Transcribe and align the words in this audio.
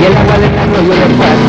y 0.00 0.04
el 0.04 0.16
agua 0.16 0.38
del 0.38 0.58
arroyo 0.58 0.94
le 0.94 1.14
fue 1.14 1.43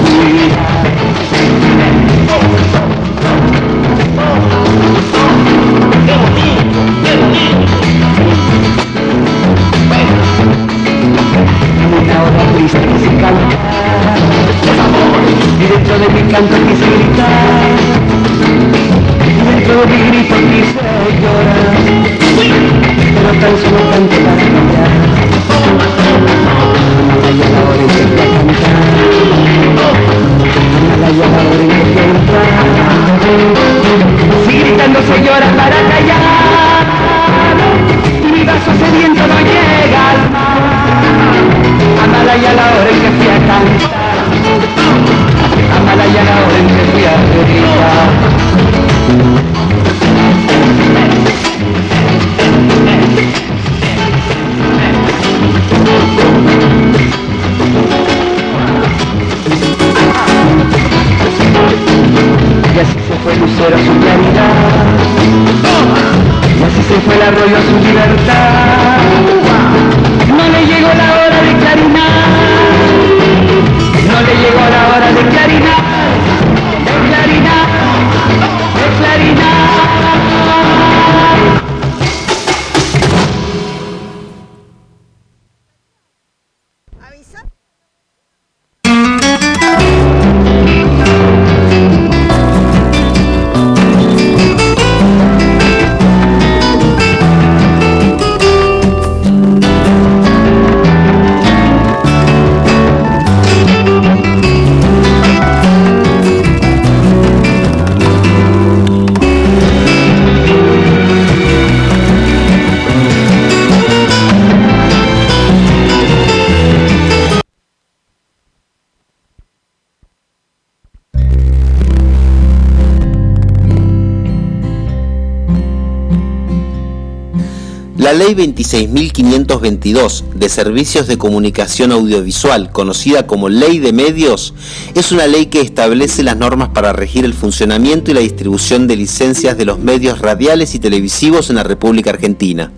Ley 128.16 128.34
26.522 128.34 130.24
de 130.36 130.48
Servicios 130.48 131.06
de 131.08 131.18
Comunicación 131.18 131.92
Audiovisual, 131.92 132.72
conocida 132.72 133.28
como 133.28 133.50
Ley 133.50 133.80
de 133.80 133.92
Medios, 133.92 134.53
es 134.94 135.12
una 135.12 135.28
ley 135.28 135.48
que 135.48 135.59
establece 135.59 136.24
las 136.24 136.38
normas 136.38 136.70
para 136.70 136.94
regir 136.94 137.26
el 137.26 137.34
funcionamiento 137.34 138.12
y 138.12 138.14
la 138.14 138.22
distribución 138.22 138.88
de 138.88 138.96
licencias 138.96 139.58
de 139.58 139.66
los 139.66 139.80
medios 139.80 140.20
radiales 140.20 140.76
y 140.76 140.80
televisivos 140.80 141.50
en 141.50 141.58
la 141.58 141.64
República 141.64 142.12
Argentina. 142.12 142.72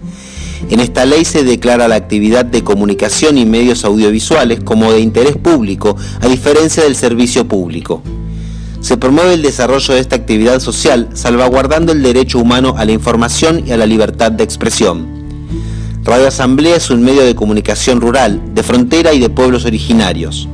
En 0.72 0.80
esta 0.80 1.06
ley 1.06 1.24
se 1.24 1.44
declara 1.44 1.88
la 1.88 1.98
actividad 1.98 2.44
de 2.44 2.64
comunicación 2.64 3.38
y 3.38 3.46
medios 3.46 3.86
audiovisuales 3.86 4.62
como 4.62 4.92
de 4.92 5.02
interés 5.02 5.38
público, 5.38 5.96
a 6.20 6.28
diferencia 6.28 6.82
del 6.82 6.96
servicio 6.96 7.48
público. 7.48 8.02
Se 8.82 8.98
promueve 8.98 9.36
el 9.36 9.44
desarrollo 9.44 9.94
de 9.94 10.00
esta 10.00 10.16
actividad 10.16 10.60
social 10.62 11.10
salvaguardando 11.14 11.92
el 11.92 12.02
derecho 12.02 12.40
humano 12.40 12.74
a 12.76 12.86
la 12.86 12.92
información 12.94 13.64
y 13.68 13.72
a 13.72 13.78
la 13.78 13.86
libertad 13.86 14.32
de 14.32 14.44
expresión. 14.44 15.17
Radio 16.08 16.30
Asamblea 16.30 16.78
es 16.78 16.90
un 16.90 17.04
medio 17.04 17.26
de 17.26 17.36
comunicación 17.36 18.00
rural, 18.00 18.42
de 18.54 18.64
frontera 18.64 19.14
y 19.14 19.20
de 19.20 19.30
pueblos 19.30 19.66
originarios, 19.66 20.48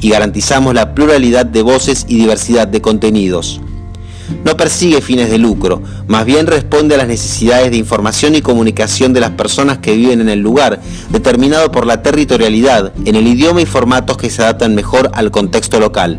y 0.00 0.10
garantizamos 0.10 0.74
la 0.74 0.92
pluralidad 0.92 1.46
de 1.46 1.62
voces 1.62 2.04
y 2.08 2.16
diversidad 2.16 2.66
de 2.66 2.80
contenidos. 2.80 3.60
No 4.44 4.56
persigue 4.56 5.00
fines 5.00 5.30
de 5.30 5.38
lucro, 5.38 5.80
más 6.08 6.24
bien 6.24 6.48
responde 6.48 6.96
a 6.96 6.98
las 6.98 7.06
necesidades 7.06 7.70
de 7.70 7.76
información 7.76 8.34
y 8.34 8.42
comunicación 8.42 9.12
de 9.12 9.20
las 9.20 9.30
personas 9.30 9.78
que 9.78 9.94
viven 9.94 10.20
en 10.20 10.30
el 10.30 10.40
lugar, 10.40 10.80
determinado 11.10 11.70
por 11.70 11.86
la 11.86 12.02
territorialidad, 12.02 12.92
en 13.04 13.14
el 13.14 13.28
idioma 13.28 13.62
y 13.62 13.66
formatos 13.66 14.16
que 14.16 14.30
se 14.30 14.42
adaptan 14.42 14.74
mejor 14.74 15.12
al 15.14 15.30
contexto 15.30 15.78
local. 15.78 16.18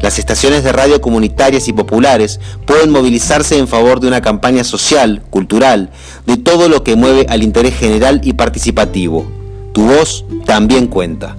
Las 0.00 0.18
estaciones 0.18 0.64
de 0.64 0.72
radio 0.72 1.00
comunitarias 1.00 1.68
y 1.68 1.72
populares 1.72 2.40
pueden 2.66 2.90
movilizarse 2.90 3.58
en 3.58 3.68
favor 3.68 4.00
de 4.00 4.08
una 4.08 4.20
campaña 4.20 4.64
social, 4.64 5.22
cultural, 5.30 5.90
de 6.26 6.36
todo 6.36 6.68
lo 6.68 6.84
que 6.84 6.96
mueve 6.96 7.26
al 7.28 7.42
interés 7.42 7.74
general 7.76 8.20
y 8.22 8.34
participativo. 8.34 9.26
Tu 9.72 9.84
voz 9.84 10.24
también 10.44 10.86
cuenta. 10.88 11.36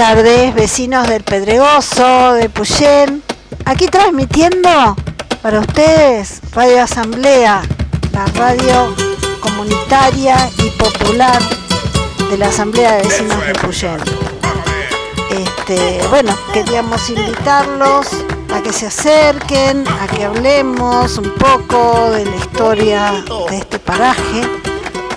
Tardes, 0.00 0.54
vecinos 0.54 1.06
del 1.08 1.22
Pedregoso, 1.22 2.32
de 2.32 2.48
Puyén. 2.48 3.22
Aquí 3.66 3.86
transmitiendo 3.86 4.96
para 5.42 5.60
ustedes 5.60 6.40
Radio 6.54 6.84
Asamblea, 6.84 7.60
la 8.10 8.24
radio 8.28 8.94
comunitaria 9.40 10.48
y 10.56 10.70
popular 10.70 11.38
de 12.30 12.38
la 12.38 12.48
Asamblea 12.48 12.92
de 12.92 13.02
Vecinos 13.02 13.46
de 13.46 13.52
Puyén. 13.52 13.98
Este, 15.28 16.00
bueno, 16.08 16.34
queríamos 16.54 17.10
invitarlos 17.10 18.06
a 18.54 18.62
que 18.62 18.72
se 18.72 18.86
acerquen, 18.86 19.84
a 19.86 20.06
que 20.06 20.24
hablemos 20.24 21.18
un 21.18 21.30
poco 21.34 22.10
de 22.12 22.24
la 22.24 22.36
historia 22.36 23.22
de 23.50 23.58
este 23.58 23.78
paraje, 23.78 24.48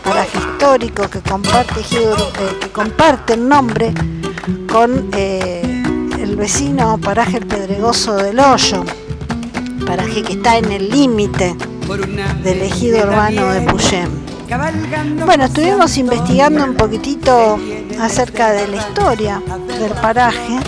paraje 0.03 0.37
histórico 0.37 1.09
que 1.09 1.21
comparte, 1.21 1.79
eh, 1.79 2.57
que 2.59 2.69
comparte 2.69 3.35
el 3.35 3.47
nombre 3.47 3.93
con 4.67 5.09
eh, 5.13 5.83
el 6.19 6.35
vecino 6.35 6.97
paraje 6.97 7.37
El 7.37 7.45
Pedregoso 7.45 8.15
del 8.15 8.39
Hoyo, 8.39 8.83
paraje 9.85 10.23
que 10.23 10.33
está 10.33 10.57
en 10.57 10.71
el 10.71 10.89
límite 10.89 11.55
del 12.43 12.61
ejido 12.61 13.03
urbano 13.03 13.47
de 13.49 13.61
Puyén. 13.61 14.09
Bueno, 15.25 15.45
estuvimos 15.45 15.97
investigando 15.97 16.63
un 16.63 16.75
poquitito 16.75 17.57
acerca 17.99 18.51
de 18.51 18.67
la 18.67 18.77
historia 18.77 19.41
del 19.79 19.91
paraje 19.93 20.59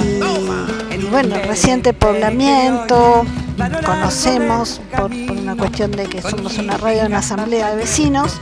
y, 0.00 0.94
y 0.94 1.04
bueno, 1.10 1.36
reciente 1.46 1.92
poblamiento, 1.92 3.24
conocemos 3.84 4.80
por, 4.96 5.10
por, 5.26 5.36
una 5.36 5.56
cuestión 5.56 5.90
de 5.92 6.04
que 6.04 6.22
somos 6.22 6.58
una 6.58 6.76
radio, 6.76 7.06
una 7.06 7.18
asamblea 7.18 7.70
de 7.70 7.76
vecinos, 7.76 8.40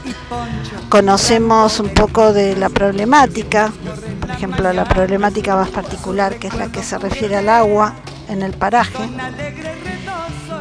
conocemos 0.89 1.79
un 1.79 1.89
poco 1.89 2.33
de 2.33 2.55
la 2.55 2.69
problemática, 2.69 3.71
por 4.31 4.37
ejemplo 4.37 4.73
la 4.73 4.85
problemática 4.85 5.55
más 5.55 5.69
particular 5.69 6.37
que 6.37 6.47
es 6.47 6.55
la 6.55 6.71
que 6.71 6.81
se 6.81 6.97
refiere 6.97 7.35
al 7.35 7.49
agua 7.49 7.93
en 8.29 8.41
el 8.41 8.53
paraje. 8.53 9.03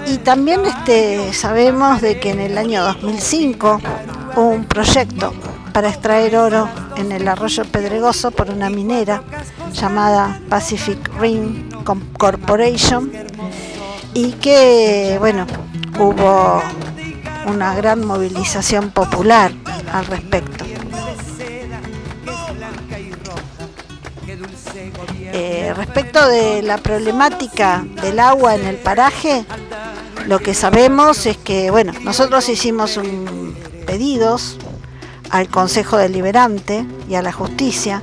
Y 0.06 0.18
también 0.18 0.66
este, 0.66 1.32
sabemos 1.32 2.00
de 2.00 2.18
que 2.18 2.30
en 2.30 2.40
el 2.40 2.58
año 2.58 2.82
2005 2.82 3.80
hubo 4.36 4.48
un 4.48 4.64
proyecto 4.64 5.32
para 5.72 5.88
extraer 5.88 6.36
oro 6.36 6.68
en 6.96 7.12
el 7.12 7.28
arroyo 7.28 7.64
Pedregoso 7.64 8.32
por 8.32 8.50
una 8.50 8.70
minera 8.70 9.22
llamada 9.72 10.40
Pacific 10.48 10.98
Ring 11.20 11.72
Corporation 12.18 13.12
y 14.14 14.32
que 14.32 15.16
bueno 15.20 15.46
hubo 15.98 16.60
una 17.46 17.74
gran 17.76 18.04
movilización 18.04 18.90
popular 18.90 19.52
al 19.92 20.06
respecto. 20.06 20.69
Eh, 25.42 25.72
respecto 25.74 26.28
de 26.28 26.60
la 26.60 26.76
problemática 26.76 27.82
del 28.02 28.20
agua 28.20 28.56
en 28.56 28.66
el 28.66 28.76
paraje, 28.76 29.46
lo 30.26 30.38
que 30.38 30.52
sabemos 30.52 31.24
es 31.24 31.38
que, 31.38 31.70
bueno, 31.70 31.94
nosotros 32.02 32.46
hicimos 32.50 33.00
pedidos 33.86 34.58
al 35.30 35.48
Consejo 35.48 35.96
Deliberante 35.96 36.84
y 37.08 37.14
a 37.14 37.22
la 37.22 37.32
Justicia, 37.32 38.02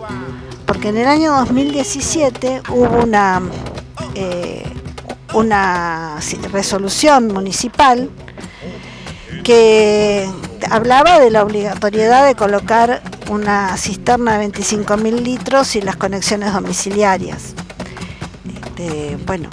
porque 0.66 0.90
en 0.90 0.98
el 0.98 1.08
año 1.08 1.32
2017 1.32 2.64
hubo 2.72 3.04
una, 3.04 3.44
eh, 4.16 4.64
una 5.36 6.18
resolución 6.52 7.28
municipal 7.28 8.10
que 9.44 10.28
hablaba 10.72 11.20
de 11.20 11.30
la 11.30 11.44
obligatoriedad 11.44 12.26
de 12.26 12.34
colocar 12.34 13.04
una 13.30 13.76
cisterna 13.78 14.38
de 14.38 14.48
25.000 14.48 15.22
litros 15.22 15.76
y 15.76 15.82
las 15.82 15.96
conexiones 15.96 16.54
domiciliarias. 16.54 17.54
Este, 18.64 19.18
bueno, 19.26 19.50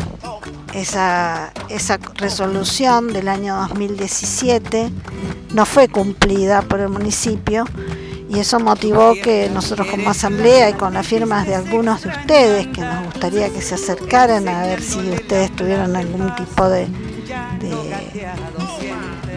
esa, 0.75 1.53
esa 1.69 1.99
resolución 2.17 3.13
del 3.13 3.29
año 3.29 3.57
2017 3.57 4.91
no 5.55 5.67
fue 5.67 5.89
cumplida 5.89 6.63
por 6.63 6.81
el 6.81 6.89
municipio 6.89 7.65
y 8.29 8.41
eso 8.41 8.59
motivó 8.59 9.15
que 9.15 9.49
nosotros 9.53 9.87
como 9.87 10.11
asamblea 10.11 10.71
y 10.71 10.73
con 10.75 10.95
las 10.95 11.07
firmas 11.07 11.47
de 11.47 11.55
algunos 11.55 12.03
de 12.03 12.09
ustedes 12.09 12.67
que 12.69 12.81
nos 12.81 13.05
gustaría 13.05 13.49
que 13.51 13.63
se 13.63 13.77
acercaran 13.77 14.49
a 14.49 14.63
ver 14.63 14.83
si 14.83 14.99
ustedes 14.99 15.55
tuvieron 15.55 15.95
algún 15.95 16.35
tipo 16.35 16.69
de, 16.69 16.89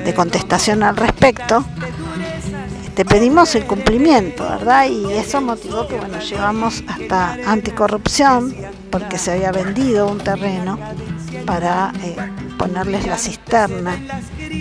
de, 0.04 0.14
contestación 0.16 0.84
al 0.84 0.96
respecto, 0.96 1.64
te 2.98 3.06
pedimos 3.06 3.54
el 3.54 3.68
cumplimiento, 3.68 4.44
¿verdad? 4.44 4.88
Y 4.90 5.14
eso 5.14 5.40
motivó 5.40 5.88
que, 5.88 5.98
bueno, 5.98 6.20
llevamos 6.20 6.84
hasta 6.88 7.34
anticorrupción, 7.46 8.56
porque 8.90 9.20
se 9.20 9.34
había 9.34 9.52
vendido 9.52 10.08
un 10.08 10.18
terreno 10.18 10.80
para 11.46 11.94
eh, 12.02 12.16
ponerles 12.58 13.06
la 13.06 13.20
cisterna. 13.20 13.96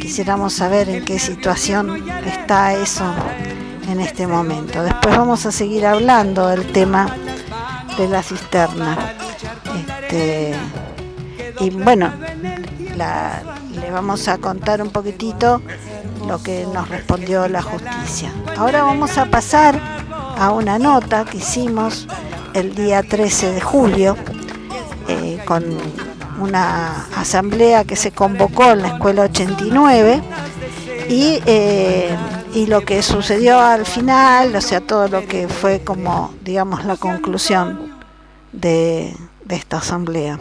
Quisiéramos 0.03 0.53
saber 0.53 0.91
en 0.91 1.03
qué 1.07 1.19
situación 1.19 2.07
está 2.27 2.75
eso 2.75 3.11
en 3.89 4.01
este 4.01 4.27
momento. 4.27 4.83
Después 4.83 5.17
vamos 5.17 5.47
a 5.47 5.51
seguir 5.51 5.87
hablando 5.87 6.47
del 6.49 6.71
tema 6.73 7.09
de 7.97 8.07
la 8.07 8.23
cisterna. 8.23 9.15
Este, 9.79 10.55
y 11.61 11.71
bueno, 11.71 12.13
le 13.81 13.91
vamos 13.91 14.29
a 14.29 14.37
contar 14.37 14.83
un 14.83 14.91
poquitito 14.91 15.63
lo 16.27 16.43
que 16.43 16.67
nos 16.73 16.89
respondió 16.89 17.49
la 17.49 17.63
justicia. 17.63 18.33
Ahora 18.57 18.83
vamos 18.83 19.17
a 19.19 19.27
pasar 19.27 19.81
a 20.39 20.51
una 20.51 20.79
nota 20.79 21.25
que 21.25 21.39
hicimos 21.39 22.07
el 22.55 22.75
día 22.75 23.03
13 23.03 23.53
de 23.53 23.61
julio 23.61 24.17
eh, 25.09 25.41
con 25.45 25.65
una 26.41 27.07
asamblea 27.17 27.85
que 27.85 27.97
se 27.97 28.13
convocó 28.13 28.73
en 28.73 28.83
la 28.83 28.89
escuela 28.89 29.23
89 29.23 30.23
y, 31.09 31.41
eh, 31.47 32.15
y 32.55 32.67
lo 32.67 32.83
que 32.83 33.03
sucedió 33.03 33.61
al 33.61 33.87
final, 33.87 34.55
o 34.55 34.61
sea, 34.61 34.81
todo 34.81 35.09
lo 35.09 35.27
que 35.27 35.49
fue 35.49 35.81
como, 35.81 36.35
digamos, 36.43 36.85
la 36.85 36.97
conclusión 36.97 37.95
de, 38.53 39.15
de 39.45 39.55
esta 39.55 39.79
asamblea. 39.79 40.39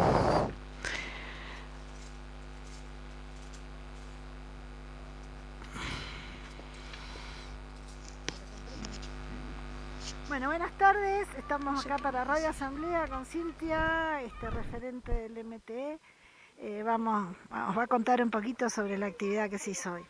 Bueno, 10.27 10.47
buenas 10.47 10.71
tardes. 10.95 11.27
Estamos 11.37 11.85
acá 11.85 11.97
para 11.97 12.23
Radio 12.23 12.49
Asamblea 12.49 13.07
con 13.07 13.25
Cintia, 13.25 14.21
este 14.23 14.49
referente 14.49 15.11
del 15.11 15.43
MTE. 15.43 15.99
Eh, 16.59 16.83
vamos, 16.85 17.35
os 17.69 17.77
va 17.77 17.83
a 17.83 17.87
contar 17.87 18.21
un 18.21 18.29
poquito 18.29 18.69
sobre 18.69 18.97
la 18.97 19.07
actividad 19.07 19.49
que 19.49 19.57
se 19.57 19.71
hizo 19.71 19.93
hoy. 19.93 20.03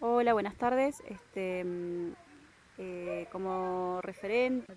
Hola, 0.00 0.32
buenas 0.34 0.54
tardes. 0.56 1.02
Este, 1.08 1.64
mm, 1.64 2.08
eh, 2.78 3.28
como 3.32 4.00
referente. 4.02 4.72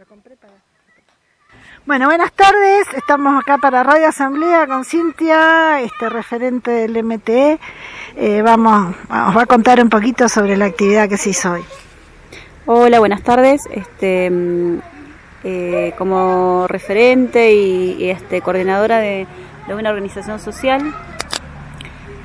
Bueno, 1.85 2.05
buenas 2.05 2.31
tardes. 2.31 2.87
Estamos 2.95 3.41
acá 3.41 3.57
para 3.57 3.83
Radio 3.83 4.07
Asamblea 4.07 4.65
con 4.67 4.85
Cintia, 4.85 5.81
este 5.81 6.09
referente 6.09 6.71
del 6.71 7.03
MTE. 7.03 7.59
Eh, 8.15 8.41
vamos, 8.41 8.95
os 9.09 9.37
va 9.37 9.41
a 9.41 9.47
contar 9.47 9.81
un 9.81 9.89
poquito 9.89 10.29
sobre 10.29 10.55
la 10.55 10.65
actividad 10.65 11.09
que 11.09 11.17
se 11.17 11.31
hizo 11.31 11.51
hoy. 11.51 11.65
Hola, 12.65 12.99
buenas 12.99 13.23
tardes. 13.23 13.67
Este, 13.71 14.29
mm, 14.29 14.90
eh, 15.43 15.93
como 15.97 16.67
referente 16.67 17.53
y, 17.53 18.09
este, 18.09 18.41
coordinadora 18.41 18.99
de, 18.99 19.27
una 19.73 19.89
organización 19.89 20.39
social, 20.39 20.93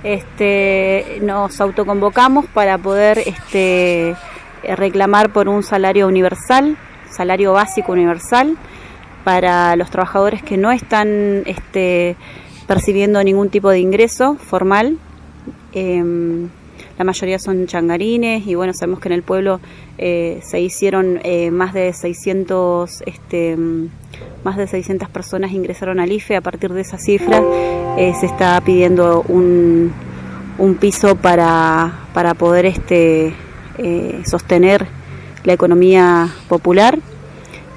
este, 0.02 1.18
nos 1.22 1.60
autoconvocamos 1.60 2.46
para 2.46 2.76
poder 2.76 3.18
este, 3.18 4.16
reclamar 4.64 5.32
por 5.32 5.48
un 5.48 5.62
salario 5.62 6.08
universal, 6.08 6.76
salario 7.08 7.52
básico 7.52 7.92
universal, 7.92 8.56
para 9.22 9.76
los 9.76 9.90
trabajadores 9.90 10.42
que 10.42 10.56
no 10.56 10.70
están 10.72 11.42
este, 11.46 12.16
percibiendo 12.66 13.22
ningún 13.22 13.48
tipo 13.48 13.70
de 13.70 13.80
ingreso 13.80 14.36
formal. 14.36 14.98
Em, 15.72 16.48
la 16.98 17.04
mayoría 17.04 17.38
son 17.38 17.66
changarines 17.66 18.46
y 18.46 18.54
bueno, 18.54 18.72
sabemos 18.72 19.00
que 19.00 19.08
en 19.08 19.14
el 19.14 19.22
pueblo 19.22 19.60
eh, 19.98 20.40
se 20.42 20.60
hicieron 20.60 21.20
eh, 21.22 21.50
más 21.50 21.72
de 21.72 21.90
600 21.92 23.02
este, 23.06 23.56
más 24.44 24.58
de 24.58 24.66
600 24.66 25.08
personas 25.08 25.52
ingresaron 25.52 26.00
al 26.00 26.12
IFE 26.12 26.36
a 26.36 26.40
partir 26.42 26.72
de 26.72 26.82
esa 26.82 26.98
cifra. 26.98 27.42
Eh, 27.96 28.12
se 28.20 28.26
está 28.26 28.60
pidiendo 28.60 29.24
un, 29.26 29.92
un 30.58 30.74
piso 30.74 31.16
para, 31.16 32.00
para 32.12 32.34
poder 32.34 32.66
este 32.66 33.34
sostener 34.24 34.86
la 35.44 35.52
economía 35.52 36.30
popular. 36.48 36.98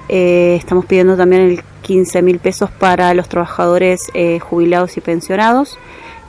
Estamos 0.08 0.86
pidiendo 0.86 1.14
también 1.14 1.42
el 1.42 1.62
15 1.82 2.22
mil 2.22 2.38
pesos 2.38 2.70
para 2.70 3.12
los 3.12 3.28
trabajadores 3.28 4.10
jubilados 4.40 4.96
y 4.96 5.02
pensionados 5.02 5.78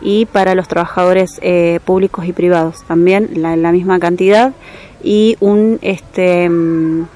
y 0.02 0.26
para 0.26 0.56
los 0.56 0.68
trabajadores 0.68 1.40
públicos 1.86 2.26
y 2.26 2.34
privados. 2.34 2.84
También 2.86 3.30
la, 3.36 3.72
misma 3.72 3.98
cantidad 4.00 4.54
y 5.04 5.38
un 5.40 5.80
este 5.82 6.50
mm, 6.50 7.08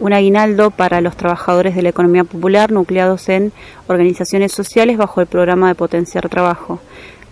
un 0.00 0.12
aguinaldo 0.12 0.70
para 0.70 1.00
los 1.00 1.16
trabajadores 1.16 1.74
de 1.74 1.82
la 1.82 1.88
economía 1.88 2.22
popular 2.24 2.70
nucleados 2.70 3.28
en 3.28 3.52
organizaciones 3.88 4.52
sociales 4.52 4.96
bajo 4.96 5.20
el 5.20 5.26
programa 5.26 5.68
de 5.68 5.74
potenciar 5.74 6.28
trabajo. 6.28 6.80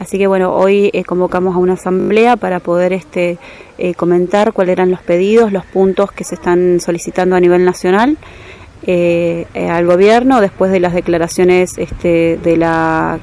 Así 0.01 0.19
que 0.19 0.27
bueno, 0.27 0.53
hoy 0.53 0.91
eh, 0.93 1.05
convocamos 1.05 1.55
a 1.55 1.59
una 1.59 1.75
asamblea 1.75 2.37
para 2.37 2.59
poder 2.59 2.93
este, 2.93 3.39
eh, 3.79 3.95
comentar 3.95 4.53
cuáles 4.53 4.73
eran 4.73 4.91
los 4.91 5.01
pedidos, 5.01 5.53
los 5.53 5.65
puntos 5.65 6.11
que 6.11 6.25
se 6.25 6.35
están 6.35 6.81
solicitando 6.81 7.37
a 7.37 7.41
nivel 7.41 7.65
nacional 7.65 8.17
al 8.89 9.85
gobierno 9.85 10.41
después 10.41 10.71
de 10.71 10.79
las 10.79 10.95
declaraciones 10.95 11.77
este, 11.77 12.39
de 12.41 12.57
la 12.57 13.19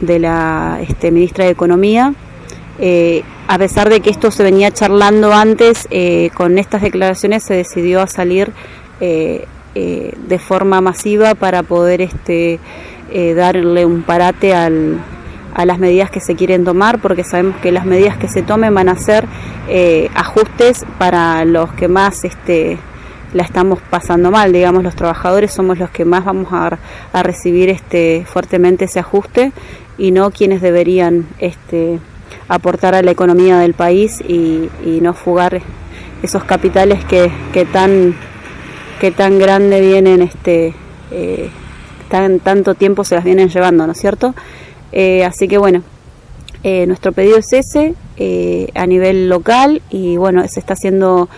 de 0.00 0.18
la 0.18 0.78
este, 0.82 1.10
ministra 1.10 1.44
de 1.44 1.50
Economía. 1.50 2.14
Eh, 2.78 3.22
a 3.46 3.58
pesar 3.58 3.88
de 3.88 4.00
que 4.00 4.10
esto 4.10 4.30
se 4.30 4.42
venía 4.42 4.70
charlando 4.70 5.32
antes, 5.32 5.86
eh, 5.90 6.30
con 6.34 6.58
estas 6.58 6.82
declaraciones 6.82 7.44
se 7.44 7.54
decidió 7.54 8.00
a 8.00 8.06
salir 8.06 8.52
eh, 9.00 9.46
de 9.74 10.38
forma 10.38 10.80
masiva 10.80 11.34
para 11.34 11.64
poder 11.64 12.00
este, 12.00 12.60
darle 13.34 13.84
un 13.84 14.02
parate 14.02 14.54
al, 14.54 15.00
a 15.52 15.66
las 15.66 15.80
medidas 15.80 16.10
que 16.10 16.20
se 16.20 16.36
quieren 16.36 16.64
tomar, 16.64 17.00
porque 17.00 17.24
sabemos 17.24 17.56
que 17.56 17.72
las 17.72 17.84
medidas 17.84 18.16
que 18.16 18.28
se 18.28 18.42
tomen 18.42 18.72
van 18.72 18.88
a 18.88 18.96
ser 18.96 19.26
ajustes 20.14 20.84
para 20.98 21.44
los 21.44 21.72
que 21.72 21.88
más 21.88 22.22
este, 22.22 22.78
la 23.34 23.42
estamos 23.42 23.80
pasando 23.90 24.30
mal, 24.30 24.52
digamos, 24.52 24.84
los 24.84 24.94
trabajadores 24.94 25.52
somos 25.52 25.76
los 25.76 25.90
que 25.90 26.04
más 26.04 26.24
vamos 26.24 26.48
a, 26.52 26.78
recibir 27.22 27.68
este, 27.68 28.24
fuertemente 28.26 28.84
ese 28.84 29.00
ajuste 29.00 29.52
y 29.98 30.12
no 30.12 30.30
quienes 30.30 30.62
deberían 30.62 31.26
este, 31.40 31.98
aportar 32.48 32.94
a 32.94 33.02
la 33.02 33.10
economía 33.10 33.58
del 33.58 33.74
país 33.74 34.20
y, 34.20 34.68
no 35.00 35.14
fugar 35.14 35.60
esos 36.22 36.44
capitales 36.44 37.04
que, 37.04 37.30
que, 37.52 37.64
tan 37.64 38.14
que 39.00 39.10
tan 39.10 39.38
grande 39.38 39.80
vienen 39.80 40.22
este 40.22 40.74
eh, 41.10 41.50
tan 42.08 42.40
tanto 42.40 42.74
tiempo 42.74 43.04
se 43.04 43.14
las 43.14 43.24
vienen 43.24 43.48
llevando 43.48 43.86
no 43.86 43.92
es 43.92 43.98
cierto 43.98 44.34
eh, 44.92 45.24
así 45.24 45.48
que 45.48 45.58
bueno 45.58 45.82
eh, 46.62 46.86
nuestro 46.86 47.12
pedido 47.12 47.36
es 47.36 47.52
ese 47.52 47.94
a 48.74 48.86
nivel 48.86 49.28
local 49.28 49.82
y 49.90 50.16
bueno 50.16 50.46
se 50.48 50.60
está 50.60 50.76
siendo 50.76 51.28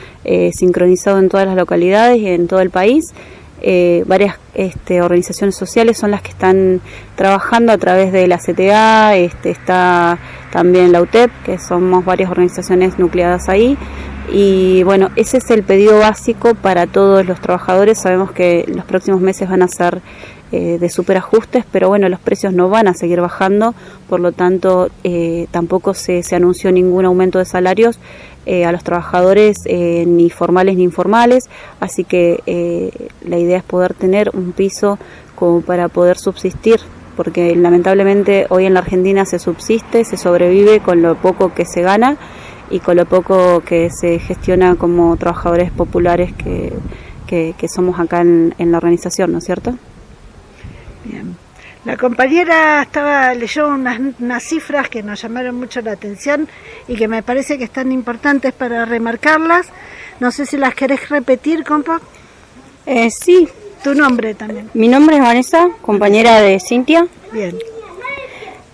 sincronizado 0.53 1.19
en 1.19 1.29
todas 1.29 1.47
las 1.47 1.57
localidades 1.57 2.19
y 2.19 2.29
en 2.29 2.47
todo 2.47 2.61
el 2.61 2.71
país 2.71 3.15
eh, 3.63 4.05
varias 4.07 4.37
este, 4.55 5.03
organizaciones 5.03 5.57
sociales 5.57 5.99
son 5.99 6.11
las 6.11 6.23
que 6.23 6.31
están 6.31 6.81
trabajando 7.15 7.73
a 7.73 7.79
través 7.79 8.13
de 8.13 8.27
la 8.27 8.39
CTA, 8.39 9.17
este, 9.17 9.51
está 9.51 10.19
también 10.53 10.93
la 10.93 11.03
UTEP, 11.03 11.31
que 11.45 11.59
somos 11.59 12.05
varias 12.05 12.31
organizaciones 12.31 12.99
nucleadas 12.99 13.49
ahí. 13.49 13.77
Y 14.33 14.83
bueno, 14.83 15.11
ese 15.17 15.39
es 15.39 15.51
el 15.51 15.63
pedido 15.63 15.99
básico 15.99 16.55
para 16.55 16.87
todos 16.87 17.25
los 17.27 17.41
trabajadores. 17.41 18.01
Sabemos 18.01 18.33
que 18.33 18.65
los 18.67 18.85
próximos 18.85 19.21
meses 19.21 19.49
van 19.49 19.63
a 19.63 19.69
ser 19.69 20.03
eh, 20.53 20.79
de 20.79 20.89
superajustes, 20.89 21.65
pero 21.73 21.89
bueno, 21.89 22.09
los 22.09 22.21
precios 22.21 22.53
no 22.53 22.69
van 22.69 22.87
a 22.87 22.95
seguir 22.95 23.21
bajando, 23.21 23.75
por 24.09 24.21
lo 24.21 24.31
tanto 24.31 24.91
eh, 25.03 25.49
tampoco 25.51 25.93
se, 25.93 26.23
se, 26.23 26.37
anunció 26.37 26.71
ningún 26.71 27.05
aumento 27.05 27.41
de 27.41 27.45
salarios 27.45 27.99
eh, 28.47 28.65
a 28.65 28.71
los 28.71 28.85
trabajadores 28.85 29.57
ni 29.67 30.31
formales 30.31 30.77
ni 30.77 30.85
informales, 30.85 31.51
así 31.81 32.05
que 32.05 33.11
la 33.25 33.39
idea 33.39 33.59
es 33.59 33.65
poder 33.65 33.95
tener 33.95 34.31
un 34.35 34.53
piso 34.53 35.01
como 35.35 35.63
para 35.63 35.89
poder 35.89 36.17
subsistir 36.17 36.79
porque 37.17 37.57
lamentablemente 37.57 38.47
hoy 38.49 38.67
en 38.67 38.75
la 38.75 38.81
Argentina 38.81 39.25
se 39.25 39.41
subsiste, 39.41 40.05
se 40.05 40.17
sobrevive 40.17 40.79
con 40.79 41.03
lo 41.03 41.17
poco 41.17 41.55
que 41.55 41.65
se 41.65 41.83
gana 41.83 42.19
y 42.71 42.79
con 42.79 42.97
lo 42.97 43.07
poco 43.07 43.63
que 43.63 43.91
se 43.91 44.21
gestiona 44.21 44.77
como 44.77 45.17
trabajadores 45.17 45.73
populares 45.73 46.33
que, 46.35 46.73
que, 47.27 47.69
somos 47.69 47.99
acá 47.99 48.21
en 48.21 48.55
la 48.59 48.77
organización, 48.77 49.33
¿no 49.33 49.39
es 49.39 49.45
cierto? 49.45 49.77
Bien. 51.09 51.37
La 51.85 51.97
compañera 51.97 52.83
estaba 52.83 53.33
leyó 53.35 53.69
unas, 53.69 54.01
unas, 54.19 54.43
cifras 54.43 54.89
que 54.89 55.05
nos 55.05 55.23
llamaron 55.23 55.55
mucho 55.55 55.81
la 55.83 55.93
atención 55.93 56.49
y 56.89 56.97
que 56.97 57.07
me 57.07 57.23
parece 57.23 57.59
que 57.59 57.65
están 57.65 57.93
importantes 57.93 58.53
para 58.53 58.85
remarcarlas. 58.85 59.69
No 60.19 60.33
sé 60.33 60.47
si 60.47 60.57
las 60.57 60.75
querés 60.75 61.09
repetir, 61.09 61.63
compa. 61.63 62.01
Eh, 62.87 63.09
sí. 63.11 63.49
Tu 63.85 63.95
nombre 63.95 64.35
también. 64.35 64.69
Mi 64.75 64.89
nombre 64.89 65.17
es 65.17 65.23
Vanessa, 65.23 65.69
compañera 65.81 66.41
de 66.41 66.59
Cintia. 66.59 67.07
Bien. 67.31 67.57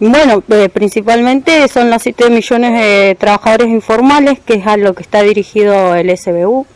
Bueno, 0.01 0.43
eh, 0.49 0.71
principalmente 0.71 1.69
son 1.69 1.91
las 1.91 2.03
7 2.05 2.31
millones 2.31 2.73
de 2.73 3.15
trabajadores 3.21 3.69
informales, 3.69 4.41
que 4.41 4.55
es 4.55 4.67
a 4.67 4.79
lo 4.79 4.95
que 4.95 5.03
está 5.03 5.23
dirigido 5.23 5.95
el 5.95 6.17
SBU. 6.17 6.67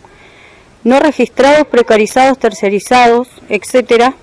No 0.84 1.00
registrados, 1.00 1.66
precarizados, 1.66 2.38
tercerizados, 2.38 3.28
etcétera 3.48 4.14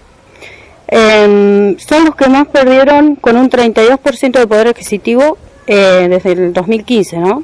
eh, 0.96 1.76
son 1.80 2.06
los 2.06 2.16
que 2.16 2.30
más 2.30 2.48
perdieron 2.50 3.16
con 3.16 3.36
un 3.36 3.50
32% 3.50 4.32
de 4.38 4.46
poder 4.46 4.68
adquisitivo 4.68 5.40
eh, 5.66 6.06
desde 6.08 6.34
el 6.34 6.54
2015, 6.54 7.18
¿no? 7.18 7.44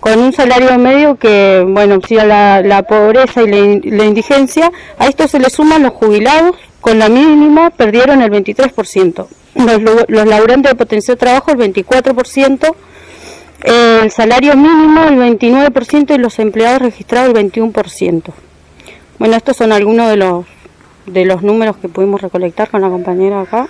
Con 0.00 0.18
un 0.18 0.34
salario 0.34 0.76
medio 0.78 1.16
que, 1.16 1.64
bueno, 1.66 1.98
si 2.06 2.16
la, 2.16 2.60
la 2.60 2.82
pobreza 2.82 3.42
y 3.42 3.80
la, 3.80 4.04
indigencia, 4.04 4.70
a 4.98 5.06
esto 5.06 5.26
se 5.28 5.38
le 5.38 5.48
suman 5.48 5.82
los 5.82 5.94
jubilados, 5.94 6.56
con 6.82 6.98
la 6.98 7.08
mínima 7.08 7.70
perdieron 7.70 8.20
el 8.20 8.30
23%, 8.30 9.26
los, 9.54 10.04
los 10.06 10.26
laburantes 10.26 10.72
de 10.72 10.76
potencial 10.76 11.16
trabajo 11.16 11.52
el 11.52 11.58
24%, 11.58 12.74
el 13.62 14.10
salario 14.10 14.54
mínimo 14.56 15.04
el 15.04 15.38
29% 15.38 16.14
y 16.14 16.18
los 16.18 16.38
empleados 16.38 16.82
registrados 16.82 17.34
el 17.34 17.50
21%. 17.50 18.22
Bueno, 19.18 19.36
estos 19.36 19.56
son 19.56 19.72
algunos 19.72 20.10
de 20.10 20.16
los 20.16 20.44
de 21.06 21.24
los 21.24 21.42
números 21.42 21.76
que 21.76 21.88
pudimos 21.88 22.20
recolectar 22.20 22.68
con 22.70 22.80
la 22.80 22.88
compañera 22.88 23.40
acá. 23.40 23.68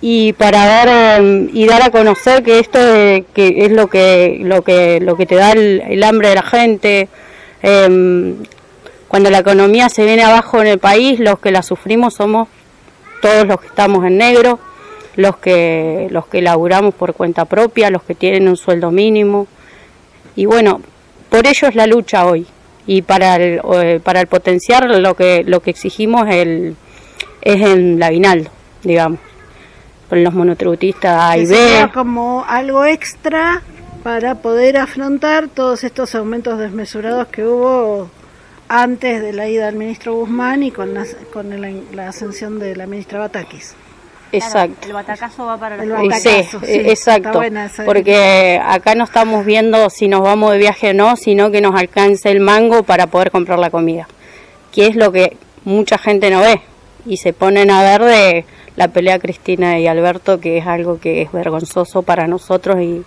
Y 0.00 0.34
para 0.34 0.66
dar 0.66 1.18
em, 1.18 1.48
y 1.52 1.66
dar 1.66 1.82
a 1.82 1.90
conocer 1.90 2.42
que 2.42 2.58
esto 2.58 2.78
que 2.78 3.64
es 3.64 3.72
lo 3.72 3.88
que 3.88 4.38
lo 4.42 4.62
que 4.62 5.00
lo 5.00 5.16
que 5.16 5.26
te 5.26 5.36
da 5.36 5.52
el, 5.52 6.02
hambre 6.04 6.28
de 6.28 6.34
la 6.34 6.42
gente 6.42 7.08
em, 7.62 8.36
cuando 9.08 9.30
la 9.30 9.38
economía 9.38 9.88
se 9.88 10.04
viene 10.04 10.22
abajo 10.22 10.60
en 10.60 10.66
el 10.66 10.78
país 10.78 11.18
los 11.18 11.38
que 11.38 11.50
la 11.50 11.62
sufrimos 11.62 12.14
somos 12.14 12.48
todos 13.22 13.46
los 13.46 13.58
que 13.60 13.68
estamos 13.68 14.04
en 14.04 14.18
negro 14.18 14.58
los 15.16 15.38
que 15.38 16.08
los 16.10 16.26
que 16.26 16.42
laburamos 16.42 16.94
por 16.94 17.14
cuenta 17.14 17.46
propia 17.46 17.90
los 17.90 18.02
que 18.02 18.14
tienen 18.14 18.48
un 18.48 18.56
sueldo 18.58 18.90
mínimo. 18.90 19.46
Y 20.36 20.44
bueno 20.44 20.82
por 21.30 21.46
ello 21.46 21.68
es 21.68 21.74
la 21.74 21.86
lucha 21.86 22.26
hoy 22.26 22.46
y 22.86 23.02
para 23.02 23.36
el, 23.36 23.60
eh, 23.74 24.00
para 24.02 24.20
el 24.20 24.26
potenciar 24.26 24.88
lo 24.88 25.14
que 25.14 25.44
lo 25.44 25.60
que 25.60 25.70
exigimos 25.70 26.26
el, 26.28 26.76
es 27.42 27.62
el 27.62 28.02
aguinaldo, 28.02 28.50
digamos, 28.82 29.20
con 30.08 30.22
los 30.22 30.32
monotributistas 30.34 31.20
A 31.20 31.38
y 31.38 31.46
B. 31.46 31.90
como 31.92 32.44
algo 32.48 32.84
extra 32.84 33.62
para 34.02 34.36
poder 34.36 34.76
afrontar 34.76 35.48
todos 35.48 35.82
estos 35.82 36.14
aumentos 36.14 36.58
desmesurados 36.58 37.26
que 37.28 37.44
hubo 37.44 38.08
antes 38.68 39.20
de 39.20 39.32
la 39.32 39.48
ida 39.48 39.66
del 39.66 39.76
ministro 39.76 40.14
Guzmán 40.14 40.62
y 40.62 40.70
con 40.70 40.94
la, 40.94 41.04
con 41.32 41.50
la 41.92 42.08
ascensión 42.08 42.58
de 42.58 42.76
la 42.76 42.86
ministra 42.86 43.18
Batakis. 43.18 43.74
Exacto. 44.32 44.86
el 44.86 44.92
batacazo 44.92 45.46
va 45.46 45.56
para 45.56 45.82
el 45.82 46.12
sí, 46.14 46.28
exacto. 46.62 47.40
Porque 47.84 48.60
acá 48.64 48.94
no 48.94 49.04
estamos 49.04 49.44
viendo 49.44 49.88
si 49.90 50.08
nos 50.08 50.22
vamos 50.22 50.52
de 50.52 50.58
viaje 50.58 50.90
o 50.90 50.94
no, 50.94 51.16
sino 51.16 51.50
que 51.50 51.60
nos 51.60 51.74
alcance 51.74 52.30
el 52.30 52.40
mango 52.40 52.82
para 52.82 53.06
poder 53.06 53.30
comprar 53.30 53.58
la 53.58 53.70
comida. 53.70 54.08
Que 54.72 54.86
es 54.86 54.96
lo 54.96 55.12
que 55.12 55.36
mucha 55.64 55.98
gente 55.98 56.30
no 56.30 56.40
ve. 56.40 56.60
Y 57.06 57.18
se 57.18 57.32
ponen 57.32 57.70
a 57.70 57.82
ver 57.82 58.02
de 58.02 58.44
la 58.74 58.88
pelea 58.88 59.18
Cristina 59.18 59.78
y 59.78 59.86
Alberto, 59.86 60.40
que 60.40 60.58
es 60.58 60.66
algo 60.66 60.98
que 60.98 61.22
es 61.22 61.32
vergonzoso 61.32 62.02
para 62.02 62.26
nosotros 62.26 62.80
y, 62.80 63.04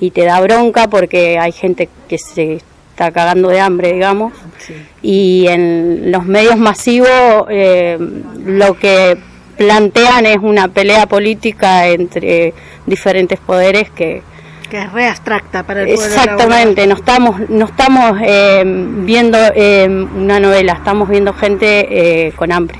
y 0.00 0.10
te 0.10 0.24
da 0.24 0.40
bronca 0.40 0.88
porque 0.88 1.38
hay 1.38 1.52
gente 1.52 1.88
que 2.08 2.18
se 2.18 2.60
está 2.90 3.12
cagando 3.12 3.48
de 3.48 3.60
hambre, 3.60 3.92
digamos. 3.92 4.32
Y 5.00 5.46
en 5.48 6.12
los 6.12 6.26
medios 6.26 6.58
masivos 6.58 7.46
eh, 7.48 7.96
lo 8.44 8.74
que 8.74 9.16
plantean 9.60 10.24
es 10.24 10.38
una 10.38 10.68
pelea 10.68 11.04
política 11.04 11.86
entre 11.86 12.54
diferentes 12.86 13.38
poderes 13.38 13.90
que 13.90 14.22
que 14.70 14.78
es 14.78 14.92
re 14.92 15.06
abstracta 15.06 15.64
para 15.64 15.82
el 15.82 15.94
pueblo 15.94 16.06
exactamente 16.06 16.86
no 16.86 16.94
estamos 16.94 17.50
no 17.50 17.66
estamos 17.66 18.18
eh, 18.24 18.62
viendo 18.64 19.36
eh, 19.54 19.86
una 19.86 20.40
novela 20.40 20.72
estamos 20.72 21.10
viendo 21.10 21.34
gente 21.34 21.66
eh, 21.90 22.32
con 22.32 22.52
hambre. 22.52 22.78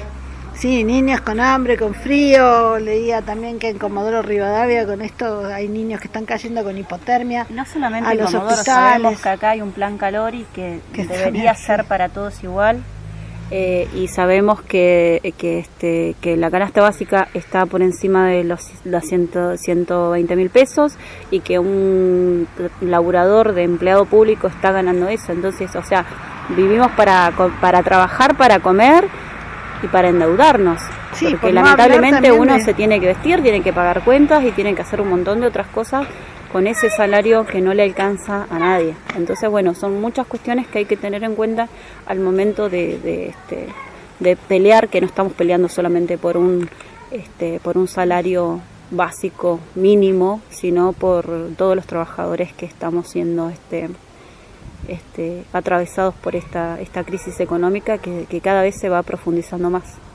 Sí 0.55 0.85
niños 0.85 1.21
con 1.23 1.41
hambre 1.41 1.79
con 1.79 1.95
frío. 1.95 2.79
Leía 2.79 3.23
también 3.23 3.59
que 3.59 3.71
en 3.71 3.79
Comodoro 3.79 4.21
Rivadavia 4.21 4.85
con 4.85 5.01
esto 5.01 5.47
hay 5.47 5.69
niños 5.69 6.01
que 6.01 6.07
están 6.07 6.27
cayendo 6.27 6.63
con 6.63 6.77
hipotermia. 6.77 7.47
No 7.49 7.65
solamente 7.65 8.09
a 8.09 8.13
en 8.13 8.19
los 8.19 8.31
Comodoro, 8.31 8.63
sabemos 8.63 9.21
que 9.21 9.29
acá 9.31 9.51
hay 9.51 9.63
un 9.63 9.73
plan 9.73 9.97
calori 9.97 10.47
que, 10.55 10.81
que 10.93 11.07
debería 11.07 11.55
ser 11.55 11.85
para 11.85 12.11
todos 12.11 12.45
igual 12.45 12.83
eh, 13.51 13.89
y 13.95 14.07
sabemos 14.07 14.63
que, 14.63 15.35
que, 15.37 15.59
este, 15.59 16.15
que 16.21 16.37
la 16.37 16.51
canasta 16.51 16.81
básica 16.81 17.29
está 17.35 17.67
por 17.67 17.83
encima 17.83 18.29
de 18.29 18.45
los, 18.45 18.71
los 18.85 19.05
120 19.05 20.37
mil 20.37 20.51
pesos 20.51 20.95
y 21.33 21.41
que 21.41 21.59
un 21.59 22.47
laburador 22.81 23.53
de 23.53 23.65
empleado 23.65 24.05
público 24.05 24.47
está 24.47 24.71
ganando 24.71 25.09
eso. 25.09 25.33
Entonces, 25.33 25.75
o 25.75 25.83
sea, 25.83 26.07
vivimos 26.51 26.93
para, 26.93 27.33
para 27.61 27.83
trabajar, 27.83 28.37
para 28.37 28.61
comer 28.61 29.09
y 29.83 29.89
para 29.89 30.11
endeudarnos. 30.11 30.81
porque 31.31 31.53
lamentablemente 31.53 32.31
uno 32.31 32.59
se 32.61 32.73
tiene 32.75 33.01
que 33.01 33.07
vestir, 33.07 33.43
tiene 33.43 33.63
que 33.63 33.73
pagar 33.73 34.05
cuentas 34.05 34.45
y 34.45 34.53
tiene 34.53 34.75
que 34.77 34.83
hacer 34.83 35.01
un 35.01 35.09
montón 35.09 35.41
de 35.41 35.49
otras 35.49 35.67
cosas 35.69 36.07
con 36.53 36.67
ese 36.67 36.91
salario 36.91 37.47
que 37.47 37.61
no 37.61 37.75
le 37.75 37.83
alcanza 37.83 38.47
a 38.51 38.59
nadie. 38.59 38.95
Entonces, 39.17 39.49
bueno, 39.49 39.75
son 39.75 40.01
muchas 40.01 40.27
cuestiones 40.27 40.67
que 40.67 40.79
hay 40.79 40.85
que 40.85 40.97
tener 40.97 41.23
en 41.23 41.35
cuenta 41.35 41.69
al 42.07 42.19
momento 42.19 42.67
este, 42.67 43.33
de 44.19 44.37
pelear, 44.37 44.89
que 44.89 45.01
no 45.01 45.07
estamos 45.07 45.33
peleando 45.33 45.69
solamente 45.69 46.19
por 46.19 46.37
un, 46.37 46.69
este, 47.11 47.61
por 47.61 47.79
un 47.79 47.89
salario 47.89 48.61
básico 48.91 49.61
mínimo, 49.77 50.41
sino 50.51 50.93
por 50.93 51.27
todos 51.57 51.77
los 51.77 51.87
trabajadores 51.87 52.53
que 52.53 52.67
estamos 52.67 53.09
siendo 53.09 53.49
este, 53.49 53.89
este, 54.89 55.45
atravesados 55.53 56.15
por 56.17 56.35
esta, 56.35 56.81
esta 56.81 57.05
crisis 57.05 57.39
económica 57.39 57.99
que 57.99 58.41
cada 58.43 58.63
vez 58.63 58.75
se 58.81 58.89
va 58.89 59.03
profundizando 59.03 59.71
más. 59.71 60.10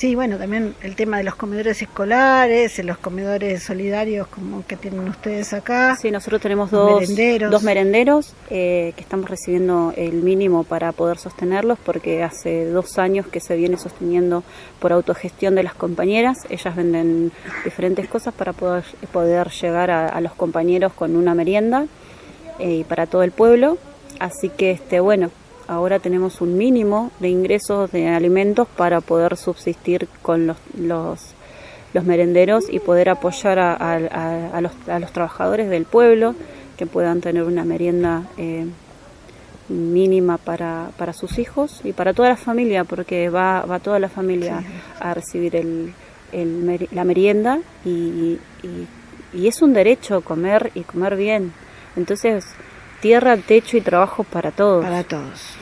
Sí, 0.00 0.14
bueno, 0.14 0.38
también 0.38 0.74
el 0.82 0.96
tema 0.96 1.18
de 1.18 1.24
los 1.24 1.34
comedores 1.34 1.82
escolares, 1.82 2.82
los 2.82 2.96
comedores 2.96 3.62
solidarios 3.62 4.28
como 4.28 4.66
que 4.66 4.76
tienen 4.76 5.06
ustedes 5.06 5.52
acá. 5.52 5.94
Sí, 6.00 6.10
nosotros 6.10 6.40
tenemos 6.40 6.70
dos 6.70 7.02
merenderos, 7.02 7.50
dos 7.50 7.62
merenderos 7.62 8.34
eh, 8.48 8.94
que 8.96 9.02
estamos 9.02 9.28
recibiendo 9.28 9.92
el 9.98 10.22
mínimo 10.22 10.64
para 10.64 10.92
poder 10.92 11.18
sostenerlos 11.18 11.78
porque 11.84 12.22
hace 12.22 12.64
dos 12.64 12.98
años 12.98 13.26
que 13.26 13.40
se 13.40 13.56
viene 13.56 13.76
sosteniendo 13.76 14.42
por 14.78 14.94
autogestión 14.94 15.54
de 15.54 15.64
las 15.64 15.74
compañeras. 15.74 16.46
Ellas 16.48 16.74
venden 16.74 17.30
diferentes 17.62 18.08
cosas 18.08 18.32
para 18.32 18.54
poder, 18.54 18.84
poder 19.12 19.50
llegar 19.50 19.90
a, 19.90 20.18
los 20.22 20.32
compañeros 20.32 20.94
con 20.94 21.14
una 21.14 21.34
merienda 21.34 21.84
eh, 22.58 22.86
para 22.88 23.04
todo 23.06 23.22
el 23.22 23.32
pueblo. 23.32 23.76
Así 24.18 24.48
que, 24.48 24.70
este, 24.70 25.00
bueno, 25.00 25.30
ahora 25.70 26.00
tenemos 26.00 26.40
un 26.40 26.58
mínimo 26.58 27.12
de 27.20 27.28
ingresos 27.28 27.92
de 27.92 28.08
alimentos 28.08 28.66
para 28.76 29.00
poder 29.00 29.36
subsistir 29.36 30.08
con 30.20 30.48
los, 30.48 30.56
los, 30.76 32.04
merenderos 32.04 32.64
y 32.68 32.80
poder 32.80 33.08
apoyar 33.08 33.58
a, 33.60 34.60
los, 34.60 34.72
a, 34.88 34.98
los, 34.98 35.12
trabajadores 35.12 35.70
del 35.70 35.84
pueblo 35.84 36.34
que 36.76 36.86
puedan 36.86 37.20
tener 37.20 37.44
una 37.44 37.64
merienda 37.64 38.24
eh, 38.36 38.66
mínima 39.68 40.38
para, 40.38 40.90
para 40.98 41.12
sus 41.12 41.38
hijos 41.38 41.80
y 41.84 41.92
para 41.92 42.14
toda 42.14 42.30
la 42.30 42.36
familia, 42.36 42.82
porque 42.82 43.28
va, 43.28 43.62
va 43.62 43.78
toda 43.78 44.00
la 44.00 44.08
familia 44.08 44.64
a 44.98 45.14
recibir 45.14 45.54
el, 45.54 45.94
la 46.90 47.04
merienda 47.04 47.60
y, 47.84 48.38
y, 49.32 49.46
es 49.46 49.62
un 49.62 49.72
derecho 49.72 50.22
comer 50.22 50.72
y 50.74 50.80
comer 50.80 51.14
bien. 51.14 51.52
Entonces, 51.94 52.44
tierra, 53.00 53.36
techo 53.36 53.76
y 53.76 53.80
trabajo 53.80 54.24
para 54.24 54.50
todos. 54.50 54.84
Para 54.84 55.04
todos. 55.04 55.59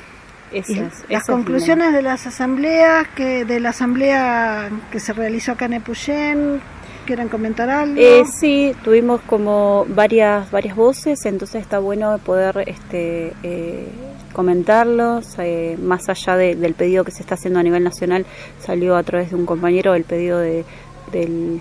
Las 1.09 1.25
conclusiones 1.25 1.93
de 1.93 2.02
las 2.02 2.26
asambleas, 2.26 3.07
que 3.09 3.45
de 3.45 3.61
la 3.61 3.71
asamblea 3.71 4.71
que 4.90 5.00
se 5.00 5.12
realizó 5.12 5.52
acá 5.52 5.67
en 5.67 5.75
Epuyén, 5.75 6.61
¿quieren 7.07 7.28
comentar 7.28 7.71
algo? 7.71 8.00
Eh, 8.00 8.25
sí, 8.40 8.75
tuvimos 8.85 9.21
como 9.23 9.87
varias 9.88 10.50
varias 10.50 10.76
voces, 10.76 11.25
entonces 11.26 11.62
está 11.62 11.78
bueno 11.78 12.19
poder 12.19 12.64
este 12.67 13.33
eh, 13.43 13.88
comentarlos, 14.33 15.37
eh, 15.38 15.76
más 15.83 16.09
allá 16.09 16.37
del 16.37 16.75
pedido 16.75 17.05
que 17.05 17.11
se 17.11 17.23
está 17.23 17.35
haciendo 17.35 17.61
a 17.61 17.62
nivel 17.62 17.83
nacional, 17.83 18.26
salió 18.61 18.97
a 18.97 19.02
través 19.02 19.31
de 19.31 19.37
un 19.37 19.47
compañero 19.47 19.95
el 19.95 20.05
pedido 20.05 20.38
de, 20.38 20.64
del 21.12 21.61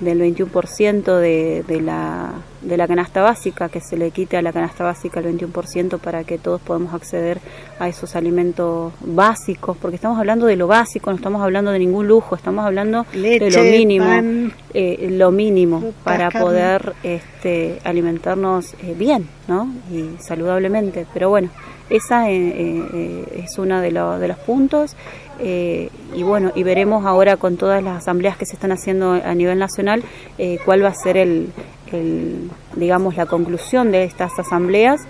del 0.00 0.20
21% 0.20 1.18
de, 1.18 1.64
de, 1.66 1.80
la, 1.80 2.32
de 2.62 2.76
la 2.76 2.86
canasta 2.86 3.22
básica, 3.22 3.68
que 3.68 3.80
se 3.80 3.96
le 3.96 4.10
quite 4.10 4.36
a 4.36 4.42
la 4.42 4.52
canasta 4.52 4.84
básica 4.84 5.20
el 5.20 5.38
21% 5.38 5.98
para 5.98 6.24
que 6.24 6.38
todos 6.38 6.60
podamos 6.60 6.92
acceder 6.92 7.40
a 7.78 7.88
esos 7.88 8.14
alimentos 8.16 8.92
básicos, 9.00 9.76
porque 9.76 9.96
estamos 9.96 10.18
hablando 10.18 10.46
de 10.46 10.56
lo 10.56 10.66
básico, 10.66 11.10
no 11.10 11.16
estamos 11.16 11.42
hablando 11.42 11.70
de 11.70 11.78
ningún 11.78 12.06
lujo, 12.06 12.36
estamos 12.36 12.64
hablando 12.64 13.06
de 13.12 13.50
lo 13.50 13.62
mínimo, 13.62 14.50
eh, 14.74 15.08
lo 15.12 15.30
mínimo 15.30 15.92
para 16.04 16.30
poder 16.30 16.94
este, 17.02 17.78
alimentarnos 17.84 18.74
eh, 18.82 18.94
bien 18.96 19.28
¿no? 19.48 19.72
y 19.90 20.20
saludablemente. 20.22 21.06
Pero 21.14 21.30
bueno, 21.30 21.50
esa 21.90 22.30
eh, 22.30 23.24
es 23.36 23.58
uno 23.58 23.80
de, 23.80 23.90
de 23.90 24.28
los 24.28 24.38
puntos. 24.38 24.96
Eh, 25.38 25.90
y 26.14 26.22
bueno, 26.22 26.52
y 26.54 26.62
veremos 26.62 27.04
ahora 27.04 27.36
con 27.36 27.56
todas 27.56 27.82
las 27.82 27.98
asambleas 27.98 28.36
que 28.36 28.46
se 28.46 28.54
están 28.54 28.72
haciendo 28.72 29.12
a 29.12 29.34
nivel 29.34 29.58
nacional 29.58 30.02
eh, 30.38 30.58
cuál 30.64 30.82
va 30.82 30.88
a 30.88 30.94
ser 30.94 31.18
el, 31.18 31.52
digamos, 32.74 33.16
la 33.16 33.26
conclusión 33.26 33.90
de 33.92 34.04
estas 34.04 34.38
asambleas. 34.38 35.02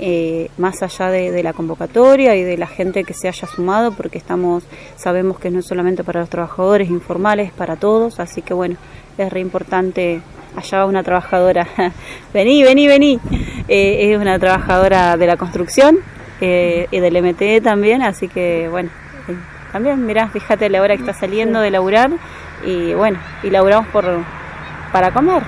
Eh, 0.00 0.48
más 0.58 0.80
allá 0.84 1.10
de, 1.10 1.42
la 1.42 1.52
convocatoria 1.52 2.36
y 2.36 2.44
de 2.44 2.56
la 2.56 2.68
gente 2.68 3.02
que 3.02 3.14
se 3.14 3.26
haya 3.26 3.48
sumado, 3.48 3.90
porque 3.90 4.16
estamos, 4.16 4.62
sabemos 4.94 5.40
que 5.40 5.50
no 5.50 5.58
es 5.58 5.66
solamente 5.66 6.04
para 6.04 6.20
los 6.20 6.30
trabajadores 6.30 6.88
informales, 6.88 7.50
para 7.50 7.74
todos, 7.74 8.20
así 8.20 8.40
que 8.40 8.54
bueno, 8.54 8.76
es 9.16 9.32
re 9.32 9.40
importante. 9.40 10.20
Allá 10.54 10.78
va 10.78 10.86
una 10.86 11.02
trabajadora, 11.02 11.66
vení, 12.32 12.62
vení, 12.62 12.86
vení, 12.86 13.20
es 13.66 14.16
una 14.16 14.38
trabajadora 14.38 15.16
de 15.16 15.26
la 15.26 15.36
construcción 15.36 15.98
y 16.40 17.00
del 17.00 17.22
MTE 17.22 17.60
también, 17.60 18.02
así 18.02 18.28
que 18.28 18.68
bueno, 18.68 18.90
también, 19.72 20.06
mirá, 20.06 20.28
fíjate 20.28 20.68
la 20.70 20.80
hora 20.80 20.96
que 20.96 21.02
está 21.02 21.12
saliendo 21.12 21.60
de 21.60 21.70
laburar 21.70 22.10
y 22.64 22.94
bueno, 22.94 23.18
y 23.42 23.50
laburamos 23.50 23.88
por 23.88 24.04
para 24.92 25.10
comer. 25.10 25.42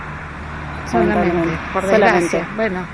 Solamente, 0.90 1.49
por 1.73 1.87
desgracia. 1.87 2.49
Bueno, 2.56 2.85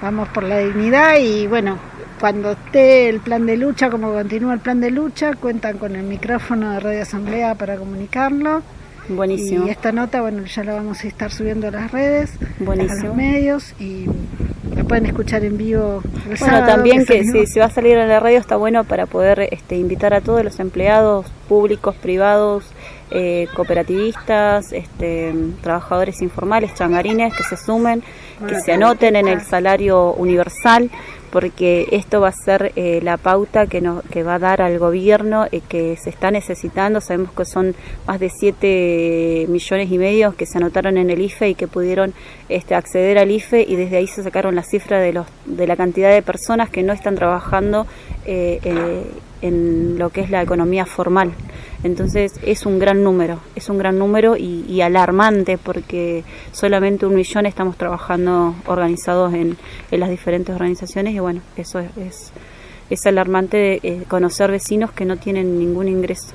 vamos 0.00 0.28
por 0.28 0.42
la 0.42 0.58
dignidad 0.58 1.16
y 1.18 1.46
bueno, 1.46 1.78
cuando 2.18 2.52
esté 2.52 3.08
el 3.08 3.20
plan 3.20 3.46
de 3.46 3.56
lucha, 3.56 3.90
como 3.90 4.12
continúa 4.12 4.54
el 4.54 4.60
plan 4.60 4.80
de 4.80 4.90
lucha, 4.90 5.34
cuentan 5.34 5.78
con 5.78 5.94
el 5.94 6.02
micrófono 6.02 6.72
de 6.72 6.80
Radio 6.80 7.02
Asamblea 7.02 7.54
para 7.54 7.76
comunicarlo. 7.76 8.62
Buenísimo. 9.08 9.66
Y 9.66 9.70
esta 9.70 9.92
nota, 9.92 10.20
bueno, 10.20 10.44
ya 10.44 10.64
la 10.64 10.74
vamos 10.74 11.04
a 11.04 11.06
estar 11.06 11.32
subiendo 11.32 11.68
a 11.68 11.70
las 11.70 11.90
redes, 11.90 12.32
a 12.60 12.74
los 12.74 13.14
medios 13.14 13.74
y 13.78 14.06
la 14.74 14.84
pueden 14.84 15.06
escuchar 15.06 15.44
en 15.44 15.56
vivo. 15.56 16.02
bueno, 16.40 16.66
también 16.66 17.04
que, 17.04 17.24
si, 17.24 17.46
se 17.46 17.60
va 17.60 17.66
a 17.66 17.70
salir 17.70 17.96
en 17.96 18.08
la 18.08 18.20
radio 18.20 18.38
está 18.38 18.56
bueno 18.56 18.84
para 18.84 19.06
poder 19.06 19.48
este, 19.50 19.76
invitar 19.76 20.12
a 20.14 20.20
todos 20.20 20.44
los 20.44 20.58
empleados 20.60 21.26
públicos, 21.48 21.94
privados, 21.96 22.64
eh, 23.10 23.46
cooperativistas, 23.54 24.72
este, 24.72 25.32
trabajadores 25.62 26.20
informales, 26.22 26.74
changarines, 26.74 27.34
que 27.34 27.44
se 27.44 27.56
sumen, 27.56 28.02
que 28.48 28.60
se 28.60 28.72
anoten 28.72 29.14
en 29.16 29.28
el 29.28 29.40
salario 29.42 30.12
universal 30.14 30.90
porque 31.30 31.88
esto 31.92 32.20
va 32.20 32.28
a 32.28 32.32
ser 32.32 32.72
eh, 32.76 33.00
la 33.02 33.16
pauta 33.16 33.66
que, 33.66 33.80
nos, 33.80 34.02
que 34.04 34.22
va 34.22 34.34
a 34.34 34.38
dar 34.38 34.62
al 34.62 34.78
gobierno 34.78 35.46
eh, 35.52 35.60
que 35.68 35.96
se 35.96 36.10
está 36.10 36.30
necesitando. 36.30 37.00
Sabemos 37.00 37.32
que 37.32 37.44
son 37.44 37.74
más 38.06 38.20
de 38.20 38.30
7 38.30 39.46
millones 39.48 39.90
y 39.90 39.98
medio 39.98 40.34
que 40.36 40.46
se 40.46 40.58
anotaron 40.58 40.98
en 40.98 41.10
el 41.10 41.20
IFE 41.20 41.50
y 41.50 41.54
que 41.54 41.68
pudieron 41.68 42.14
este, 42.48 42.74
acceder 42.74 43.18
al 43.18 43.30
IFE 43.30 43.64
y 43.68 43.76
desde 43.76 43.96
ahí 43.96 44.06
se 44.06 44.22
sacaron 44.22 44.54
la 44.54 44.62
cifra 44.62 45.00
de, 45.00 45.12
los, 45.12 45.26
de 45.44 45.66
la 45.66 45.76
cantidad 45.76 46.12
de 46.12 46.22
personas 46.22 46.70
que 46.70 46.82
no 46.82 46.92
están 46.92 47.14
trabajando 47.14 47.86
eh, 48.24 48.60
en 49.42 49.98
lo 49.98 50.10
que 50.10 50.22
es 50.22 50.30
la 50.30 50.42
economía 50.42 50.86
formal. 50.86 51.32
Entonces 51.86 52.32
es 52.42 52.66
un 52.66 52.78
gran 52.80 53.04
número, 53.04 53.38
es 53.54 53.68
un 53.68 53.78
gran 53.78 53.98
número 53.98 54.36
y, 54.36 54.80
alarmante 54.80 55.56
porque 55.56 56.24
solamente 56.52 57.06
un 57.06 57.14
millón 57.14 57.46
estamos 57.46 57.76
trabajando 57.76 58.54
organizados 58.66 59.32
en, 59.34 59.56
las 59.90 60.10
diferentes 60.10 60.54
organizaciones 60.54 61.14
y 61.14 61.20
bueno, 61.20 61.40
eso 61.56 61.78
es, 61.78 62.32
es, 62.90 63.06
alarmante 63.06 63.80
eh, 63.82 64.02
conocer 64.08 64.50
vecinos 64.50 64.90
que 64.90 65.04
no 65.04 65.16
tienen 65.16 65.58
ningún 65.58 65.88
ingreso 65.88 66.34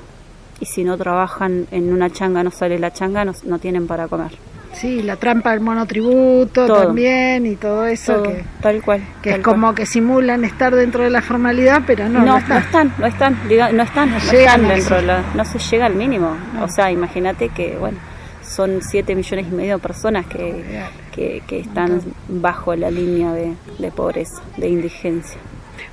y 0.58 0.66
si 0.66 0.84
no 0.84 0.96
trabajan 0.96 1.66
en 1.70 1.92
una 1.92 2.10
changa, 2.10 2.42
no 2.42 2.50
sale 2.50 2.78
la 2.78 2.92
changa, 2.92 3.24
no 3.24 3.58
tienen 3.58 3.86
para 3.86 4.08
comer. 4.08 4.32
Sí, 4.72 5.02
la 5.02 5.16
trampa 5.16 5.50
del 5.50 5.60
monotributo 5.60 6.66
también 6.66 7.46
y 7.46 7.56
todo 7.56 7.84
eso. 7.86 8.22
que, 8.22 8.44
tal 8.60 8.82
cual. 8.82 9.02
Que 9.22 9.34
es 9.34 9.38
como 9.40 9.74
que 9.74 9.86
simulan 9.86 10.44
estar 10.44 10.74
dentro 10.74 11.04
de 11.04 11.10
la 11.10 11.22
formalidad, 11.22 11.82
pero 11.86 12.08
no. 12.08 12.20
No, 12.20 12.40
no, 12.40 12.56
están, 12.58 12.92
no 12.98 13.06
están, 13.06 13.38
no 13.48 13.82
están, 13.82 14.10
no, 14.10 14.16
están 14.16 14.68
dentro 14.68 14.96
de 14.96 15.02
la, 15.02 15.22
No 15.34 15.44
se 15.44 15.58
llega 15.58 15.86
al 15.86 15.94
mínimo. 15.94 16.36
O 16.60 16.68
sea, 16.68 16.90
imagínate 16.90 17.50
que, 17.50 17.76
bueno, 17.76 17.98
son 18.42 18.80
7 18.82 19.14
millones 19.14 19.46
y 19.50 19.54
medio 19.54 19.76
de 19.76 19.82
personas 19.82 20.26
que, 20.26 20.84
que, 21.12 21.60
están 21.60 22.00
bajo 22.28 22.74
la 22.74 22.90
línea 22.90 23.32
de, 23.32 23.90
pobreza, 23.92 24.42
de 24.56 24.68
indigencia. 24.68 25.38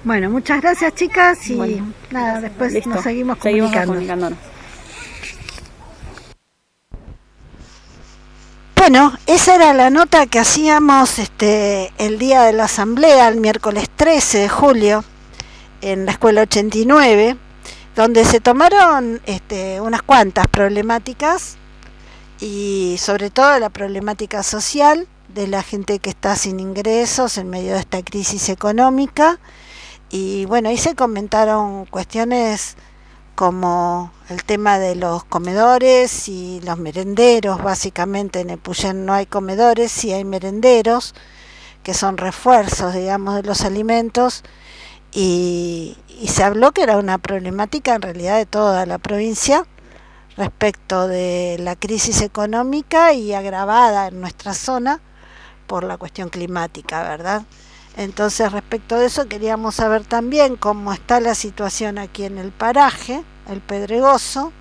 Bueno, 0.04 0.30
muchas 0.30 0.62
gracias 0.62 0.94
chicas 0.96 1.50
y 1.50 1.82
nada, 2.12 2.42
después 2.42 2.86
nos 2.86 3.02
seguimos 3.02 3.38
comunicando. 3.38 4.32
Bueno, 8.92 9.14
esa 9.28 9.54
era 9.54 9.72
la 9.76 9.92
nota 9.92 10.26
que 10.26 10.40
hacíamos 10.40 11.20
este, 11.20 11.94
el 12.00 12.18
día 12.18 12.42
de 12.42 12.54
la 12.54 12.64
asamblea, 12.64 13.28
el 13.28 13.40
miércoles 13.40 13.88
13 13.96 14.40
de 14.40 14.50
julio, 14.50 15.04
en 15.82 16.08
la 16.08 16.14
escuela 16.14 16.42
89, 16.42 17.38
donde 17.96 18.26
se 18.26 18.40
tomaron 18.40 19.22
este, 19.28 19.80
unas 19.80 20.02
cuantas 20.02 20.48
problemáticas 20.48 21.58
y 22.40 22.96
sobre 22.98 23.30
todo 23.30 23.60
la 23.60 23.70
problemática 23.70 24.42
social 24.42 25.08
de 25.36 25.46
la 25.46 25.62
gente 25.62 26.00
que 26.00 26.10
está 26.10 26.36
sin 26.36 26.60
ingresos 26.60 27.38
en 27.38 27.48
medio 27.48 27.76
de 27.76 27.82
esta 27.82 28.02
crisis 28.02 28.50
económica. 28.50 29.38
Y 30.10 30.46
bueno, 30.46 30.70
ahí 30.70 30.80
se 30.80 30.96
comentaron 30.96 31.86
cuestiones 31.86 32.76
como 33.40 34.12
el 34.28 34.44
tema 34.44 34.80
de 34.80 34.96
los 34.96 35.24
comedores 35.24 36.28
y 36.28 36.60
los 36.66 36.78
merenderos, 36.78 37.64
básicamente 37.64 38.42
en 38.42 38.50
Epuyén 38.50 39.06
no 39.06 39.14
hay 39.14 39.28
comedores, 39.28 39.94
sí 39.94 40.12
hay 40.12 40.26
merenderos, 40.26 41.16
que 41.82 41.94
son 41.94 42.18
refuerzos, 42.18 42.94
digamos, 42.94 43.36
de 43.36 43.44
los 43.44 43.62
alimentos, 43.62 44.44
y, 45.14 45.96
se 46.28 46.44
habló 46.44 46.74
que 46.74 46.82
era 46.82 46.98
una 46.98 47.18
problemática 47.18 47.96
en 47.96 48.02
realidad 48.02 48.36
de 48.36 48.46
toda 48.46 48.86
la 48.86 48.98
provincia 48.98 49.66
respecto 50.36 51.08
de 51.08 51.56
la 51.62 51.78
crisis 51.78 52.22
económica 52.22 53.14
y 53.14 53.34
agravada 53.34 54.08
en 54.08 54.20
nuestra 54.20 54.54
zona 54.54 55.00
por 55.66 55.86
la 55.86 55.96
cuestión 55.96 56.28
climática, 56.28 57.04
¿verdad? 57.04 57.44
Entonces, 58.00 58.50
respecto 58.54 58.98
de 58.98 59.08
eso, 59.08 59.28
queríamos 59.28 59.76
saber 59.76 60.06
también 60.06 60.56
cómo 60.56 60.94
está 60.94 61.20
la 61.20 61.36
situación 61.36 61.98
aquí 61.98 62.24
en 62.24 62.38
el 62.38 62.54
paraje, 62.54 63.26
el 63.50 63.60
Pedregoso, 63.60 64.54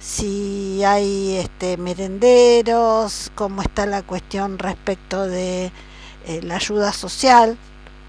si 0.00 0.82
hay 0.82 1.36
este, 1.36 1.76
merenderos, 1.76 3.30
cómo 3.34 3.60
está 3.60 3.84
la 3.84 4.00
cuestión 4.00 4.58
respecto 4.58 5.26
de 5.26 5.70
eh, 6.26 6.40
la 6.44 6.56
ayuda 6.56 6.94
social, 6.94 7.58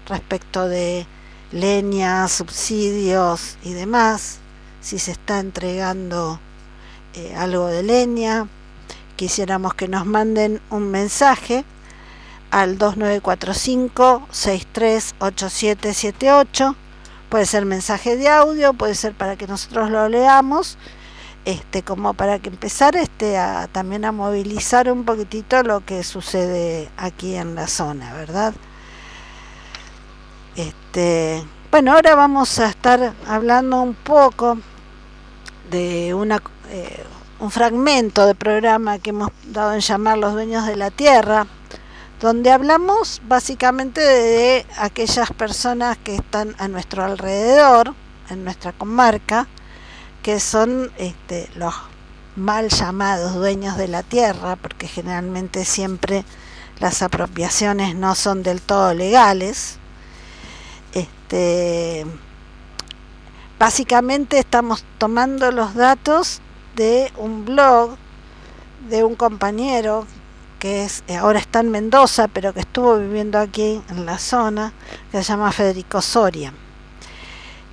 respecto 0.08 0.66
de 0.66 1.06
leña, 1.52 2.26
subsidios 2.28 3.58
y 3.64 3.74
demás, 3.74 4.38
si 4.80 4.98
se 4.98 5.12
está 5.12 5.40
entregando 5.40 6.40
eh, 7.12 7.34
algo 7.36 7.66
de 7.66 7.82
leña. 7.82 8.48
Quisiéramos 9.16 9.74
que 9.74 9.88
nos 9.88 10.06
manden 10.06 10.62
un 10.70 10.90
mensaje 10.90 11.66
al 12.54 12.78
2945 12.78 14.28
638778. 14.30 16.76
Puede 17.28 17.44
ser 17.46 17.66
mensaje 17.66 18.16
de 18.16 18.28
audio, 18.28 18.74
puede 18.74 18.94
ser 18.94 19.12
para 19.12 19.34
que 19.34 19.48
nosotros 19.48 19.90
lo 19.90 20.08
leamos, 20.08 20.78
este, 21.44 21.82
como 21.82 22.14
para 22.14 22.38
que 22.38 22.50
empezar 22.50 22.94
este, 22.94 23.38
a, 23.38 23.66
también 23.66 24.04
a 24.04 24.12
movilizar 24.12 24.88
un 24.88 25.04
poquitito 25.04 25.64
lo 25.64 25.84
que 25.84 26.04
sucede 26.04 26.88
aquí 26.96 27.34
en 27.34 27.56
la 27.56 27.66
zona, 27.66 28.14
¿verdad? 28.14 28.54
Este, 30.54 31.42
bueno, 31.72 31.94
ahora 31.94 32.14
vamos 32.14 32.60
a 32.60 32.68
estar 32.68 33.14
hablando 33.26 33.82
un 33.82 33.94
poco 33.94 34.58
de 35.72 36.14
una, 36.14 36.40
eh, 36.70 37.02
un 37.40 37.50
fragmento 37.50 38.26
de 38.26 38.36
programa 38.36 39.00
que 39.00 39.10
hemos 39.10 39.32
dado 39.48 39.74
en 39.74 39.80
llamar 39.80 40.18
Los 40.18 40.34
Dueños 40.34 40.68
de 40.68 40.76
la 40.76 40.92
Tierra, 40.92 41.48
donde 42.24 42.50
hablamos 42.50 43.20
básicamente 43.28 44.00
de 44.00 44.66
aquellas 44.78 45.30
personas 45.32 45.98
que 45.98 46.14
están 46.14 46.56
a 46.58 46.68
nuestro 46.68 47.04
alrededor, 47.04 47.94
en 48.30 48.44
nuestra 48.44 48.72
comarca, 48.72 49.46
que 50.22 50.40
son 50.40 50.90
este, 50.96 51.50
los 51.54 51.74
mal 52.34 52.70
llamados 52.70 53.34
dueños 53.34 53.76
de 53.76 53.88
la 53.88 54.02
tierra, 54.02 54.56
porque 54.56 54.88
generalmente 54.88 55.66
siempre 55.66 56.24
las 56.80 57.02
apropiaciones 57.02 57.94
no 57.94 58.14
son 58.14 58.42
del 58.42 58.62
todo 58.62 58.94
legales. 58.94 59.76
Este, 60.94 62.06
básicamente 63.58 64.38
estamos 64.38 64.82
tomando 64.96 65.52
los 65.52 65.74
datos 65.74 66.40
de 66.74 67.12
un 67.18 67.44
blog 67.44 67.98
de 68.88 69.04
un 69.04 69.14
compañero 69.14 70.06
que 70.64 70.82
es 70.82 71.04
ahora 71.20 71.40
está 71.40 71.60
en 71.60 71.70
Mendoza, 71.70 72.26
pero 72.26 72.54
que 72.54 72.60
estuvo 72.60 72.96
viviendo 72.96 73.38
aquí 73.38 73.82
en 73.90 74.06
la 74.06 74.16
zona, 74.16 74.72
que 75.12 75.18
se 75.18 75.24
llama 75.24 75.52
Federico 75.52 76.00
Soria. 76.00 76.54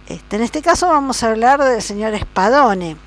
Este, 0.09 0.35
en 0.35 0.41
este 0.41 0.61
caso 0.61 0.89
vamos 0.89 1.23
a 1.23 1.29
hablar 1.29 1.63
del 1.63 1.81
señor 1.81 2.13
Espadone 2.13 2.97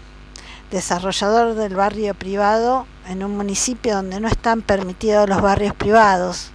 desarrollador 0.70 1.54
del 1.54 1.76
barrio 1.76 2.14
privado 2.14 2.86
en 3.10 3.22
un 3.24 3.36
municipio 3.36 3.96
donde 3.96 4.20
no 4.20 4.28
están 4.28 4.62
permitidos 4.62 5.28
los 5.28 5.42
barrios 5.42 5.74
privados, 5.74 6.50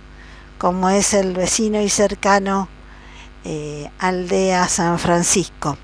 como 0.58 0.90
es 0.90 1.14
el 1.14 1.36
vecino 1.36 1.80
y 1.80 1.90
cercano 1.90 2.68
eh, 3.46 3.92
Aldea 4.00 4.68
San 4.68 4.98
Francisco. 4.98 5.78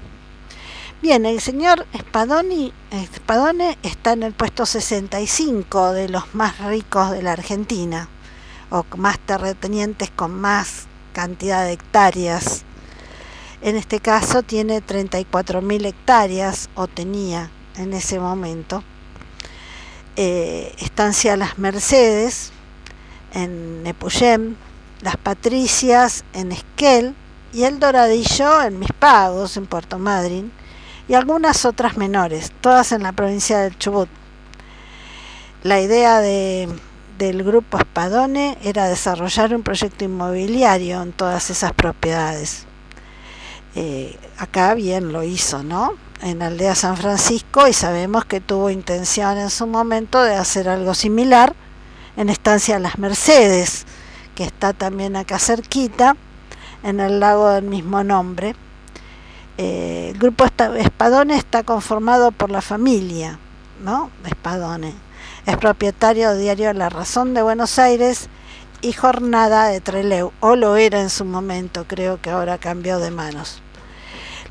Bien, 1.05 1.27
el 1.27 1.39
señor 1.39 1.85
Spadoni, 1.95 2.73
Spadone 3.15 3.77
está 3.83 4.13
en 4.13 4.23
el 4.23 4.33
puesto 4.33 4.65
65 4.65 5.91
de 5.91 6.09
los 6.09 6.33
más 6.33 6.57
ricos 6.57 7.11
de 7.11 7.21
la 7.21 7.33
Argentina, 7.33 8.09
o 8.71 8.83
más 8.97 9.19
terratenientes 9.19 10.09
con 10.09 10.33
más 10.33 10.87
cantidad 11.13 11.63
de 11.63 11.73
hectáreas. 11.73 12.63
En 13.61 13.75
este 13.75 13.99
caso 13.99 14.41
tiene 14.41 14.81
34.000 14.81 15.85
hectáreas, 15.85 16.71
o 16.73 16.87
tenía 16.87 17.51
en 17.75 17.93
ese 17.93 18.19
momento. 18.19 18.83
Eh, 20.15 20.73
estancia 20.79 21.37
Las 21.37 21.59
Mercedes 21.59 22.51
en 23.31 23.83
Nepuyem, 23.83 24.55
Las 25.01 25.17
Patricias 25.17 26.25
en 26.33 26.51
Esquel 26.51 27.13
y 27.53 27.65
El 27.65 27.79
Doradillo 27.79 28.63
en 28.63 28.79
Mis 28.79 28.91
Pagos 28.91 29.55
en 29.55 29.67
Puerto 29.67 29.99
Madryn 29.99 30.64
y 31.07 31.13
algunas 31.13 31.65
otras 31.65 31.97
menores, 31.97 32.51
todas 32.61 32.91
en 32.91 33.03
la 33.03 33.11
provincia 33.11 33.59
del 33.59 33.77
Chubut. 33.77 34.09
La 35.63 35.81
idea 35.81 36.19
de, 36.19 36.69
del 37.17 37.43
grupo 37.43 37.77
Espadone 37.77 38.57
era 38.63 38.87
desarrollar 38.87 39.55
un 39.55 39.63
proyecto 39.63 40.05
inmobiliario 40.05 41.01
en 41.01 41.11
todas 41.11 41.49
esas 41.49 41.73
propiedades. 41.73 42.65
Eh, 43.75 44.17
acá 44.37 44.73
bien 44.73 45.11
lo 45.11 45.23
hizo, 45.23 45.63
¿no? 45.63 45.93
en 46.21 46.41
Aldea 46.41 46.75
San 46.75 46.97
Francisco 46.97 47.67
y 47.67 47.73
sabemos 47.73 48.25
que 48.25 48.41
tuvo 48.41 48.69
intención 48.69 49.37
en 49.37 49.49
su 49.49 49.67
momento 49.67 50.23
de 50.23 50.35
hacer 50.35 50.69
algo 50.69 50.93
similar 50.93 51.53
en 52.17 52.29
Estancia 52.29 52.79
Las 52.79 52.97
Mercedes, 52.97 53.85
que 54.33 54.43
está 54.43 54.73
también 54.73 55.15
acá 55.15 55.39
cerquita, 55.39 56.15
en 56.83 56.99
el 56.99 57.19
lago 57.19 57.49
del 57.49 57.65
mismo 57.65 58.03
nombre. 58.03 58.55
Eh, 59.57 60.11
el 60.13 60.19
grupo 60.19 60.45
Espadone 60.45 61.35
está 61.35 61.63
conformado 61.63 62.31
por 62.31 62.49
la 62.49 62.61
familia, 62.61 63.39
¿no? 63.83 64.09
Espadone. 64.25 64.93
Es 65.45 65.57
propietario 65.57 66.31
de 66.31 66.39
Diario 66.39 66.73
La 66.73 66.89
Razón 66.89 67.33
de 67.33 67.41
Buenos 67.41 67.79
Aires 67.79 68.29
y 68.81 68.93
Jornada 68.93 69.67
de 69.67 69.81
Treleu, 69.81 70.31
o 70.39 70.55
lo 70.55 70.75
era 70.75 71.01
en 71.01 71.09
su 71.09 71.25
momento, 71.25 71.85
creo 71.87 72.21
que 72.21 72.29
ahora 72.29 72.57
cambió 72.57 72.99
de 72.99 73.11
manos 73.11 73.61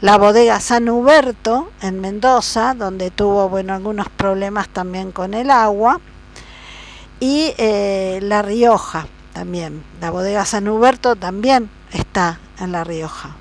la 0.05 0.19
bodega 0.19 0.61
San 0.61 0.87
Huberto 0.91 1.71
en 1.81 1.99
Mendoza, 1.99 2.75
donde 2.75 3.11
tuvo 3.11 3.49
bueno, 3.49 3.73
algunos 3.73 4.11
problemas 4.11 4.69
también 4.69 5.13
con 5.13 5.33
el 5.33 5.51
agua, 5.51 5.99
y 7.21 7.55
eh, 7.57 8.19
La 8.23 8.43
Rioja 8.43 9.07
también. 9.33 9.83
La 10.03 10.11
bodega 10.11 10.45
San 10.45 10.69
Huberto 10.69 11.17
también 11.17 11.71
está 11.91 12.39
en 12.61 12.73
La 12.73 12.85
Rioja. 12.85 13.35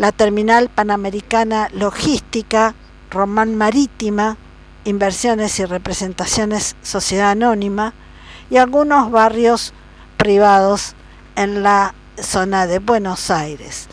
La 0.00 0.12
terminal 0.12 0.70
panamericana 0.70 1.68
logística, 1.74 2.74
Román 3.10 3.54
Marítima, 3.54 4.38
Inversiones 4.84 5.58
y 5.58 5.66
Representaciones 5.66 6.74
Sociedad 6.80 7.32
Anónima 7.32 7.92
y 8.48 8.56
algunos 8.56 9.10
barrios 9.10 9.74
privados 10.16 10.94
en 11.36 11.62
la 11.62 11.94
zona 12.16 12.66
de 12.66 12.78
Buenos 12.78 13.30
Aires. 13.30 13.90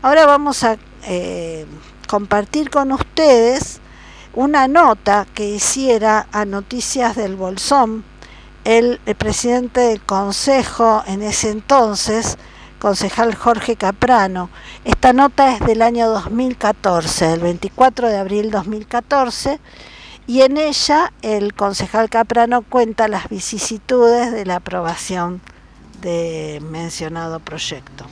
Ahora 0.00 0.26
vamos 0.26 0.62
a 0.62 0.76
eh, 1.08 1.66
compartir 2.06 2.70
con 2.70 2.92
ustedes 2.92 3.80
una 4.34 4.68
nota 4.68 5.26
que 5.34 5.48
hiciera 5.48 6.28
a 6.30 6.44
Noticias 6.44 7.16
del 7.16 7.34
Bolsón 7.34 8.04
el, 8.62 9.00
presidente 9.18 9.80
del 9.80 10.02
Consejo 10.02 11.02
en 11.08 11.22
ese 11.22 11.50
entonces, 11.50 12.38
concejal 12.78 13.34
Jorge 13.34 13.76
Caprano. 13.76 14.50
Esta 14.84 15.12
nota 15.12 15.54
es 15.54 15.60
del 15.60 15.82
año 15.82 16.08
2014, 16.08 17.32
el 17.34 17.40
24 17.40 18.08
de 18.08 18.18
abril 18.18 18.50
2014, 18.50 19.60
y 20.26 20.42
en 20.42 20.56
ella 20.56 21.12
el 21.22 21.54
concejal 21.54 22.10
Caprano 22.10 22.62
cuenta 22.62 23.08
las 23.08 23.28
vicisitudes 23.28 24.32
de 24.32 24.46
la 24.46 24.56
aprobación 24.56 25.40
de 26.00 26.62
mencionado 26.70 27.40
proyecto. 27.40 28.06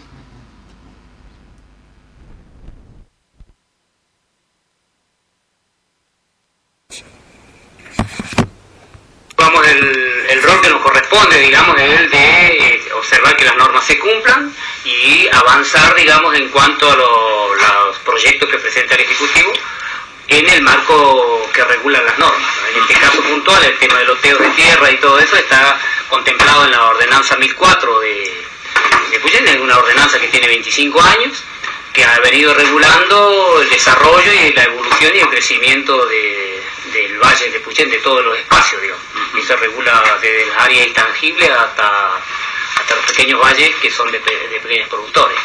El, 9.65 10.43
rol 10.43 10.61
que 10.61 10.71
nos 10.71 10.83
corresponde, 10.83 11.39
digamos, 11.39 11.79
es 11.79 12.01
el 12.01 12.11
de 12.11 12.93
observar 12.95 13.37
que 13.37 13.45
las 13.45 13.57
normas 13.57 13.85
se 13.85 13.99
cumplan 13.99 14.55
y 14.85 15.29
avanzar, 15.33 15.95
digamos, 15.95 16.35
en 16.35 16.49
cuanto 16.49 16.91
a 16.91 16.97
los 16.97 17.99
proyectos 18.05 18.49
que 18.49 18.59
presenta 18.59 18.95
el 18.95 19.03
Ejecutivo 19.03 19.53
en 20.29 20.49
el 20.49 20.63
marco 20.63 21.49
que 21.53 21.65
regula 21.65 22.03
las 22.03 22.19
normas. 22.19 22.53
En 22.75 22.83
este 22.83 22.95
caso 22.95 23.23
puntual, 23.23 23.65
el 23.65 23.79
tema 23.79 23.99
de 23.99 24.05
loteos 24.07 24.41
de 24.41 24.49
tierra 24.51 24.91
y 24.91 24.97
todo 24.99 25.19
eso 25.19 25.37
está 25.37 25.79
contemplado 26.09 26.65
en 26.65 26.73
la 26.73 26.85
ordenanza 26.87 27.37
1004 27.37 28.01
de, 28.01 28.45
de 29.11 29.21
Puyén, 29.21 29.47
es 29.49 29.57
una 29.57 29.79
ordenanza 29.79 30.19
que 30.19 30.29
tiene 30.29 30.49
25 30.49 31.01
años, 31.01 31.45
que 31.93 32.05
ha 32.05 32.19
venido 32.21 32.53
regulando 32.55 33.63
el 33.63 33.71
desarrollo 33.71 34.33
y 34.33 34.53
la 34.53 34.65
evolución 34.65 35.13
y 35.15 35.19
el 35.21 35.29
crecimiento 35.29 36.07
de 36.07 36.56
del 36.97 37.19
valle 37.19 37.51
de 37.51 37.61
Puchén, 37.61 37.91
de 37.91 37.99
todos 37.99 38.25
los 38.25 38.39
espacios, 38.39 38.81
digamos. 38.81 39.03
Y 39.35 39.43
se 39.43 39.57
regula 39.57 40.19
desde 40.21 40.47
las 40.47 40.59
áreas 40.65 40.87
intangibles 40.87 41.51
hasta, 41.51 42.17
hasta 42.17 42.97
los 42.97 43.05
pequeños 43.07 43.41
valles 43.41 43.75
que 43.77 43.91
son 43.91 44.11
de, 44.11 44.19
pequeños 44.21 44.89
productores. 44.89 45.37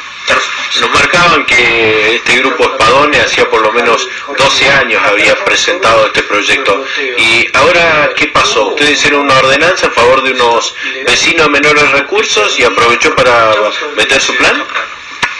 Nos 0.79 0.89
marcaban 0.91 1.45
que 1.45 2.15
este 2.15 2.37
grupo 2.37 2.63
Espadone 2.63 3.19
hacía 3.19 3.49
por 3.49 3.61
lo 3.61 3.73
menos 3.73 4.07
12 4.37 4.69
años 4.69 5.03
había 5.03 5.35
presentado 5.43 6.07
este 6.07 6.23
proyecto. 6.23 6.85
¿Y 7.17 7.45
ahora 7.53 8.11
qué 8.15 8.27
pasó? 8.27 8.67
¿Ustedes 8.67 8.91
hicieron 8.91 9.21
una 9.21 9.37
ordenanza 9.37 9.87
a 9.87 9.91
favor 9.91 10.23
de 10.23 10.31
unos 10.31 10.73
vecinos 11.05 11.47
de 11.47 11.51
menores 11.51 11.91
recursos 11.91 12.57
y 12.57 12.63
aprovechó 12.63 13.13
para 13.15 13.53
meter 13.97 14.21
su 14.21 14.33
plan? 14.37 14.63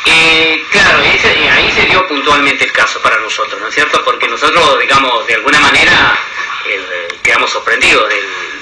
Eh, 0.05 0.65
claro, 0.71 0.99
ahí 0.99 1.71
se, 1.75 1.85
dio 1.85 2.07
puntualmente 2.07 2.65
el 2.65 2.71
caso 2.71 3.01
para 3.01 3.17
nosotros, 3.17 3.59
¿no 3.61 3.67
es 3.67 3.73
cierto? 3.73 4.03
Porque 4.03 4.27
nosotros, 4.27 4.79
digamos, 4.79 5.27
de 5.27 5.35
alguna 5.35 5.59
manera 5.59 6.19
quedamos 7.21 7.51
sorprendidos 7.51 8.09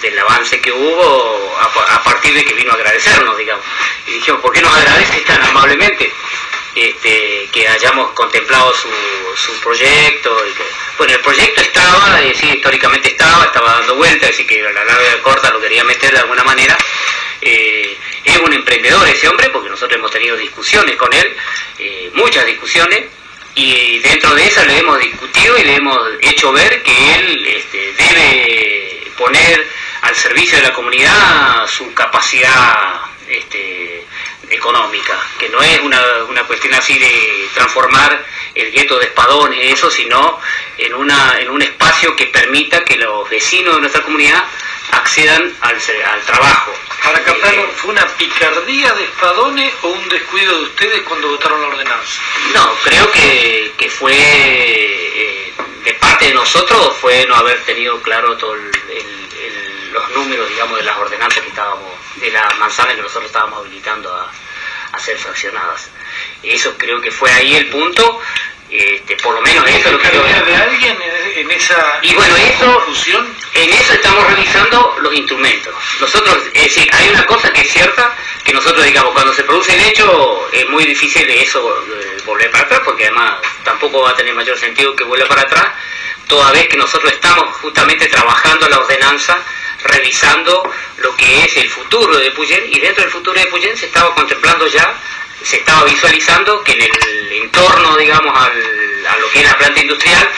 del, 0.02 0.20
avance 0.20 0.60
que 0.60 0.72
hubo 0.72 1.58
a, 1.60 2.04
partir 2.04 2.34
de 2.34 2.44
que 2.44 2.54
vino 2.54 2.72
a 2.72 2.76
agradecernos, 2.76 3.38
digamos. 3.38 3.64
Y 4.08 4.14
dijimos, 4.14 4.42
¿por 4.42 4.52
qué 4.52 4.62
nos 4.62 4.76
agradece 4.76 5.22
tan 5.22 5.42
amablemente 5.44 6.12
este, 6.76 7.50
que 7.54 7.68
hayamos 7.68 8.12
contemplado 8.12 8.74
su, 8.74 8.90
su 9.36 9.60
proyecto? 9.62 10.44
bueno, 10.98 11.14
el 11.14 11.22
proyecto 11.22 11.62
estaba, 11.62 12.22
eh, 12.22 12.34
sí, 12.36 12.50
históricamente 12.50 13.10
estaba, 13.10 13.46
estaba 13.46 13.76
dando 13.76 13.96
vueltas, 13.96 14.32
así 14.32 14.46
que 14.46 14.62
la 14.62 14.84
nave 14.84 15.22
corta 15.22 15.50
lo 15.52 15.62
quería 15.62 15.84
meter 15.86 16.12
de 16.12 16.20
alguna 16.20 16.44
manera. 16.44 16.78
Eh, 17.42 17.98
es 18.24 18.38
un 18.38 18.54
emprendedor 18.54 19.08
ese 19.08 19.28
hombre, 19.28 19.50
porque 19.50 19.70
nosotros 19.70 19.98
hemos 19.98 20.12
tenido 20.12 20.36
discusiones 20.38 20.96
con 20.96 21.12
él, 21.14 21.36
eh, 21.78 22.12
muchas 22.14 22.46
discusiones, 22.46 23.06
y 23.56 24.00
dentro 24.00 24.34
de 24.36 24.46
esas 24.46 24.68
le 24.68 24.78
hemos 24.78 25.00
discutido 25.00 25.58
y 25.58 25.64
le 25.64 25.76
hemos 25.76 25.98
hecho 26.22 26.52
ver 26.52 26.82
que 26.84 27.16
él 27.16 27.48
este, 27.48 27.94
debe 27.94 29.12
poner 29.18 29.68
al 30.02 30.16
servicio 30.16 30.58
de 30.58 30.64
la 30.64 30.74
comunidad 30.74 31.68
su 31.68 31.94
capacidad 31.94 33.02
este, 33.28 34.06
económica, 34.50 35.20
que 35.38 35.50
no 35.50 35.62
es 35.62 35.80
una, 35.82 36.02
una 36.28 36.44
cuestión 36.44 36.74
así 36.74 36.98
de 36.98 37.50
transformar 37.54 38.26
el 38.56 38.72
gueto 38.72 38.98
de 39.00 39.06
espadones, 39.06 39.74
eso, 39.74 39.90
sino 39.90 40.40
en, 40.78 40.94
una, 40.94 41.40
en 41.40 41.50
un 41.50 41.62
espacio 41.62 42.16
que 42.16 42.28
permita 42.28 42.84
que 42.84 42.98
los 42.98 43.30
vecinos 43.30 43.76
de 43.76 43.82
nuestra 43.82 44.02
comunidad 44.02 44.44
accedan 44.92 45.56
al, 45.62 45.76
al 45.76 46.22
trabajo. 46.26 46.74
Para 47.04 47.24
Caprano, 47.24 47.64
¿fue 47.76 47.92
una 47.92 48.06
picardía 48.18 48.94
de 48.94 49.04
espadones 49.06 49.74
o 49.82 49.88
un 49.88 50.10
descuido 50.10 50.58
de 50.58 50.64
ustedes 50.66 51.02
cuando 51.04 51.30
votaron 51.30 51.62
la 51.62 51.68
ordenanza? 51.68 52.22
No, 52.54 52.76
creo 52.84 53.12
que, 53.12 53.74
que 53.78 53.90
fue 53.90 54.14
eh, 54.14 55.54
de 55.84 55.94
parte 55.94 56.26
de 56.26 56.34
nosotros 56.34 56.96
fue 57.00 57.26
no 57.28 57.36
haber 57.36 57.64
tenido 57.64 58.02
claro 58.02 58.36
todo 58.38 58.54
el, 58.54 58.72
el, 58.90 59.29
los 59.92 60.10
números, 60.12 60.50
digamos, 60.50 60.78
de 60.78 60.84
las 60.84 60.98
ordenanzas 60.98 61.42
que 61.42 61.50
estábamos, 61.50 61.92
de 62.16 62.32
la 62.32 62.48
manzana 62.60 62.96
que 62.96 63.02
nosotros 63.02 63.26
estábamos 63.26 63.60
habilitando 63.60 64.14
a, 64.14 64.32
a 64.92 65.00
ser 65.00 65.18
fraccionadas. 65.18 65.90
Eso 66.44 66.76
creo 66.78 67.02
que 67.02 67.12
fue 67.12 67.32
ahí 67.32 67.56
el 67.56 67.68
punto 67.68 68.22
este, 68.70 69.16
por 69.18 69.34
lo 69.34 69.42
menos 69.42 69.68
eso 69.68 69.88
es 69.88 69.92
lo 69.94 70.00
que 70.00 70.12
yo 70.14 70.22
de 70.22 70.56
alguien 70.56 70.96
en 71.36 71.50
esa 71.50 72.00
y 72.04 72.14
bueno 72.14 72.36
eso 72.36 72.86
en 73.56 73.70
eso 73.72 73.94
estamos 73.94 74.28
revisando 74.28 74.96
los 75.02 75.12
instrumentos. 75.16 75.74
Nosotros 76.00 76.38
es 76.54 76.66
decir 76.66 76.88
hay 76.94 77.10
una 77.10 77.26
cosa 77.26 77.52
que 77.52 77.62
es 77.62 77.72
cierta 77.72 78.16
que 78.44 78.54
nosotros 78.54 78.86
digamos 78.86 79.12
cuando 79.14 79.34
se 79.34 79.44
produce 79.44 79.74
el 79.74 79.82
hecho 79.88 80.48
es 80.52 80.70
muy 80.70 80.86
difícil 80.86 81.26
de 81.26 81.42
eso 81.42 81.84
volver 82.26 82.52
para 82.52 82.66
atrás 82.66 82.82
porque 82.86 83.08
además 83.08 83.40
tampoco 83.64 84.02
va 84.04 84.12
a 84.12 84.16
tener 84.16 84.36
mayor 84.36 84.58
sentido 84.58 84.96
que 84.96 85.04
vuelva 85.04 85.28
para 85.28 85.42
atrás 85.42 85.66
toda 86.28 86.52
vez 86.52 86.68
que 86.68 86.78
nosotros 86.78 87.12
estamos 87.12 87.56
justamente 87.58 88.06
trabajando 88.06 88.70
la 88.70 88.78
ordenanza 88.78 89.36
revisando 89.84 90.72
lo 90.98 91.16
que 91.16 91.44
es 91.44 91.58
el 91.58 91.70
futuro 91.70 92.18
de 92.18 92.32
Puyén 92.32 92.64
y 92.70 92.80
dentro 92.80 93.04
del 93.04 93.12
futuro 93.12 93.40
de 93.40 93.48
Puyén 93.48 93.78
se 93.78 93.86
estaba 93.86 94.14
contemplando 94.14 94.68
ya 94.68 94.94
se 95.44 95.58
estaba 95.58 95.86
visualizando 95.86 96.64
que 96.64 96.74
en 96.74 96.82
el 96.82 97.32
entorno, 97.44 97.96
digamos, 97.96 98.38
al, 98.38 99.06
a 99.08 99.18
lo 99.18 99.30
que 99.30 99.40
es 99.40 99.46
la 99.46 99.58
planta 99.58 99.80
industrial, 99.80 100.30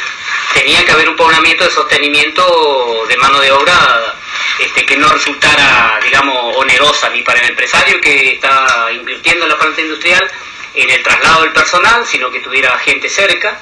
tenía 0.54 0.86
que 0.86 0.91
haber 0.91 1.10
un 1.10 1.15
poblamiento 1.15 1.63
de 1.63 1.71
sostenimiento 1.71 3.06
de 3.08 3.17
mano 3.17 3.39
de 3.39 3.51
obra 3.51 4.15
este, 4.60 4.86
que 4.86 4.97
no 4.97 5.10
resultara, 5.10 5.99
digamos, 6.04 6.56
onerosa 6.58 7.10
ni 7.10 7.21
para 7.23 7.39
el 7.39 7.49
empresario 7.49 7.99
que 7.99 8.34
está 8.34 8.89
invirtiendo 8.91 9.45
en 9.45 9.49
la 9.49 9.58
planta 9.58 9.82
industrial 9.82 10.32
en 10.73 10.89
el 10.89 11.04
traslado 11.04 11.41
del 11.41 11.51
personal, 11.51 12.06
sino 12.06 12.32
que 12.32 12.39
tuviera 12.39 12.77
gente 12.80 13.10
cerca, 13.10 13.60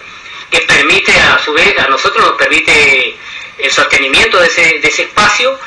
que 0.52 0.62
permite 0.62 1.18
a 1.20 1.40
su 1.40 1.54
vez, 1.54 1.78
a 1.80 1.88
nosotros 1.88 2.24
nos 2.24 2.38
permite 2.38 3.18
el 3.60 3.72
sostenimiento 3.72 4.40
de 4.40 4.48
ese, 4.48 4.80
de 4.80 4.88
ese 4.88 5.04
espacio 5.04 5.60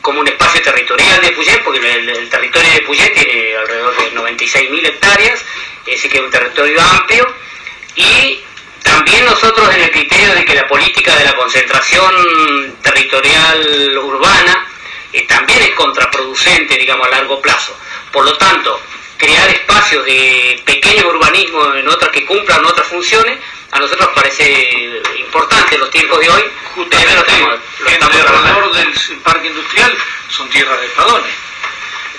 como 0.00 0.20
un 0.20 0.28
espacio 0.28 0.60
territorial 0.62 1.20
de 1.22 1.32
Puyén, 1.32 1.60
porque 1.64 1.78
el, 1.78 2.28
territorio 2.28 2.70
de 2.72 2.80
Puyén 2.82 3.12
tiene 3.14 3.56
alrededor 3.56 3.96
de 3.96 4.12
96.000 4.12 4.86
hectáreas, 4.86 5.44
es 5.86 5.94
decir, 5.94 6.10
que 6.10 6.18
es 6.18 6.24
un 6.24 6.30
territorio 6.30 6.80
amplio, 6.80 7.26
y 7.96 8.40
también 8.82 9.24
nosotros 9.24 9.74
en 9.74 9.80
el 9.80 9.90
criterio 9.90 10.34
de 10.34 10.44
que 10.44 10.54
la 10.54 10.68
política 10.68 11.16
de 11.16 11.24
la 11.24 11.34
concentración 11.34 12.76
territorial 12.82 13.98
urbana 13.98 14.68
eh, 15.12 15.26
también 15.26 15.62
es 15.62 15.70
contraproducente, 15.70 16.76
digamos, 16.76 17.06
a 17.06 17.10
largo 17.10 17.40
plazo. 17.40 17.74
Por 18.12 18.26
lo 18.26 18.36
tanto, 18.36 18.78
crear 19.16 19.48
espacios 19.48 20.04
de 20.04 20.60
pequeño 20.66 21.08
urbanismo 21.08 21.74
en 21.74 21.88
otras 21.88 22.10
que 22.10 22.26
cumplan 22.26 22.64
otras 22.64 22.86
funciones, 22.88 23.38
a 23.74 23.78
nosotros 23.80 24.06
nos 24.06 24.14
parece 24.14 25.02
importante 25.18 25.74
en 25.74 25.80
los 25.80 25.90
tiempos 25.90 26.20
de 26.20 26.30
hoy. 26.30 26.42
Justamente 26.74 27.14
lo 27.14 27.20
estamos, 27.20 27.60
alrededor 28.00 28.72
del 28.72 29.18
parque 29.18 29.48
industrial 29.48 29.98
son 30.28 30.48
tierras 30.48 30.80
de 30.80 30.86
espadones. 30.86 31.43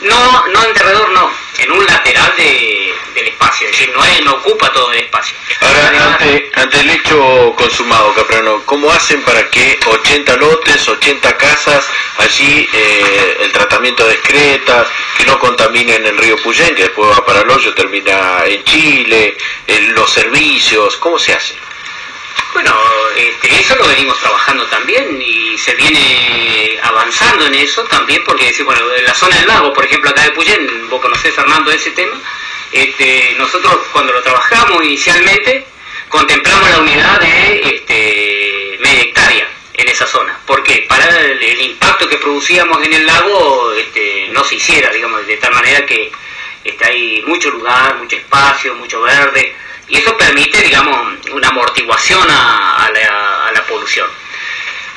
No, 0.06 0.48
no 0.48 0.66
en 0.66 0.74
derredor 0.74 1.10
no, 1.10 1.32
en 1.58 1.72
un 1.72 1.86
lateral 1.86 2.34
de, 2.38 2.94
del 3.16 3.28
espacio, 3.28 3.68
es 3.68 3.72
decir, 3.72 3.92
no, 3.96 4.04
es, 4.06 4.24
no 4.24 4.34
ocupa 4.34 4.72
todo 4.72 4.92
el 4.92 5.00
espacio. 5.00 5.36
Ahora, 5.62 6.14
ante, 6.14 6.52
ante 6.54 6.80
el 6.80 6.90
hecho 6.92 7.54
consumado, 7.58 8.14
Caprano, 8.14 8.62
¿cómo 8.66 8.92
hacen 8.92 9.24
para 9.24 9.50
que 9.50 9.80
80 9.84 10.38
lotes, 10.38 10.88
80 10.88 11.38
casas, 11.38 11.88
allí 12.20 12.70
eh, 12.72 13.38
el 13.42 13.52
tratamiento 13.52 14.06
de 14.06 14.14
excretas, 14.14 14.88
que 15.18 15.26
no 15.26 15.40
contaminen 15.40 16.06
el 16.06 16.18
río 16.18 16.36
Puyén, 16.44 16.76
que 16.76 16.84
después 16.84 17.10
va 17.10 17.26
para 17.26 17.42
el 17.42 17.50
hoyo, 17.50 17.74
termina 17.74 18.44
en 18.46 18.64
Chile, 18.64 19.38
los 19.96 20.12
servicios, 20.12 20.98
¿cómo 20.98 21.18
se 21.18 21.34
hace? 21.34 21.56
Bueno, 22.54 22.74
este, 23.16 23.60
eso 23.60 23.76
lo 23.76 23.88
venimos 23.88 24.18
trabajando 24.20 24.66
también 24.68 25.22
y 25.22 25.58
se 25.58 25.74
viene 25.76 26.80
avanzando 26.82 27.46
en 27.48 27.56
eso 27.56 27.84
también 27.84 28.24
porque 28.24 28.54
bueno, 28.64 28.82
en 28.94 29.04
la 29.04 29.14
zona 29.14 29.36
del 29.38 29.48
lago, 29.48 29.74
por 29.74 29.86
ejemplo, 29.86 30.10
acá 30.10 30.24
de 30.24 30.32
Puyén, 30.32 30.90
vos 30.90 31.02
conocés 31.02 31.34
Fernando 31.36 31.72
ese 31.72 31.92
tema, 31.92 32.18
este, 32.72 33.36
nosotros 33.38 33.78
cuando 33.92 34.14
lo 34.14 34.22
trabajamos 34.22 34.84
inicialmente 34.86 35.66
contemplamos 36.10 36.70
la 36.70 36.80
unidad 36.80 37.20
de 37.20 37.76
este, 37.76 38.78
media 38.80 39.02
hectárea 39.02 39.48
en 39.74 39.90
esa 39.90 40.08
zona. 40.08 40.40
porque 40.46 40.86
Para 40.88 41.06
el, 41.20 41.62
impacto 41.62 42.08
que 42.08 42.18
producíamos 42.18 42.82
en 42.84 42.94
el 42.94 43.06
lago 43.06 43.74
este, 43.74 44.30
no 44.32 44.44
se 44.44 44.56
hiciera, 44.56 44.92
digamos, 44.92 45.28
de 45.28 45.38
tal 45.38 45.54
manera 45.54 45.86
que 45.86 46.12
este, 46.64 46.86
hay 46.86 47.22
mucho 47.28 47.50
lugar, 47.50 47.98
mucho 47.98 48.16
espacio, 48.16 48.76
mucho 48.76 49.02
verde 49.02 49.56
y 49.88 49.98
eso 49.98 50.18
permite, 50.18 50.62
digamos, 50.62 50.98
una 51.32 51.50
amortiguación 51.50 52.28
a, 52.30 52.90
la, 53.54 53.64
polución. 53.68 54.08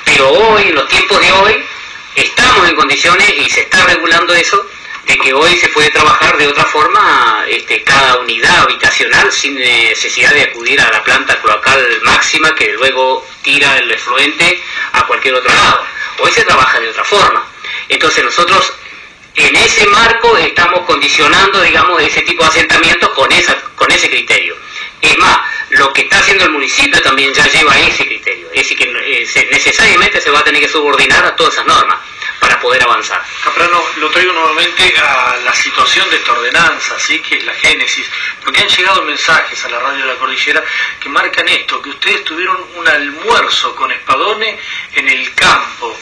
Pero 0.05 0.31
hoy, 0.31 0.68
en 0.68 0.74
los 0.74 0.87
tiempos 0.88 1.20
de 1.20 1.33
hoy, 1.33 1.64
estamos 2.14 2.68
en 2.68 2.77
condiciones 2.77 3.31
y 3.38 3.48
se 3.48 3.61
está 3.62 3.85
regulando 3.87 4.35
eso 4.35 4.62
de 5.07 5.16
que 5.16 5.33
hoy 5.33 5.57
se 5.57 5.68
puede 5.68 5.90
trabajar 5.90 6.37
de 6.37 6.46
otra 6.48 6.64
forma 6.66 7.44
este, 7.48 7.83
cada 7.83 8.18
unidad 8.18 8.59
habitacional 8.61 9.33
sin 9.33 9.55
necesidad 9.55 10.33
de 10.35 10.42
acudir 10.42 10.79
a 10.83 10.90
la 10.90 11.03
planta 11.03 11.40
cloacal 11.40 12.01
máxima 12.03 12.55
que 12.55 12.72
luego 12.74 13.27
tira 13.42 13.79
el 13.79 13.90
efluente 13.90 14.62
a 14.92 15.07
cualquier 15.07 15.35
otro 15.35 15.53
lado. 15.53 15.83
Hoy 16.18 16.31
se 16.31 16.44
trabaja 16.44 16.79
de 16.79 16.90
otra 16.90 17.05
forma. 17.05 17.42
Entonces 17.88 18.22
nosotros 18.22 18.74
en 19.35 19.57
ese 19.57 19.87
marco 19.87 20.37
estamos 20.37 20.81
condicionando, 20.81 21.62
digamos, 21.62 22.03
ese 22.03 22.22
tipo 22.22 22.42
de 22.42 22.51
asentamientos 22.51 23.09
con, 23.11 23.31
esa, 23.33 23.57
con 23.77 23.90
ese 23.90 24.11
criterio. 24.11 24.57
Es 25.00 25.16
más, 25.18 25.38
lo 25.70 25.92
que 25.92 26.02
está 26.02 26.18
haciendo 26.18 26.44
el 26.44 26.50
municipio 26.50 27.00
también 27.02 27.32
ya 27.32 27.46
lleva 27.46 27.78
ese 27.78 28.06
criterio. 28.06 28.48
Es 28.52 28.68
decir, 28.68 28.78
que 28.78 28.84
eh, 28.84 29.48
necesariamente 29.50 30.20
se 30.20 30.30
va 30.30 30.40
a 30.40 30.44
tener 30.44 30.61
que 30.62 30.68
subordinar 30.68 31.24
a 31.24 31.37
todas 31.37 31.54
esas 31.54 31.66
normas 31.66 31.98
para 32.40 32.61
poder 32.61 32.82
avanzar. 32.82 33.22
Caprano, 33.42 33.82
lo 33.96 34.11
traigo 34.11 34.32
nuevamente 34.32 34.94
a 34.98 35.37
la 35.44 35.54
situación 35.54 36.08
de 36.11 36.16
esta 36.16 36.32
ordenanza, 36.32 36.98
¿sí? 36.98 37.20
que 37.20 37.37
es 37.37 37.44
la 37.44 37.54
génesis, 37.54 38.06
porque 38.42 38.61
han 38.61 38.68
llegado 38.68 39.02
mensajes 39.02 39.64
a 39.64 39.68
la 39.68 39.78
radio 39.78 40.06
de 40.06 40.12
la 40.12 40.18
cordillera 40.18 40.64
que 41.00 41.08
marcan 41.08 41.48
esto, 41.48 41.82
que 41.82 41.90
ustedes 41.90 42.24
tuvieron 42.24 42.56
un 42.76 42.88
almuerzo 42.88 43.74
con 43.74 43.90
Espadone 43.92 44.58
en 44.94 45.08
el 45.08 45.34
campo. 45.34 45.96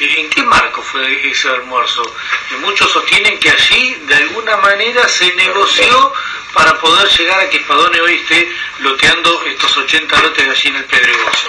¿En 0.00 0.28
qué 0.30 0.42
marco 0.42 0.82
fue 0.82 1.30
ese 1.30 1.48
almuerzo? 1.48 2.02
Y 2.50 2.54
muchos 2.54 2.90
sostienen 2.90 3.38
que 3.38 3.50
allí 3.50 3.94
de 4.06 4.14
alguna 4.16 4.56
manera 4.56 5.08
se 5.08 5.32
negoció 5.36 6.12
para 6.52 6.78
poder 7.02 7.18
llegar 7.18 7.40
a 7.40 7.50
que 7.50 7.56
Espadone 7.56 8.00
hoy 8.00 8.14
esté 8.14 8.48
loteando 8.78 9.42
estos 9.46 9.76
80 9.76 10.22
lotes 10.22 10.44
de 10.44 10.50
allí 10.50 10.68
en 10.68 10.76
el 10.76 10.84
Pedregoso. 10.84 11.48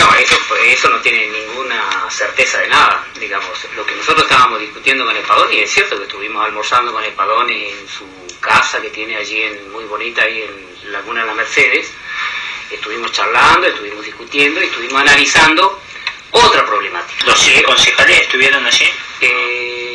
No, 0.00 0.14
eso, 0.16 0.36
eso 0.64 0.88
no 0.88 1.00
tiene 1.00 1.28
ninguna 1.28 2.10
certeza 2.10 2.58
de 2.58 2.68
nada, 2.68 3.06
digamos. 3.20 3.50
Lo 3.76 3.86
que 3.86 3.94
nosotros 3.94 4.24
estábamos 4.24 4.58
discutiendo 4.60 5.04
con 5.04 5.16
Espadone, 5.16 5.54
y 5.54 5.60
es 5.60 5.70
cierto 5.70 5.96
que 5.96 6.04
estuvimos 6.04 6.44
almorzando 6.44 6.92
con 6.92 7.04
Espadone 7.04 7.70
en 7.70 7.88
su 7.88 8.04
casa 8.40 8.82
que 8.82 8.90
tiene 8.90 9.16
allí 9.16 9.42
en, 9.42 9.70
muy 9.70 9.84
bonita, 9.84 10.22
ahí 10.22 10.42
en 10.42 10.92
Laguna 10.92 11.20
de 11.20 11.26
las 11.28 11.36
Mercedes, 11.36 11.92
estuvimos 12.68 13.12
charlando, 13.12 13.68
estuvimos 13.68 14.04
discutiendo 14.04 14.60
y 14.60 14.66
estuvimos 14.66 15.00
analizando 15.00 15.80
otra 16.32 16.66
problemática. 16.66 17.26
¿Los 17.26 17.48
concejales 17.64 18.22
estuvieron 18.22 18.66
allí? 18.66 18.92
Eh, 19.20 19.87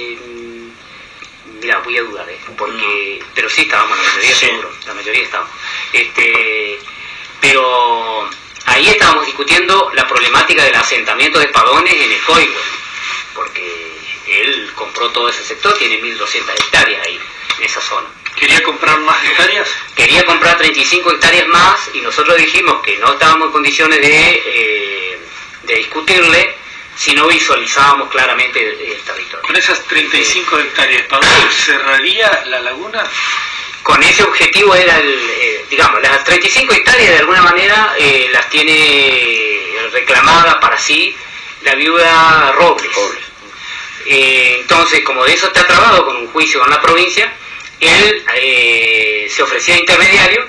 mira, 1.63 1.80
voy 1.80 1.97
a 1.97 2.04
dudar, 2.04 2.30
¿eh? 2.30 2.39
porque, 2.58 3.23
pero 3.34 3.49
sí 3.49 3.62
estábamos, 3.62 3.97
la 3.97 4.04
mayoría 4.04 4.36
seguro, 4.36 4.71
la 4.86 4.93
mayoría 4.93 5.23
estábamos. 5.23 5.54
Este, 5.93 6.80
pero 7.39 8.30
ahí 8.65 8.89
estábamos 8.89 9.26
discutiendo 9.26 9.89
la 9.93 10.08
problemática 10.08 10.63
del 10.63 10.76
asentamiento 10.76 11.39
de 11.39 11.45
espadones 11.45 11.93
en 11.93 12.12
el 12.12 12.21
Coihue, 12.21 12.62
porque 13.34 13.97
él 14.28 14.71
compró 14.76 15.10
todo 15.12 15.30
ese 15.30 15.43
sector, 15.43 15.73
tiene 15.78 16.02
1.200 16.02 16.52
hectáreas 16.52 17.08
ahí, 17.08 17.19
en 17.60 17.63
esa 17.63 17.82
zona. 17.82 18.08
¿Quería 18.36 18.62
comprar 18.63 18.99
más 18.99 19.23
hectáreas? 19.23 19.69
Quería 19.95 20.26
comprar 20.26 20.58
35 20.58 21.12
hectáreas 21.12 21.47
más 21.47 21.89
y 21.93 22.02
nosotros 22.02 22.36
dijimos 22.38 22.82
que 22.84 22.97
no 22.97 23.13
estábamos 23.13 23.47
en 23.47 23.52
condiciones 23.54 24.02
de... 24.02 24.43
Eh, 24.45 25.19
de 25.63 25.76
discutirle 25.76 26.56
si 26.96 27.14
no 27.14 27.28
visualizábamos 27.28 28.10
claramente 28.10 28.60
el, 28.60 29.02
territorio. 29.02 29.42
¿Con 29.42 29.56
esas 29.56 29.84
35 29.84 30.60
hectáreas, 30.60 31.04
¿para 31.04 31.28
cerraría 31.52 32.44
la 32.48 32.62
laguna? 32.62 33.04
Con 33.82 34.02
ese 34.02 34.24
objetivo 34.24 34.76
era, 34.76 34.98
el, 35.00 35.14
eh, 35.14 35.66
digamos, 35.70 36.02
las 36.02 36.24
35 36.24 36.74
hectáreas 36.74 37.10
de 37.10 37.18
alguna 37.18 37.42
manera 37.42 37.94
eh, 37.98 38.30
las 38.32 38.50
tiene 38.50 39.44
reclamadas 39.92 40.56
para 40.56 40.78
sí 40.78 41.16
la 41.64 41.76
viuda 41.76 42.52
Robles. 42.54 42.92
Eh, 44.06 44.58
entonces, 44.60 45.02
como 45.02 45.24
de 45.24 45.34
eso 45.34 45.48
está 45.48 45.66
trabado 45.66 46.06
con 46.06 46.16
un 46.18 46.28
juicio 46.28 46.60
con 46.60 46.70
la 46.70 46.82
provincia, 46.82 47.32
él 47.80 48.24
eh, 48.36 49.28
se 49.34 49.44
ofrecía 49.44 49.78
intermediario, 49.78 50.46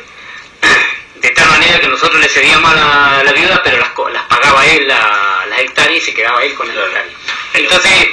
de 1.25 1.31
tal 1.31 1.49
manera 1.49 1.81
que 1.81 1.89
nosotros 1.89 2.21
le 2.21 2.29
cedíamos 2.29 2.71
a 2.71 3.23
la, 3.25 3.33
viuda, 3.33 3.63
pero 3.65 3.79
las, 3.79 3.93
las 4.13 4.25
pagaba 4.25 4.67
él 4.67 4.87
las 4.87 5.59
hectáreas 5.59 6.03
y 6.03 6.05
se 6.05 6.13
quedaba 6.13 6.45
él 6.45 6.53
con 6.55 6.71
el 6.71 6.77
hectárea. 6.77 7.13
Entonces, 7.55 8.09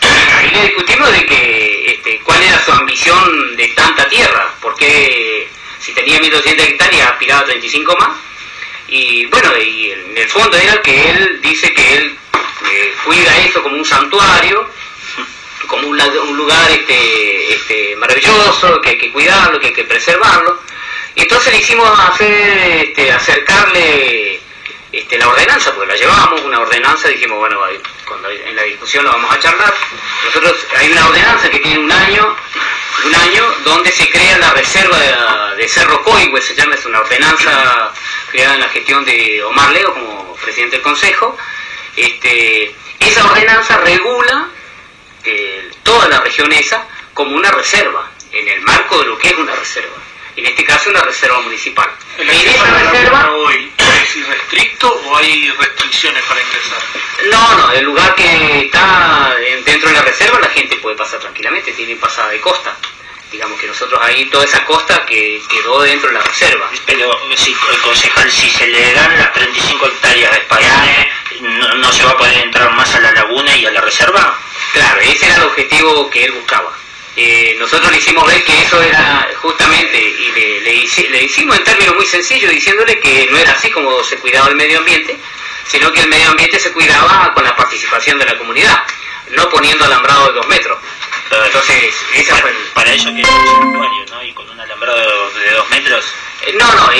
ahí 0.00 0.50
le 0.50 0.62
discutimos 0.68 1.12
de 1.12 1.26
que 1.26 1.84
este, 1.92 2.20
cuál 2.20 2.42
era 2.42 2.64
su 2.64 2.72
ambición 2.72 3.54
de 3.56 3.68
tanta 3.68 4.08
tierra, 4.08 4.54
porque 4.62 5.46
si 5.78 5.92
tenía 5.92 6.18
1200 6.20 6.66
hectáreas 6.66 7.12
aspiraba 7.12 7.42
a 7.42 7.44
35 7.44 7.96
más, 7.98 8.16
y 8.88 9.26
bueno, 9.26 9.58
y 9.58 9.90
en 9.90 10.16
el 10.16 10.28
fondo 10.30 10.56
era 10.56 10.80
que 10.80 11.10
él 11.10 11.40
dice 11.42 11.70
que 11.74 11.96
él 11.96 12.16
eh, 12.72 12.94
cuida 13.04 13.44
eso 13.44 13.62
como 13.62 13.76
un 13.76 13.84
santuario, 13.84 14.70
como 15.66 15.88
un, 15.88 15.98
lugar 16.34 16.70
este, 16.70 17.52
este, 17.52 17.96
maravilloso, 17.96 18.80
que 18.80 18.88
hay 18.88 18.98
que 18.98 19.12
cuidarlo, 19.12 19.60
que 19.60 19.66
hay 19.66 19.74
que 19.74 19.84
preservarlo. 19.84 20.62
Entonces 21.16 21.52
le 21.52 21.58
hicimos 21.60 21.98
hacer, 21.98 22.86
este, 22.88 23.12
acercarle 23.12 24.40
este, 24.92 25.18
la 25.18 25.28
ordenanza, 25.28 25.74
porque 25.74 25.92
la 25.92 25.96
llevábamos, 25.96 26.40
una 26.42 26.60
ordenanza, 26.60 27.08
dijimos, 27.08 27.38
bueno, 27.38 27.60
cuando 28.06 28.30
en 28.30 28.54
la 28.54 28.62
discusión 28.62 29.04
lo 29.04 29.10
vamos 29.10 29.32
a 29.34 29.40
charlar. 29.40 29.74
Nosotros, 30.24 30.66
hay 30.76 30.92
una 30.92 31.08
ordenanza 31.08 31.50
que 31.50 31.58
tiene 31.58 31.80
un 31.80 31.90
año, 31.90 32.36
un 33.04 33.14
año 33.14 33.54
donde 33.64 33.90
se 33.92 34.08
crea 34.10 34.38
la 34.38 34.52
reserva 34.52 34.98
de, 35.56 35.68
Cerro 35.68 36.02
Coigüe, 36.02 36.42
se 36.42 36.54
llama, 36.54 36.74
es 36.74 36.84
una 36.84 37.00
ordenanza 37.00 37.92
creada 38.30 38.54
en 38.54 38.60
la 38.60 38.68
gestión 38.68 39.04
de 39.04 39.42
Omar 39.44 39.70
Leo 39.70 39.94
como 39.94 40.36
presidente 40.36 40.76
del 40.76 40.82
Consejo. 40.82 41.36
Este, 41.96 42.74
esa 43.00 43.24
ordenanza 43.24 43.78
regula 43.78 44.48
eh, 45.24 45.70
toda 45.82 46.08
la 46.08 46.20
región 46.20 46.52
esa 46.52 46.86
como 47.14 47.34
una 47.34 47.50
reserva, 47.50 48.10
en 48.30 48.46
el 48.46 48.60
marco 48.62 48.98
de 48.98 49.06
lo 49.06 49.18
que 49.18 49.28
es 49.28 49.38
una 49.38 49.54
reserva. 49.54 49.96
En 50.36 50.46
este 50.46 50.64
caso 50.64 50.90
una 50.90 51.02
reserva 51.02 51.40
municipal. 51.40 51.88
¿En 52.18 52.28
esa 52.28 52.78
reserva 52.78 53.30
hoy 53.32 53.72
es 53.78 54.16
irrestricto 54.16 54.92
o 55.06 55.16
hay 55.16 55.50
restricciones 55.50 56.22
para 56.24 56.40
ingresar? 56.40 56.78
No, 57.30 57.58
no, 57.58 57.72
el 57.72 57.84
lugar 57.84 58.14
que 58.14 58.66
está 58.66 59.34
dentro 59.64 59.88
de 59.88 59.94
la 59.94 60.02
reserva 60.02 60.40
la 60.40 60.48
gente 60.48 60.76
puede 60.76 60.96
pasar 60.96 61.20
tranquilamente, 61.20 61.72
tiene 61.72 61.96
pasada 61.96 62.30
de 62.30 62.40
costa 62.40 62.76
digamos 63.34 63.60
que 63.60 63.66
nosotros 63.66 64.00
ahí 64.00 64.26
toda 64.26 64.44
esa 64.44 64.64
costa 64.64 65.04
que 65.06 65.42
quedó 65.50 65.82
dentro 65.82 66.08
de 66.08 66.14
la 66.14 66.22
reserva. 66.22 66.70
Pero 66.86 67.10
si 67.36 67.50
el 67.50 67.80
concejal, 67.80 68.30
si 68.30 68.48
se 68.48 68.66
le 68.68 68.94
dan 68.94 69.18
las 69.18 69.32
35 69.32 69.86
hectáreas 69.86 70.30
de 70.30 70.38
España, 70.38 71.08
¿no, 71.76 71.92
se 71.92 72.04
va 72.04 72.12
a 72.12 72.16
poder 72.16 72.38
entrar 72.38 72.72
más 72.74 72.94
a 72.94 73.00
la 73.00 73.10
laguna 73.10 73.56
y 73.56 73.66
a 73.66 73.72
la 73.72 73.80
reserva? 73.80 74.38
Claro, 74.72 75.00
ese 75.00 75.26
era 75.26 75.36
el 75.36 75.42
objetivo 75.44 76.08
que 76.10 76.24
él 76.24 76.32
buscaba. 76.32 76.72
Eh, 77.16 77.56
nosotros 77.60 77.92
le 77.92 77.98
hicimos 77.98 78.26
ver 78.26 78.42
que 78.42 78.62
eso 78.62 78.82
era 78.82 79.28
justamente, 79.36 79.98
y 79.98 80.32
le, 80.32 80.60
le, 80.62 81.22
hicimos 81.22 81.56
en 81.56 81.64
términos 81.64 81.94
muy 81.94 82.06
sencillos, 82.06 82.50
diciéndole 82.50 82.98
que 82.98 83.28
no 83.30 83.38
era 83.38 83.52
así 83.52 83.70
como 83.70 84.02
se 84.02 84.18
cuidaba 84.18 84.48
el 84.48 84.56
medio 84.56 84.78
ambiente, 84.78 85.16
sino 85.68 85.92
que 85.92 86.00
el 86.00 86.08
medio 86.08 86.30
ambiente 86.30 86.58
se 86.58 86.72
cuidaba 86.72 87.32
con 87.34 87.44
la 87.44 87.54
participación 87.54 88.18
de 88.18 88.24
la 88.24 88.36
comunidad, 88.36 88.82
no 89.28 89.48
poniendo 89.48 89.84
alambrado 89.84 90.28
de 90.28 90.32
dos 90.34 90.46
metros. 90.48 90.78
Entonces, 91.46 91.94
esa 92.14 92.36
para, 92.36 92.54
para 92.74 92.92
eso 92.92 93.12
que 93.14 93.22
es 93.22 93.28
un 93.28 93.46
santuario, 93.46 94.04
¿no? 94.10 94.22
Y 94.22 94.32
con 94.32 94.48
un 94.48 94.60
alambrado 94.60 95.30
de, 95.30 95.50
dos 95.50 95.70
metros. 95.70 96.04
Eh, 96.46 96.54
no, 96.58 96.66
no, 96.74 96.90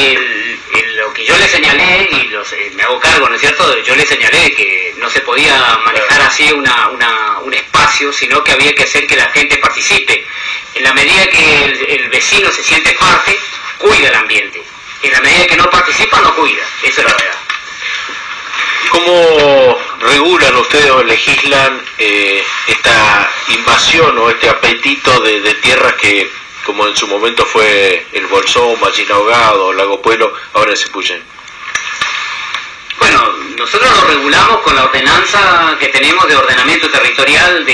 lo 0.97 1.13
que 1.13 1.25
yo 1.25 1.37
le 1.37 1.49
señalé, 1.49 2.09
y 2.11 2.29
los, 2.29 2.55
me 2.75 2.83
hago 2.83 2.99
cargo, 3.01 3.29
¿no 3.29 3.35
es 3.35 3.41
cierto? 3.41 3.83
Yo 3.83 3.95
le 3.95 4.07
señalé 4.07 4.55
que 4.55 4.95
no 4.99 5.11
se 5.11 5.21
podía 5.21 5.79
manejar 5.85 6.21
así 6.23 6.51
una, 6.53 6.89
una, 6.89 7.39
un 7.41 7.53
espacio, 7.53 8.13
sino 8.13 8.43
que 8.43 8.53
había 8.53 8.75
que 8.75 8.85
hacer 8.85 9.07
que 9.07 9.17
la 9.17 9.31
gente 9.31 9.57
participe. 9.59 10.27
En 10.75 10.83
la 10.83 10.93
medida 10.93 11.27
que 11.29 11.65
el, 11.65 11.87
el 11.89 12.09
vecino 12.09 12.51
se 12.51 12.63
siente 12.63 12.93
parte, 12.93 13.39
cuida 13.79 14.09
el 14.09 14.15
ambiente. 14.15 14.63
En 15.03 15.13
la 15.13 15.21
medida 15.21 15.47
que 15.47 15.57
no 15.57 15.71
participa, 15.71 16.21
no 16.21 16.35
cuida. 16.35 16.65
Eso 16.83 17.01
es 17.01 17.07
la 17.07 17.15
verdad. 17.15 17.39
¿Cómo 18.91 19.79
regulan 20.01 20.55
ustedes 20.57 20.91
o 20.91 21.03
legislan 21.03 21.83
eh, 21.99 22.45
esta 22.69 23.31
invasión 23.49 24.17
o 24.19 24.31
este 24.31 24.49
apetito 24.49 25.21
de, 25.21 25.55
tierras 25.55 25.95
que, 25.95 26.31
como 26.65 26.87
en 26.87 26.97
su 26.97 27.07
momento 27.07 27.45
fue 27.45 28.07
el 28.13 28.27
Bolsón, 28.27 28.79
Ballina 28.81 29.15
Ahogado, 29.15 29.73
Lago 29.73 30.01
Pueblo, 30.01 30.33
ahora 30.55 30.75
se 30.75 30.89
puyen? 30.89 31.23
Bueno, 32.99 33.33
nosotros 33.59 33.91
lo 33.91 34.09
regulamos 34.09 34.61
con 34.63 34.75
la 34.75 34.85
ordenanza 34.85 35.77
que 35.79 35.89
tenemos 35.89 36.27
de 36.27 36.37
ordenamiento 36.37 36.89
territorial 36.91 37.65
de, 37.65 37.73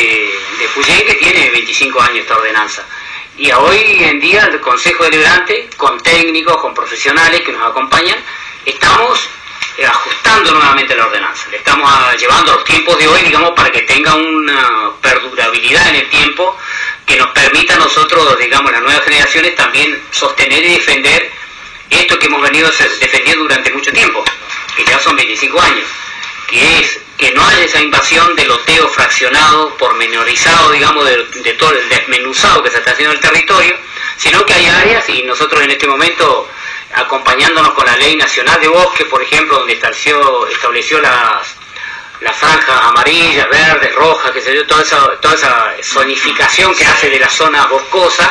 de 0.58 1.04
que 1.06 1.14
tiene 1.14 1.50
25 1.50 2.00
años 2.00 2.18
esta 2.18 2.36
ordenanza. 2.36 2.84
Y 3.36 3.50
hoy 3.52 4.04
en 4.04 4.20
día 4.20 4.44
el 4.44 4.60
Consejo 4.60 5.04
Deliberante, 5.04 5.70
con 5.76 5.98
técnicos, 6.00 6.56
con 6.58 6.74
profesionales 6.74 7.40
que 7.42 7.52
nos 7.52 7.70
acompañan, 7.70 8.18
estamos 8.64 9.28
eh, 9.78 9.86
ajustando 9.86 10.52
nuevamente 10.52 10.94
la 10.94 11.06
ordenanza. 11.06 11.48
Le 11.50 11.58
estamos 11.58 11.88
ah, 11.90 12.14
llevando 12.18 12.54
los 12.54 12.64
tiempos 12.64 12.98
de 12.98 13.08
hoy, 13.08 13.22
digamos, 13.22 13.52
para 13.52 13.70
que 13.70 13.82
tenga 13.82 14.14
una 14.14 14.90
perdurabilidad 15.00 15.88
en 15.90 15.96
el 15.96 16.10
tiempo 16.10 16.56
que 17.10 17.16
nos 17.16 17.30
permita 17.32 17.74
a 17.74 17.78
nosotros, 17.78 18.38
digamos, 18.38 18.70
las 18.70 18.82
nuevas 18.82 19.02
generaciones 19.02 19.56
también 19.56 20.00
sostener 20.12 20.64
y 20.64 20.74
defender 20.74 21.32
esto 21.90 22.16
que 22.16 22.26
hemos 22.26 22.40
venido 22.40 22.70
defendiendo 23.00 23.42
durante 23.42 23.72
mucho 23.72 23.92
tiempo, 23.92 24.22
que 24.76 24.84
ya 24.84 24.96
son 25.00 25.16
25 25.16 25.60
años, 25.60 25.88
que 26.46 26.78
es 26.78 27.00
que 27.18 27.32
no 27.32 27.44
haya 27.44 27.64
esa 27.64 27.80
invasión 27.80 28.36
de 28.36 28.44
loteo 28.44 28.88
fraccionado, 28.90 29.76
pormenorizado, 29.76 30.70
digamos, 30.70 31.04
de, 31.04 31.52
todo 31.54 31.72
el 31.72 31.88
desmenuzado 31.88 32.62
que 32.62 32.70
se 32.70 32.78
está 32.78 32.92
haciendo 32.92 33.10
en 33.12 33.18
el 33.18 33.28
territorio, 33.28 33.76
sino 34.16 34.46
que 34.46 34.54
hay 34.54 34.66
áreas, 34.66 35.08
y 35.08 35.24
nosotros 35.24 35.60
en 35.62 35.72
este 35.72 35.88
momento 35.88 36.48
acompañándonos 36.94 37.72
con 37.72 37.86
la 37.86 37.96
ley 37.96 38.14
nacional 38.14 38.60
de 38.60 38.68
bosque, 38.68 39.04
por 39.06 39.20
ejemplo, 39.20 39.58
donde 39.58 39.72
estableció, 39.72 40.46
estableció 40.46 41.00
las, 41.00 41.56
las 42.20 42.36
franjas 42.36 42.80
amarillas, 42.82 43.48
verdes, 43.48 43.94
rojas, 43.94 44.30
que 44.32 44.40
se 44.40 44.52
dio 44.52 44.66
toda 44.66 44.82
esa, 44.82 45.20
toda 45.20 45.34
esa 45.34 45.74
zonificación 45.82 46.74
que 46.74 46.84
hace 46.84 47.08
de 47.08 47.18
la 47.18 47.28
zona 47.28 47.66
boscosa, 47.66 48.30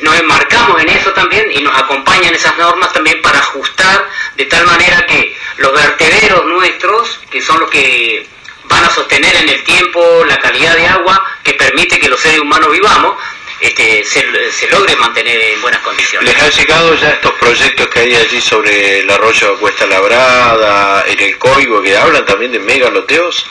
nos 0.00 0.18
enmarcamos 0.18 0.80
en 0.82 0.88
eso 0.88 1.12
también 1.12 1.50
y 1.52 1.62
nos 1.62 1.76
acompañan 1.76 2.34
esas 2.34 2.56
normas 2.56 2.92
también 2.92 3.20
para 3.22 3.38
ajustar 3.38 4.08
de 4.36 4.44
tal 4.46 4.64
manera 4.66 5.04
que 5.06 5.36
los 5.58 5.72
vertederos 5.72 6.44
nuestros, 6.46 7.20
que 7.30 7.42
son 7.42 7.60
los 7.60 7.70
que 7.70 8.26
van 8.64 8.84
a 8.84 8.90
sostener 8.90 9.34
en 9.36 9.48
el 9.48 9.62
tiempo 9.64 10.24
la 10.26 10.38
calidad 10.38 10.74
de 10.74 10.86
agua 10.86 11.24
que 11.42 11.54
permite 11.54 11.98
que 11.98 12.08
los 12.08 12.20
seres 12.20 12.40
humanos 12.40 12.70
vivamos, 12.70 13.16
este, 13.60 14.02
se, 14.04 14.68
logre 14.70 14.96
mantener 14.96 15.38
en 15.38 15.60
buenas 15.60 15.80
condiciones. 15.82 16.32
¿Les 16.32 16.42
han 16.42 16.50
llegado 16.50 16.94
ya 16.94 17.10
estos 17.10 17.32
proyectos 17.32 17.88
que 17.88 18.00
hay 18.00 18.14
allí 18.14 18.40
sobre 18.40 19.00
el 19.00 19.10
arroyo 19.10 19.58
Cuesta 19.58 19.86
Labrada, 19.86 21.04
en 21.06 21.20
el 21.20 21.36
Coigo, 21.36 21.82
que 21.82 21.94
hablan 21.94 22.24
también 22.24 22.52
de 22.52 22.58
megaloteos? 22.58 23.46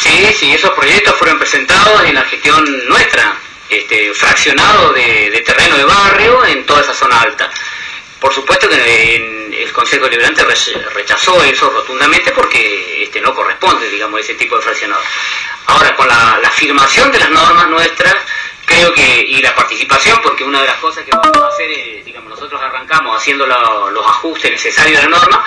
Sí, 0.00 0.34
sí, 0.36 0.52
esos 0.52 0.70
proyectos 0.72 1.14
fueron 1.16 1.38
presentados 1.38 2.04
en 2.04 2.14
la 2.14 2.22
gestión 2.22 2.88
nuestra, 2.88 3.36
este, 3.68 4.12
fraccionado 4.14 4.92
de, 4.92 5.42
terreno 5.46 5.76
de 5.76 5.84
barrio 5.84 6.44
en 6.46 6.66
toda 6.66 6.80
esa 6.80 6.92
zona 6.92 7.20
alta. 7.20 7.48
Por 8.18 8.34
supuesto 8.34 8.68
que 8.68 9.14
el 9.62 9.72
Consejo 9.72 10.04
Deliberante 10.06 10.44
rechazó 10.94 11.42
eso 11.44 11.70
rotundamente 11.70 12.32
porque 12.32 13.04
este, 13.04 13.20
no 13.20 13.32
corresponde, 13.34 13.88
digamos, 13.88 14.20
ese 14.20 14.34
tipo 14.34 14.56
de 14.56 14.62
fraccionado. 14.62 15.02
Ahora, 15.66 15.94
con 15.94 16.08
la, 16.08 16.38
la 16.42 16.48
afirmación 16.48 17.12
de 17.12 17.18
las 17.18 17.30
normas 17.30 17.68
nuestras, 17.68 18.11
y 18.96 19.40
la 19.42 19.54
participación, 19.54 20.20
porque 20.22 20.44
una 20.44 20.60
de 20.60 20.66
las 20.66 20.76
cosas 20.76 21.04
que 21.04 21.10
vamos 21.10 21.36
a 21.36 21.48
hacer 21.48 21.70
es, 21.70 22.04
digamos, 22.04 22.30
nosotros 22.30 22.60
arrancamos 22.60 23.16
haciendo 23.16 23.46
los 23.46 24.06
ajustes 24.06 24.50
necesarios 24.50 25.00
de 25.00 25.08
la 25.08 25.18
norma 25.18 25.44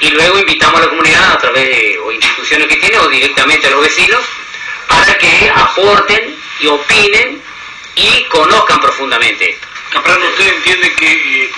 y 0.00 0.10
luego 0.10 0.38
invitamos 0.38 0.80
a 0.80 0.84
la 0.84 0.90
comunidad 0.90 1.32
a 1.32 1.38
través 1.38 1.64
de 1.64 1.98
instituciones 2.14 2.66
que 2.68 2.76
tiene 2.76 2.98
o 2.98 3.08
directamente 3.08 3.66
a 3.66 3.70
los 3.70 3.80
vecinos 3.80 4.20
para 4.86 5.18
que 5.18 5.50
aporten 5.54 6.36
y 6.60 6.66
opinen 6.66 7.42
y 7.94 8.24
conozcan 8.24 8.80
profundamente 8.80 9.50
esto. 9.50 9.68
Caprano, 9.90 10.26
¿usted 10.26 10.54
entiende 10.54 10.94
que 10.94 11.44
eh, 11.44 11.50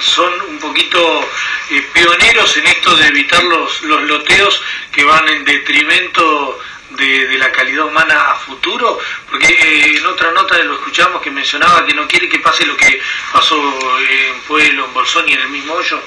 son 0.00 0.32
un 0.48 0.58
poquito 0.58 1.28
eh, 1.70 1.82
pioneros 1.92 2.56
en 2.56 2.66
esto 2.66 2.96
de 2.96 3.06
evitar 3.06 3.42
los, 3.44 3.82
los 3.82 4.02
loteos 4.02 4.62
que 4.92 5.04
van 5.04 5.28
en 5.28 5.44
detrimento 5.44 6.58
de, 6.90 7.38
la 7.38 7.52
calidad 7.52 7.84
humana 7.84 8.30
a 8.30 8.34
futuro? 8.36 8.98
Porque 9.30 9.46
eh, 9.46 9.96
en 9.96 10.06
otra 10.06 10.30
nota 10.32 10.58
lo 10.58 10.74
escuchamos 10.74 11.20
que 11.22 11.30
mencionaba 11.30 11.84
que 11.86 11.94
no 11.94 12.06
quiere 12.06 12.28
que 12.28 12.38
pase 12.38 12.66
lo 12.66 12.76
que 12.76 13.00
pasó 13.32 13.56
en 14.00 14.40
Pueblo, 14.42 14.86
en 14.86 14.94
Bolsón 14.94 15.28
y 15.28 15.32
en 15.32 15.40
el 15.40 15.48
mismo 15.48 15.74
hoyo. 15.74 16.00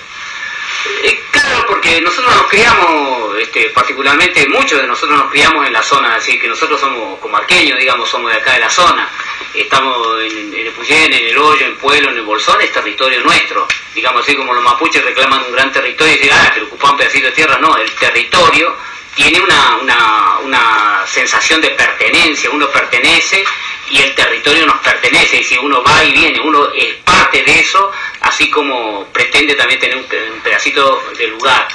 Eh, 1.04 1.24
claro, 1.32 1.66
porque 1.68 2.00
nosotros 2.02 2.34
nos 2.34 2.48
criamos, 2.48 3.38
este, 3.38 3.70
particularmente 3.70 4.48
muchos 4.48 4.80
de 4.82 4.88
nosotros 4.88 5.18
nos 5.18 5.30
criamos 5.30 5.66
en 5.68 5.74
la 5.74 5.84
zona, 5.84 6.16
así 6.16 6.40
que 6.40 6.48
nosotros 6.48 6.80
somos 6.80 7.20
comarqueños, 7.20 7.78
digamos, 7.78 8.10
somos 8.10 8.32
de 8.32 8.38
acá 8.38 8.54
de 8.54 8.60
la 8.60 8.70
zona. 8.70 9.10
Estamos 9.54 10.22
en, 10.22 10.54
el 10.54 10.72
Puyén, 10.72 11.12
en 11.12 11.28
el 11.28 11.38
Hoyo, 11.38 11.66
en 11.66 11.76
Pueblo, 11.78 12.12
en 12.12 12.18
el 12.18 12.22
Bolsón, 12.22 12.62
es 12.62 12.72
territorio 12.72 13.22
nuestro. 13.22 13.68
Digamos 13.94 14.24
así 14.24 14.36
como 14.36 14.54
los 14.54 14.64
mapuches 14.64 15.04
reclaman 15.04 15.44
un 15.44 15.52
gran 15.52 15.72
territorio 15.72 16.14
y 16.14 16.18
dicen, 16.18 16.38
ah, 16.40 16.52
que 16.54 16.62
ocupan 16.62 16.92
un 16.92 16.98
pedacito 16.98 17.26
de 17.26 17.34
tierra. 17.34 17.58
No, 17.60 17.76
el 17.76 17.92
territorio 17.92 18.76
tiene 19.20 19.42
una, 19.42 19.78
una, 19.82 20.40
una 20.46 21.06
sensación 21.06 21.60
de 21.60 21.72
pertenencia, 21.72 22.50
uno 22.52 22.70
pertenece 22.70 23.44
y 23.90 24.02
el 24.02 24.16
territorio 24.16 24.66
nos 24.66 24.78
pertenece, 24.78 25.42
y 25.42 25.44
si 25.44 25.58
uno 25.58 25.84
va 25.84 26.06
y 26.06 26.14
viene, 26.14 26.40
uno 26.40 26.70
es 26.74 26.96
parte 27.04 27.44
de 27.44 27.60
eso, 27.60 27.92
así 28.22 28.50
como 28.50 29.06
pretende 29.12 29.56
también 29.56 29.78
tener 29.82 29.98
un, 29.98 30.06
pedacito 30.42 31.04
de 31.18 31.28
lugar. 31.28 31.68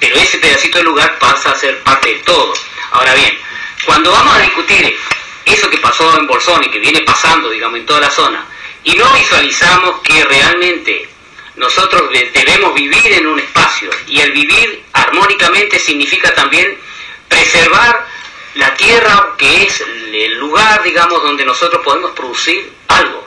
Pero 0.00 0.16
ese 0.16 0.38
pedacito 0.38 0.78
de 0.78 0.84
lugar 0.84 1.16
pasa 1.20 1.52
a 1.52 1.54
ser 1.54 1.78
parte 1.84 2.08
de 2.08 2.18
todo. 2.20 2.52
Ahora 2.90 3.14
bien, 3.14 3.38
cuando 3.86 4.10
vamos 4.10 4.34
a 4.34 4.40
discutir 4.40 4.98
eso 5.44 5.70
que 5.70 5.78
pasó 5.78 6.18
en 6.18 6.26
Bolsón 6.26 6.64
y 6.64 6.70
que 6.70 6.80
viene 6.80 7.02
pasando, 7.02 7.48
digamos, 7.48 7.78
en 7.78 7.86
toda 7.86 8.00
la 8.00 8.10
zona, 8.10 8.44
y 8.82 8.96
no 8.96 9.08
visualizamos 9.12 10.00
que 10.00 10.24
realmente 10.24 11.08
nosotros 11.54 12.10
debemos 12.10 12.74
vivir 12.74 13.12
en 13.12 13.26
un 13.28 13.38
espacio, 13.38 13.88
y 14.08 14.18
el 14.20 14.32
vivir 14.32 14.82
armónicamente 14.94 15.78
significa 15.78 16.34
también 16.34 16.87
preservar 17.28 18.06
la 18.54 18.74
tierra 18.74 19.34
que 19.36 19.64
es 19.64 19.80
el 19.80 20.34
lugar, 20.38 20.82
digamos, 20.82 21.22
donde 21.22 21.44
nosotros 21.44 21.82
podemos 21.84 22.10
producir 22.12 22.72
algo, 22.88 23.26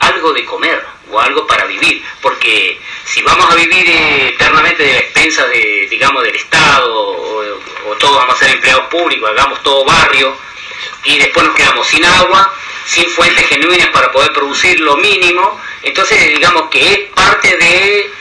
algo 0.00 0.32
de 0.32 0.44
comer 0.44 0.84
o 1.10 1.20
algo 1.20 1.46
para 1.46 1.66
vivir, 1.66 2.02
porque 2.20 2.80
si 3.04 3.22
vamos 3.22 3.48
a 3.50 3.54
vivir 3.54 3.88
eternamente 3.88 4.82
de 4.82 4.92
la 4.92 4.98
expensa 4.98 5.46
de, 5.46 5.86
digamos, 5.88 6.22
del 6.24 6.34
Estado 6.34 6.92
o, 6.92 7.60
o 7.88 7.94
todos 7.96 8.16
vamos 8.16 8.34
a 8.34 8.38
ser 8.38 8.56
empleados 8.56 8.86
públicos, 8.86 9.30
hagamos 9.30 9.62
todo 9.62 9.84
barrio 9.84 10.36
y 11.04 11.18
después 11.18 11.46
nos 11.46 11.54
quedamos 11.54 11.86
sin 11.86 12.04
agua, 12.04 12.52
sin 12.86 13.08
fuentes 13.10 13.46
genuinas 13.46 13.88
para 13.88 14.10
poder 14.10 14.32
producir 14.32 14.80
lo 14.80 14.96
mínimo, 14.96 15.60
entonces 15.82 16.28
digamos 16.28 16.68
que 16.70 16.92
es 16.92 16.98
parte 17.14 17.56
de 17.56 18.12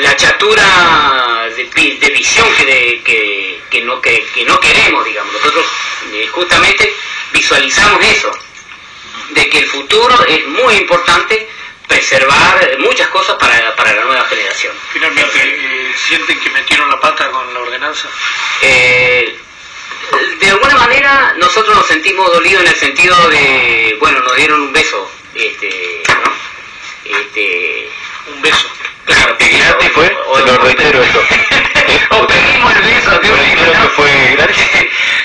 la 0.00 0.16
chatura 0.16 1.48
de, 1.56 2.10
visión 2.10 2.46
que, 2.56 3.60
que, 3.70 3.82
no, 3.82 4.00
que, 4.00 4.44
no 4.46 4.60
queremos, 4.60 5.04
digamos. 5.04 5.32
Nosotros 5.32 5.66
eh, 6.12 6.26
justamente 6.28 6.94
visualizamos 7.32 8.04
eso, 8.04 8.30
de 9.30 9.48
que 9.48 9.58
el 9.58 9.66
futuro 9.66 10.24
es 10.26 10.46
muy 10.46 10.74
importante 10.74 11.48
preservar 11.86 12.78
muchas 12.78 13.08
cosas 13.08 13.36
para, 13.36 13.74
para 13.74 13.94
la 13.94 14.04
nueva 14.04 14.24
generación. 14.26 14.74
Finalmente, 14.92 15.38
eh, 15.42 15.92
¿sienten 15.96 16.38
que 16.40 16.50
metieron 16.50 16.88
la 16.90 17.00
pata 17.00 17.30
con 17.30 17.52
la 17.52 17.60
ordenanza? 17.60 18.08
Eh, 18.62 19.38
de 20.40 20.50
alguna 20.50 20.76
manera 20.76 21.34
nosotros 21.38 21.74
nos 21.74 21.86
sentimos 21.86 22.30
dolidos 22.32 22.62
en 22.62 22.68
el 22.68 22.76
sentido 22.76 23.28
de, 23.28 23.96
bueno, 24.00 24.20
nos 24.20 24.36
dieron 24.36 24.62
un 24.62 24.72
beso, 24.72 25.10
este, 25.34 26.02
este, 27.04 27.90
un 28.34 28.42
beso. 28.42 28.66
Claro, 29.04 29.36
¿Y 29.40 29.88
fue? 29.88 30.08
Te 30.08 30.52
lo 30.52 30.58
reitero 30.58 31.02
eso. 31.02 31.20
o 32.10 32.26
pedimos 32.26 32.76
el 32.76 32.82
beso, 32.82 33.20
creo 33.20 33.36
que 33.36 33.88
fue 33.96 34.10
gratis. 34.36 34.66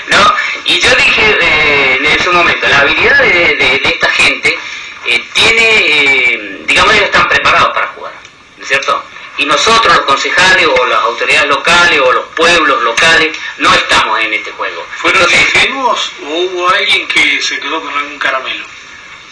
no, 0.08 0.34
y 0.64 0.78
yo 0.80 0.94
dije 0.96 1.38
eh, 1.40 1.96
en 1.98 2.06
ese 2.06 2.30
momento, 2.30 2.66
la 2.68 2.80
habilidad 2.80 3.18
de, 3.18 3.80
esta 3.84 4.10
gente 4.10 4.58
eh, 5.06 5.24
tiene, 5.34 6.32
eh, 6.32 6.62
digamos, 6.66 6.94
ellos 6.94 7.06
están 7.06 7.28
preparados 7.28 7.74
para 7.74 7.86
jugar, 7.88 8.12
¿no 8.56 8.62
es 8.62 8.68
cierto? 8.68 9.04
Y 9.36 9.46
nosotros, 9.46 9.94
los 9.96 10.06
concejales 10.06 10.66
o 10.66 10.86
las 10.86 11.00
autoridades 11.00 11.48
locales 11.48 12.00
o 12.00 12.12
los 12.12 12.24
pueblos 12.36 12.82
locales, 12.82 13.36
no 13.58 13.74
estamos 13.74 14.20
en 14.20 14.32
este 14.32 14.50
juego. 14.52 14.86
¿Fueron 14.96 15.22
ingenuos 15.22 16.12
o 16.22 16.28
hubo 16.28 16.68
alguien 16.68 17.06
que 17.08 17.42
se 17.42 17.58
quedó 17.58 17.82
con 17.82 17.92
algún 17.94 18.18
caramelo? 18.18 18.64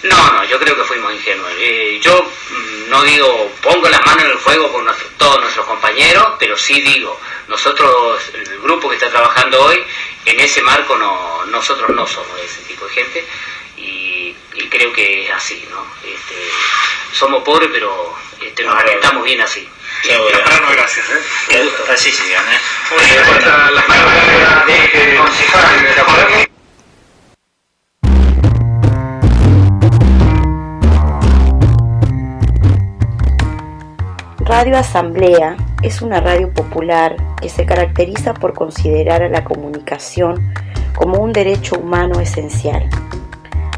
No, 0.03 0.32
no, 0.32 0.44
yo 0.44 0.59
creo 0.59 0.76
que 0.76 0.84
fuimos 0.84 1.12
ingenuos. 1.12 1.50
Eh, 1.59 2.00
yo 2.03 2.22
mm, 2.22 2.90
no 2.90 3.03
digo, 3.05 3.53
pongo 3.62 3.88
las 3.88 4.05
manos 4.05 4.24
en 4.24 4.30
el 4.32 4.38
fuego 4.38 4.72
con 4.72 4.86
todos 5.16 5.40
nuestros 5.40 5.66
compañeros, 5.66 6.34
pero 6.38 6.57
sí 6.57 6.80
digo, 6.80 7.18
nosotros, 7.48 8.20
el 8.34 8.61
grupo 8.61 8.88
que 8.88 8.96
está 8.96 9.11
trabajando 9.11 9.62
hoy, 9.62 9.82
en 10.24 10.40
ese 10.40 10.62
marco 10.62 10.96
no, 10.96 11.44
nosotros 11.46 11.90
no 11.90 12.07
somos 12.07 12.38
ese 12.40 12.62
tipo 12.62 12.86
de 12.86 12.92
gente 12.92 13.26
y, 13.76 14.36
creo 14.70 14.92
que 14.92 15.26
es 15.26 15.30
así, 15.30 15.66
¿no? 15.70 15.84
Este, 16.03 16.34
somos 17.12 17.42
pobres, 17.42 17.68
pero 17.70 18.14
este, 18.40 18.64
nos 18.64 18.74
alimentamos 18.74 19.22
bien 19.22 19.40
así. 19.42 19.68
Sí, 20.03 20.11
gracias. 20.72 21.07
¿eh? 21.11 21.70
Así 21.92 22.09
¿eh? 26.38 26.51
Radio 34.55 34.76
Asamblea 34.76 35.57
es 35.82 36.03
una 36.03 36.20
radio 36.20 36.53
popular 36.53 37.16
que 37.40 37.48
se 37.48 37.64
caracteriza 37.64 38.34
por 38.34 38.53
considerar 38.53 39.22
a 39.22 39.30
la 39.30 39.44
comunicación 39.44 40.53
como 40.94 41.22
un 41.22 41.32
derecho 41.32 41.76
humano 41.76 42.20
esencial. 42.20 42.86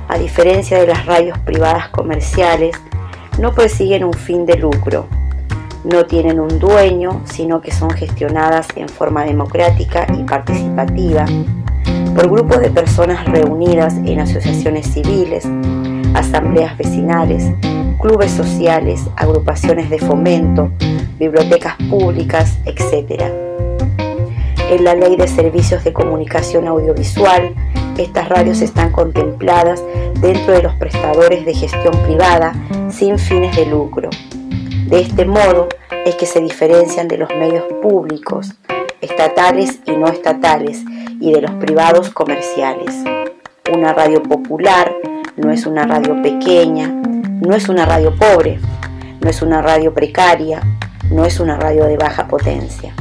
A 0.09 0.19
diferencia 0.19 0.81
de 0.81 0.89
las 0.89 1.07
radios 1.07 1.39
privadas 1.39 1.91
comerciales, 1.91 2.75
no 3.39 3.55
persiguen 3.55 4.03
un 4.03 4.15
fin 4.15 4.47
de 4.47 4.57
lucro, 4.57 5.07
no 5.85 6.07
tienen 6.07 6.41
un 6.41 6.59
dueño, 6.59 7.23
sino 7.25 7.61
que 7.61 7.71
son 7.71 7.91
gestionadas 7.91 8.67
en 8.75 8.89
forma 8.89 9.23
democrática 9.23 10.09
y 10.13 10.25
participativa 10.25 11.25
por 12.17 12.29
grupos 12.29 12.59
de 12.59 12.71
personas 12.71 13.25
reunidas 13.27 13.95
en 14.05 14.19
asociaciones 14.19 14.89
civiles, 14.93 15.47
asambleas 16.15 16.77
vecinales, 16.79 17.45
clubes 18.01 18.31
sociales, 18.31 19.03
agrupaciones 19.17 19.91
de 19.91 19.99
fomento, 19.99 20.71
bibliotecas 21.19 21.77
públicas, 21.91 22.59
etc. 22.65 23.25
En 24.71 24.85
la 24.85 24.95
Ley 24.95 25.17
de 25.17 25.29
Servicios 25.29 25.85
de 25.85 25.93
Comunicación 25.93 26.67
Audiovisual, 26.67 27.55
estas 27.99 28.29
radios 28.29 28.61
están 28.61 28.91
contempladas 28.91 29.83
dentro 30.21 30.55
de 30.55 30.63
los 30.63 30.75
prestadores 30.75 31.45
de 31.45 31.55
gestión 31.55 31.95
privada 32.05 32.55
sin 32.91 33.19
fines 33.19 33.55
de 33.57 33.67
lucro 33.67 34.11
de 34.87 35.01
este 35.01 35.25
modo 35.25 35.69
es 36.05 36.15
que 36.15 36.27
se 36.27 36.41
diferencian 36.41 37.09
de 37.09 37.17
los 37.17 37.31
medios 37.31 37.65
públicos, 37.81 38.55
estatales 39.01 39.81
y 39.87 39.93
no 39.93 40.07
estatales, 40.09 40.85
y 41.21 41.33
de 41.33 41.41
los 41.41 41.53
privados 41.53 42.11
comerciales. 42.11 42.95
Una 43.73 43.95
radio 43.95 44.23
popular 44.23 44.95
no 45.37 45.51
es 45.51 45.67
una 45.67 45.85
radio 45.85 46.21
pequeña, 46.23 46.89
no 46.89 47.55
es 47.55 47.69
una 47.69 47.85
radio 47.85 48.15
pobre, 48.15 48.59
no 49.21 49.29
es 49.29 49.43
una 49.43 49.63
radio 49.63 49.93
precaria, 49.93 50.63
no 51.11 51.25
es 51.25 51.41
una 51.41 51.57
radio 51.57 51.85
de 51.85 51.97
baja 51.97 52.29
potencia. 52.29 52.95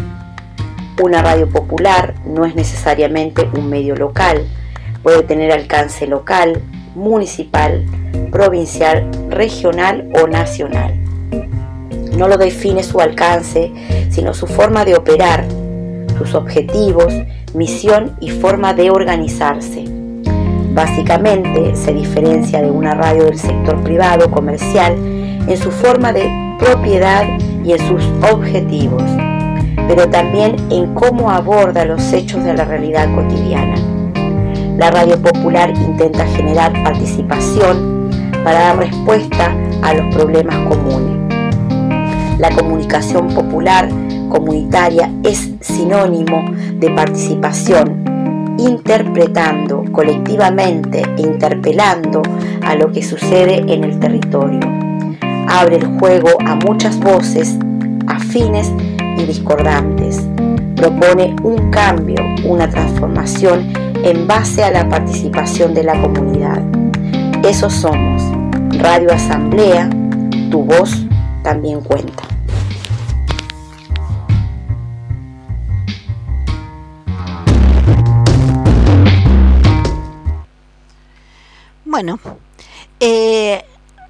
Una 1.01 1.21
radio 1.21 1.49
popular 1.49 2.13
no 2.25 2.45
es 2.45 2.55
necesariamente 2.55 3.49
un 3.55 3.69
medio 3.69 3.95
local, 3.95 4.45
puede 5.01 5.23
tener 5.23 5.51
alcance 5.51 6.07
local, 6.07 6.61
municipal, 6.95 7.83
provincial, 8.31 9.09
regional 9.29 10.09
o 10.21 10.27
nacional 10.27 11.03
no 12.17 12.27
lo 12.27 12.37
define 12.37 12.83
su 12.83 12.99
alcance, 12.99 13.71
sino 14.09 14.33
su 14.33 14.47
forma 14.47 14.85
de 14.85 14.95
operar, 14.95 15.45
sus 16.17 16.35
objetivos, 16.35 17.13
misión 17.53 18.15
y 18.19 18.29
forma 18.29 18.73
de 18.73 18.91
organizarse. 18.91 19.85
Básicamente 20.73 21.75
se 21.75 21.93
diferencia 21.93 22.61
de 22.61 22.71
una 22.71 22.93
radio 22.93 23.25
del 23.25 23.37
sector 23.37 23.81
privado 23.83 24.29
comercial 24.31 24.95
en 25.47 25.57
su 25.57 25.71
forma 25.71 26.11
de 26.11 26.29
propiedad 26.59 27.25
y 27.63 27.73
en 27.73 27.79
sus 27.79 28.03
objetivos, 28.31 29.03
pero 29.87 30.09
también 30.09 30.55
en 30.69 30.93
cómo 30.93 31.29
aborda 31.29 31.85
los 31.85 32.11
hechos 32.11 32.43
de 32.43 32.53
la 32.53 32.65
realidad 32.65 33.13
cotidiana. 33.15 33.75
La 34.77 34.89
radio 34.89 35.21
popular 35.21 35.69
intenta 35.69 36.25
generar 36.27 36.73
participación 36.83 38.09
para 38.43 38.59
dar 38.59 38.77
respuesta 38.77 39.55
a 39.83 39.93
los 39.93 40.15
problemas 40.15 40.55
comunes 40.67 41.23
la 42.43 42.49
comunicación 42.49 43.29
popular 43.29 43.87
comunitaria 44.27 45.09
es 45.23 45.51
sinónimo 45.61 46.43
de 46.73 46.89
participación, 46.89 48.03
interpretando 48.63 49.83
colectivamente 49.91 51.03
e 51.17 51.21
interpelando 51.21 52.21
a 52.61 52.75
lo 52.75 52.91
que 52.91 53.03
sucede 53.03 53.57
en 53.67 53.83
el 53.83 53.99
territorio. 53.99 54.61
Abre 55.47 55.77
el 55.77 55.99
juego 55.99 56.29
a 56.45 56.55
muchas 56.55 56.99
voces 56.99 57.57
afines 58.07 58.71
y 59.17 59.25
discordantes. 59.25 60.21
Propone 60.75 61.35
un 61.43 61.69
cambio, 61.69 62.17
una 62.45 62.69
transformación 62.69 63.71
en 64.03 64.27
base 64.27 64.63
a 64.63 64.71
la 64.71 64.87
participación 64.89 65.73
de 65.73 65.83
la 65.83 66.01
comunidad. 66.01 66.61
Eso 67.43 67.69
somos. 67.69 68.23
Radio 68.79 69.11
Asamblea, 69.11 69.89
tu 70.49 70.63
voz 70.63 71.05
también 71.43 71.81
cuenta. 71.81 72.32
Bueno, 81.93 82.17
eh, 82.99 83.63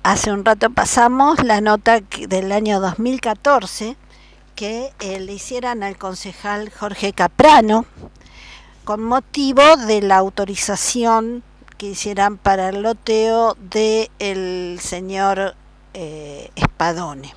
hace 0.04 0.32
un 0.32 0.46
rato 0.46 0.70
pasamos 0.70 1.44
la 1.44 1.60
nota 1.60 2.00
del 2.00 2.54
año 2.54 2.80
2014 2.80 3.98
que 4.56 4.94
eh, 5.02 5.20
le 5.20 5.34
hicieran 5.34 5.84
al 5.84 5.98
concejal 5.98 6.72
Jorge 6.72 7.12
Caprano 7.12 7.86
con 8.86 9.04
motivo 9.04 9.76
de 9.76 10.02
la 10.02 10.16
autorización 10.16 11.44
que 11.78 11.88
hicieran 11.88 12.38
para 12.38 12.70
el 12.70 12.84
loteo 12.84 13.58
del 13.60 14.10
el 14.18 14.80
señor 14.82 15.54
eh, 15.94 16.52
Espadone. 16.56 17.36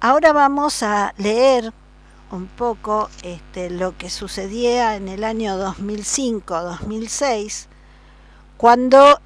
Ahora 0.00 0.32
vamos 0.32 0.82
a 0.82 1.14
leer 1.18 1.72
un 2.32 2.48
poco 2.48 3.08
este, 3.22 3.70
lo 3.70 3.96
que 3.96 4.10
sucedía 4.10 4.96
en 4.96 5.06
el 5.06 5.22
año 5.22 5.56
2005-2006, 5.56 7.68
cuando 8.62 9.20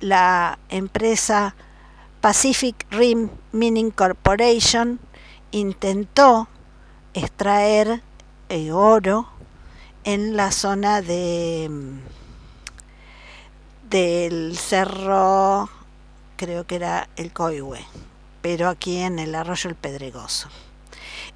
la 0.00 0.58
empresa 0.70 1.54
Pacific 2.20 2.84
Rim 2.90 3.30
Mining 3.52 3.92
Corporation 3.92 4.98
intentó 5.52 6.48
extraer 7.12 8.02
eh, 8.48 8.72
oro 8.72 9.28
en 10.02 10.36
la 10.36 10.50
zona 10.50 11.00
de 11.00 11.70
del 13.88 14.58
cerro, 14.58 15.70
creo 16.34 16.66
que 16.66 16.74
era 16.74 17.08
el 17.14 17.32
Coihue, 17.32 17.86
pero 18.42 18.68
aquí 18.68 18.96
en 18.96 19.20
el 19.20 19.32
arroyo 19.32 19.70
El 19.70 19.76
Pedregoso. 19.76 20.48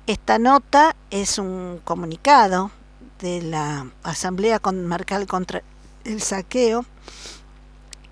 Esta 0.09 0.41
nota 0.41 0.97
es 1.13 1.39
un 1.39 1.81
comunicado 1.85 2.73
de 3.21 3.41
la 3.41 3.87
Asamblea 4.03 4.59
Comarcal 4.59 5.29
contra 5.29 5.63
el 6.09 6.23
Saqueo 6.23 6.85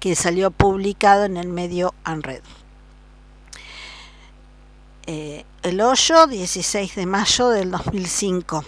que 0.00 0.14
salió 0.14 0.50
publicado 0.50 1.24
en 1.24 1.36
el 1.36 1.48
medio 1.48 1.94
ANRED. 2.04 2.42
Eh, 5.06 5.44
el 5.62 5.80
hoyo, 5.80 6.26
16 6.26 6.94
de 6.94 7.06
mayo 7.06 7.48
del 7.48 7.70
2005. 7.70 8.64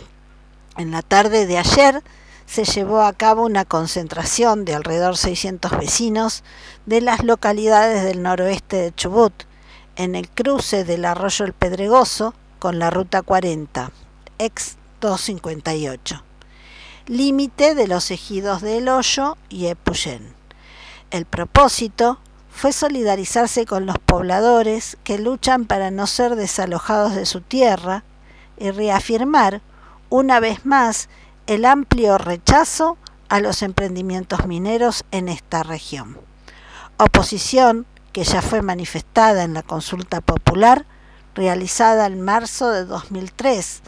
En 0.76 0.90
la 0.90 1.02
tarde 1.02 1.46
de 1.46 1.58
ayer 1.58 2.02
se 2.46 2.64
llevó 2.64 3.02
a 3.02 3.12
cabo 3.12 3.44
una 3.44 3.64
concentración 3.64 4.64
de 4.64 4.74
alrededor 4.74 5.16
600 5.16 5.78
vecinos 5.78 6.44
de 6.86 7.00
las 7.00 7.22
localidades 7.22 8.04
del 8.04 8.22
noroeste 8.22 8.76
de 8.76 8.94
Chubut, 8.94 9.34
en 9.96 10.14
el 10.14 10.28
cruce 10.30 10.84
del 10.84 11.04
arroyo 11.04 11.44
El 11.44 11.52
Pedregoso 11.52 12.34
con 12.58 12.78
la 12.78 12.90
ruta 12.90 13.22
40, 13.22 13.90
ex 14.38 14.76
258, 15.00 16.22
límite 17.08 17.74
de 17.74 17.88
los 17.88 18.10
ejidos 18.10 18.60
de 18.62 18.78
El 18.78 18.88
Hoyo 18.88 19.36
y 19.48 19.66
Epuyén. 19.66 20.34
El 21.10 21.24
propósito 21.24 22.18
fue 22.50 22.72
solidarizarse 22.72 23.66
con 23.66 23.86
los 23.86 23.98
pobladores 23.98 24.98
que 25.04 25.18
luchan 25.18 25.64
para 25.64 25.90
no 25.90 26.06
ser 26.06 26.36
desalojados 26.36 27.14
de 27.14 27.24
su 27.24 27.40
tierra 27.40 28.04
y 28.58 28.70
reafirmar 28.70 29.62
una 30.10 30.40
vez 30.40 30.66
más 30.66 31.08
el 31.46 31.64
amplio 31.64 32.18
rechazo 32.18 32.98
a 33.28 33.40
los 33.40 33.62
emprendimientos 33.62 34.46
mineros 34.46 35.04
en 35.10 35.28
esta 35.28 35.62
región. 35.62 36.18
Oposición 36.98 37.86
que 38.12 38.24
ya 38.24 38.42
fue 38.42 38.60
manifestada 38.60 39.44
en 39.44 39.54
la 39.54 39.62
consulta 39.62 40.20
popular 40.20 40.84
realizada 41.34 42.06
en 42.06 42.20
marzo 42.20 42.70
de 42.70 42.84
2003, 42.84 43.82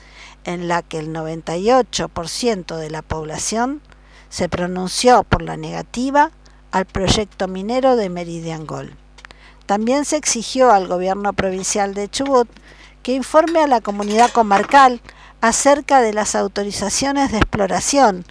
en 0.45 0.68
la 0.68 0.82
que 0.82 0.99
el 0.99 1.12
98% 1.12 2.76
de 2.76 2.91
la 2.91 3.03
población 3.03 3.80
se 4.28 4.49
pronunció 4.49 5.24
por 5.24 5.43
la 5.43 5.57
negativa 5.57 6.30
al 6.70 6.86
proyecto 6.86 7.49
minero 7.49 7.97
de 7.97 8.09
Meridian 8.09 8.66
Gold. 8.66 8.93
También 9.66 10.05
se 10.05 10.16
exigió 10.16 10.72
al 10.72 10.88
gobierno 10.88 11.32
provincial 11.32 11.95
de 11.95 12.09
Chubut 12.09 12.49
que 13.03 13.12
informe 13.12 13.61
a 13.61 13.66
la 13.66 13.80
comunidad 13.80 14.30
comarcal 14.30 15.01
acerca 15.41 16.01
de 16.01 16.12
las 16.12 16.34
autorizaciones 16.34 17.32
de 17.32 17.38
exploración, 17.38 18.24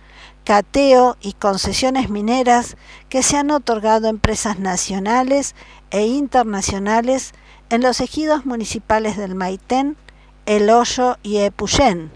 cateo 0.43 1.18
y 1.22 1.34
concesiones 1.34 2.10
mineras 2.10 2.78
que 3.10 3.24
se 3.24 3.38
han 3.38 3.51
otorgado 3.51 4.07
a 4.07 4.12
empresas 4.12 4.60
nacionales 4.60 5.55
e 5.91 6.05
internacionales 6.05 7.34
en 7.70 7.82
los 7.82 8.01
ejidos 8.01 8.45
municipales 8.45 9.18
del 9.18 9.36
Maitén, 9.36 9.95
El 10.50 10.72
Hoyo 10.72 11.18
y 11.22 11.38
Epuyén, 11.38 12.10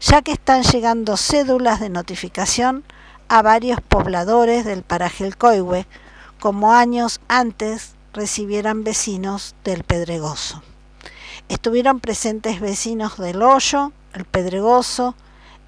ya 0.00 0.22
que 0.22 0.30
están 0.30 0.62
llegando 0.62 1.16
cédulas 1.16 1.80
de 1.80 1.88
notificación 1.88 2.84
a 3.26 3.42
varios 3.42 3.80
pobladores 3.80 4.64
del 4.64 4.84
paraje 4.84 5.26
El 5.26 5.36
Coihue, 5.36 5.88
como 6.38 6.74
años 6.74 7.20
antes 7.26 7.96
recibieran 8.12 8.84
vecinos 8.84 9.56
del 9.64 9.82
Pedregoso. 9.82 10.62
Estuvieron 11.48 11.98
presentes 11.98 12.60
vecinos 12.60 13.18
del 13.18 13.42
Hoyo, 13.42 13.90
el 14.14 14.26
Pedregoso, 14.26 15.16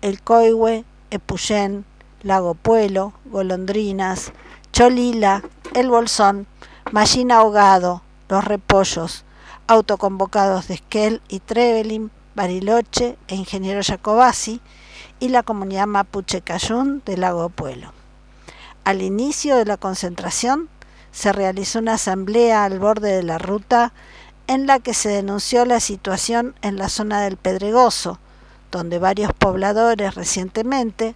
el 0.01 0.23
Coihue, 0.23 0.85
Epuyén, 1.11 1.85
Lago 2.23 2.55
Puelo, 2.55 3.15
Golondrinas, 3.25 4.33
Cholila, 4.73 5.43
El 5.75 5.91
Bolsón, 5.91 6.47
Mallina 6.93 7.39
Ahogado, 7.39 8.03
Los 8.29 8.45
Repollos, 8.45 9.25
autoconvocados 9.67 10.69
de 10.69 10.75
Esquel 10.75 11.23
y 11.29 11.41
Trevelin, 11.41 12.11
Bariloche 12.35 13.17
e 13.29 13.35
Ingeniero 13.37 13.81
Jacobasi 13.83 14.61
y 15.21 15.29
la 15.29 15.43
comunidad 15.43 15.87
mapuche 15.87 16.43
Cayún 16.43 17.03
del 17.05 17.21
Lago 17.21 17.49
Puelo. 17.49 17.93
Al 18.85 19.03
inicio 19.03 19.57
de 19.57 19.65
la 19.65 19.77
concentración 19.77 20.69
se 21.12 21.33
realizó 21.33 21.79
una 21.79 21.95
asamblea 21.95 22.65
al 22.65 22.79
borde 22.79 23.17
de 23.17 23.23
la 23.23 23.39
ruta 23.39 23.93
en 24.47 24.67
la 24.67 24.79
que 24.81 24.93
se 24.93 25.09
denunció 25.09 25.65
la 25.65 25.81
situación 25.81 26.55
en 26.61 26.77
la 26.77 26.89
zona 26.89 27.23
del 27.23 27.37
Pedregoso, 27.37 28.19
donde 28.71 28.99
varios 28.99 29.33
pobladores 29.33 30.15
recientemente 30.15 31.15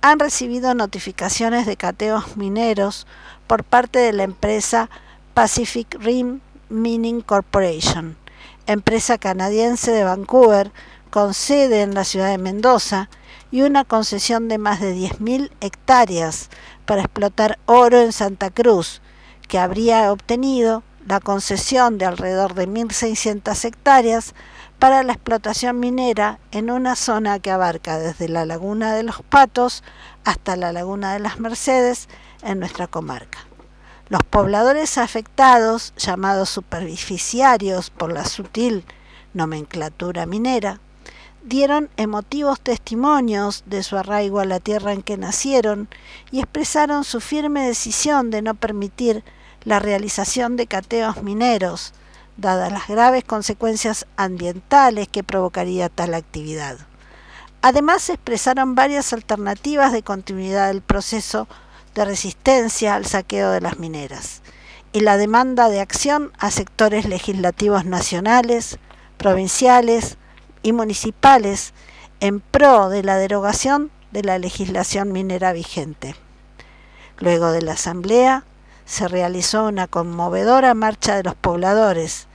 han 0.00 0.20
recibido 0.20 0.74
notificaciones 0.74 1.66
de 1.66 1.76
cateos 1.76 2.36
mineros 2.36 3.06
por 3.46 3.64
parte 3.64 3.98
de 3.98 4.12
la 4.12 4.22
empresa 4.22 4.90
Pacific 5.34 5.96
Rim 5.98 6.40
Mining 6.70 7.22
Corporation, 7.22 8.16
empresa 8.66 9.16
canadiense 9.16 9.90
de 9.90 10.04
Vancouver 10.04 10.70
con 11.10 11.32
sede 11.32 11.82
en 11.82 11.94
la 11.94 12.04
ciudad 12.04 12.28
de 12.28 12.38
Mendoza 12.38 13.08
y 13.50 13.62
una 13.62 13.84
concesión 13.84 14.48
de 14.48 14.58
más 14.58 14.80
de 14.80 14.94
10.000 14.94 15.50
hectáreas 15.60 16.50
para 16.84 17.00
explotar 17.02 17.58
oro 17.64 18.00
en 18.00 18.12
Santa 18.12 18.50
Cruz, 18.50 19.00
que 19.48 19.58
habría 19.58 20.12
obtenido 20.12 20.82
la 21.06 21.20
concesión 21.20 21.96
de 21.96 22.04
alrededor 22.04 22.54
de 22.54 22.68
1.600 22.68 23.64
hectáreas 23.64 24.34
para 24.78 25.02
la 25.02 25.14
explotación 25.14 25.80
minera 25.80 26.38
en 26.50 26.70
una 26.70 26.96
zona 26.96 27.38
que 27.38 27.50
abarca 27.50 27.98
desde 27.98 28.28
la 28.28 28.44
laguna 28.44 28.94
de 28.94 29.04
los 29.04 29.22
Patos 29.22 29.82
hasta 30.24 30.56
la 30.56 30.72
laguna 30.72 31.14
de 31.14 31.20
las 31.20 31.40
Mercedes 31.40 32.08
en 32.42 32.60
nuestra 32.60 32.86
comarca. 32.86 33.47
Los 34.08 34.22
pobladores 34.22 34.96
afectados, 34.96 35.92
llamados 35.98 36.48
superficiarios 36.48 37.90
por 37.90 38.10
la 38.10 38.24
sutil 38.24 38.84
nomenclatura 39.34 40.24
minera, 40.24 40.80
dieron 41.42 41.90
emotivos 41.98 42.58
testimonios 42.60 43.64
de 43.66 43.82
su 43.82 43.98
arraigo 43.98 44.40
a 44.40 44.46
la 44.46 44.60
tierra 44.60 44.94
en 44.94 45.02
que 45.02 45.18
nacieron 45.18 45.88
y 46.30 46.38
expresaron 46.38 47.04
su 47.04 47.20
firme 47.20 47.66
decisión 47.66 48.30
de 48.30 48.40
no 48.40 48.54
permitir 48.54 49.24
la 49.64 49.78
realización 49.78 50.56
de 50.56 50.66
cateos 50.66 51.22
mineros, 51.22 51.92
dadas 52.38 52.72
las 52.72 52.88
graves 52.88 53.24
consecuencias 53.24 54.06
ambientales 54.16 55.08
que 55.08 55.22
provocaría 55.22 55.90
tal 55.90 56.14
actividad. 56.14 56.78
Además, 57.60 58.08
expresaron 58.08 58.74
varias 58.74 59.12
alternativas 59.12 59.92
de 59.92 60.02
continuidad 60.02 60.68
del 60.68 60.80
proceso 60.80 61.46
de 61.94 62.04
resistencia 62.04 62.94
al 62.94 63.06
saqueo 63.06 63.50
de 63.50 63.60
las 63.60 63.78
mineras 63.78 64.42
y 64.92 65.00
la 65.00 65.16
demanda 65.16 65.68
de 65.68 65.80
acción 65.80 66.32
a 66.38 66.50
sectores 66.50 67.04
legislativos 67.04 67.84
nacionales, 67.84 68.78
provinciales 69.16 70.16
y 70.62 70.72
municipales 70.72 71.74
en 72.20 72.40
pro 72.40 72.88
de 72.88 73.02
la 73.02 73.16
derogación 73.16 73.90
de 74.10 74.22
la 74.22 74.38
legislación 74.38 75.12
minera 75.12 75.52
vigente. 75.52 76.16
Luego 77.18 77.50
de 77.52 77.62
la 77.62 77.72
asamblea 77.72 78.44
se 78.86 79.06
realizó 79.06 79.66
una 79.66 79.86
conmovedora 79.86 80.72
marcha 80.74 81.16
de 81.16 81.22
los 81.22 81.34
pobladores, 81.34 82.26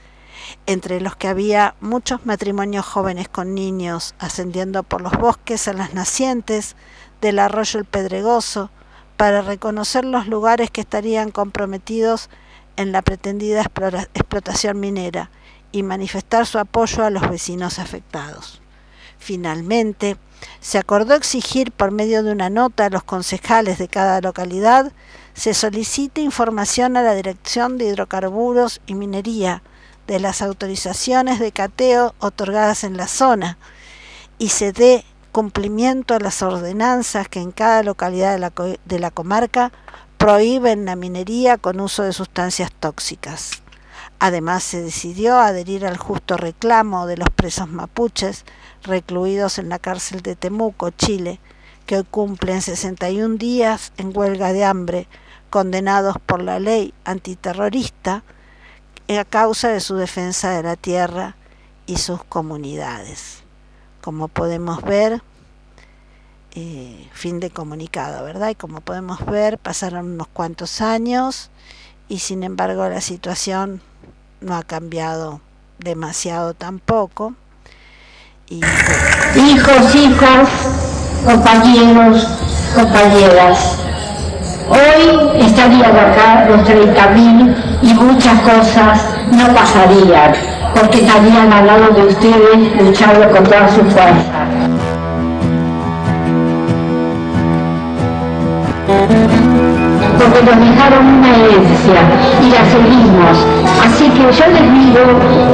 entre 0.66 1.00
los 1.00 1.16
que 1.16 1.28
había 1.28 1.74
muchos 1.80 2.26
matrimonios 2.26 2.86
jóvenes 2.86 3.28
con 3.28 3.54
niños 3.54 4.14
ascendiendo 4.18 4.82
por 4.82 5.00
los 5.00 5.12
bosques 5.12 5.66
a 5.68 5.72
las 5.72 5.94
nacientes 5.94 6.76
del 7.20 7.38
arroyo 7.38 7.80
El 7.80 7.86
Pedregoso 7.86 8.70
para 9.24 9.40
reconocer 9.40 10.04
los 10.04 10.26
lugares 10.26 10.70
que 10.70 10.82
estarían 10.82 11.30
comprometidos 11.30 12.28
en 12.76 12.92
la 12.92 13.00
pretendida 13.00 13.62
explotación 13.62 14.78
minera 14.78 15.30
y 15.72 15.82
manifestar 15.82 16.44
su 16.44 16.58
apoyo 16.58 17.02
a 17.02 17.08
los 17.08 17.30
vecinos 17.30 17.78
afectados. 17.78 18.60
Finalmente, 19.16 20.18
se 20.60 20.76
acordó 20.76 21.14
exigir 21.14 21.72
por 21.72 21.90
medio 21.90 22.22
de 22.22 22.32
una 22.32 22.50
nota 22.50 22.84
a 22.84 22.90
los 22.90 23.02
concejales 23.02 23.78
de 23.78 23.88
cada 23.88 24.20
localidad 24.20 24.92
se 25.32 25.54
solicite 25.54 26.20
información 26.20 26.98
a 26.98 27.02
la 27.02 27.14
Dirección 27.14 27.78
de 27.78 27.86
Hidrocarburos 27.86 28.82
y 28.86 28.92
Minería 28.92 29.62
de 30.06 30.20
las 30.20 30.42
autorizaciones 30.42 31.38
de 31.38 31.50
cateo 31.50 32.14
otorgadas 32.18 32.84
en 32.84 32.98
la 32.98 33.08
zona 33.08 33.56
y 34.38 34.50
se 34.50 34.72
dé 34.72 35.02
cumplimiento 35.34 36.14
a 36.14 36.20
las 36.20 36.42
ordenanzas 36.42 37.28
que 37.28 37.40
en 37.40 37.50
cada 37.50 37.82
localidad 37.82 38.34
de 38.34 38.38
la, 38.38 38.52
de 38.84 38.98
la 39.00 39.10
comarca 39.10 39.72
prohíben 40.16 40.84
la 40.84 40.94
minería 40.94 41.58
con 41.58 41.80
uso 41.80 42.04
de 42.04 42.12
sustancias 42.12 42.70
tóxicas. 42.70 43.50
Además, 44.20 44.62
se 44.62 44.80
decidió 44.80 45.36
adherir 45.36 45.86
al 45.86 45.96
justo 45.96 46.36
reclamo 46.36 47.08
de 47.08 47.16
los 47.16 47.30
presos 47.30 47.68
mapuches 47.68 48.44
recluidos 48.84 49.58
en 49.58 49.70
la 49.70 49.80
cárcel 49.80 50.22
de 50.22 50.36
Temuco, 50.36 50.90
Chile, 50.90 51.40
que 51.84 51.96
hoy 51.96 52.06
cumplen 52.08 52.62
61 52.62 53.34
días 53.34 53.92
en 53.96 54.16
huelga 54.16 54.52
de 54.52 54.64
hambre, 54.64 55.08
condenados 55.50 56.16
por 56.24 56.44
la 56.44 56.60
ley 56.60 56.94
antiterrorista 57.04 58.22
a 59.08 59.24
causa 59.24 59.70
de 59.70 59.80
su 59.80 59.96
defensa 59.96 60.52
de 60.52 60.62
la 60.62 60.76
tierra 60.76 61.34
y 61.86 61.96
sus 61.96 62.22
comunidades. 62.22 63.43
Como 64.04 64.28
podemos 64.28 64.82
ver, 64.82 65.22
eh, 66.54 67.08
fin 67.14 67.40
de 67.40 67.48
comunicado, 67.48 68.22
¿verdad? 68.22 68.50
Y 68.50 68.54
como 68.54 68.82
podemos 68.82 69.24
ver, 69.24 69.56
pasaron 69.56 70.12
unos 70.12 70.26
cuantos 70.26 70.82
años 70.82 71.48
y 72.06 72.18
sin 72.18 72.42
embargo 72.42 72.86
la 72.86 73.00
situación 73.00 73.80
no 74.42 74.56
ha 74.56 74.62
cambiado 74.62 75.40
demasiado 75.78 76.52
tampoco. 76.52 77.32
Hijos, 78.50 79.94
hijas, 79.94 80.48
compañeros, 81.24 82.28
compañeras, 82.74 83.78
hoy 84.68 85.42
estarían 85.46 85.96
acá 85.96 86.46
los 86.46 86.60
30.000 86.68 87.78
y 87.80 87.94
muchas 87.94 88.38
cosas 88.42 89.00
no 89.32 89.48
pasarían, 89.54 90.34
porque 90.74 90.98
estarían 90.98 91.52
al 91.52 91.66
lado 91.66 91.88
de 91.94 92.06
ustedes 92.06 92.82
luchando 92.82 93.30
con 93.30 93.44
toda 93.44 93.68
su 93.68 93.80
fuerza 93.82 94.43
porque 100.18 100.40
nos 100.42 100.58
dejaron 100.58 101.06
una 101.18 101.30
herencia 101.30 102.00
y 102.42 102.46
la 102.50 102.62
seguimos. 102.70 103.36
Así 103.84 104.08
que 104.10 104.24
yo 104.32 104.46
les 104.48 104.66
digo 104.72 105.02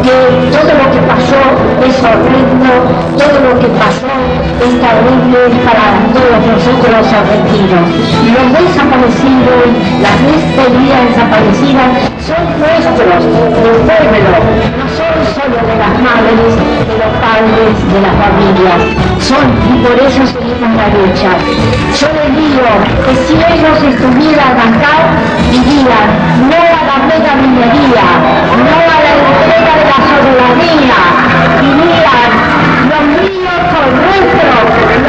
que 0.04 0.16
todo 0.54 0.72
lo 0.80 0.86
que 0.92 1.00
pasó 1.08 1.42
es 1.82 1.96
horrendo, 1.98 2.72
todo 3.18 3.36
lo 3.42 3.52
que 3.58 3.68
pasó 3.74 4.12
es 4.60 4.72
terrible 4.80 5.40
para 5.64 5.98
todos 6.14 6.40
nosotros 6.46 6.90
los 6.94 7.08
argentinos. 7.12 7.86
Los 8.30 8.46
desaparecidos, 8.54 9.66
las 10.04 10.18
despedidas 10.30 11.00
desaparecidas 11.10 11.90
son 12.20 12.44
nuestros, 12.60 13.24
del 13.64 13.78
pueblo, 13.88 14.36
no 14.78 14.86
son 14.94 15.16
solo 15.34 15.58
de 15.66 15.76
las 15.76 15.94
madres, 15.98 16.52
de 16.86 16.94
los 17.00 17.12
padres, 17.18 17.72
de 17.90 18.00
las 18.00 18.14
familias, 18.20 18.80
son 19.18 19.46
y 19.68 19.82
por 19.82 19.96
eso 19.98 20.22
seguimos 20.26 20.70
la 20.76 20.88
lucha. 20.94 21.30
Yo 21.98 22.06
les 22.14 22.30
digo 22.36 22.70
que 23.04 23.12
si 23.26 23.34
ellos 23.34 23.78
estuvieran 23.82 24.49
acá, 24.58 24.94
dirían 25.50 26.08
no 26.48 26.56
a 26.56 26.82
la 26.88 26.96
mega 27.06 27.34
minería, 27.36 28.06
no 28.56 28.76
a 28.80 28.98
la 29.04 29.12
entrega 29.20 29.72
de 29.78 29.84
la 29.90 29.98
soberanía, 30.08 31.00
dirían 31.60 32.30
los 32.90 33.04
ríos 33.20 33.60
son 33.72 33.88
nuestros, 34.02 34.99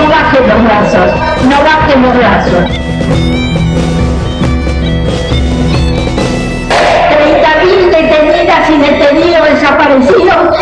no 0.00 0.08
bajen 0.08 0.48
los 0.48 0.64
brazos, 0.64 1.10
no 1.48 1.62
bajen 1.64 2.02
los 2.02 2.16
brazos. 2.16 2.64
30.000 7.10 7.90
detenidas 7.90 8.70
y 8.70 8.78
detenidos 8.78 9.48
desaparecidos 9.50 10.56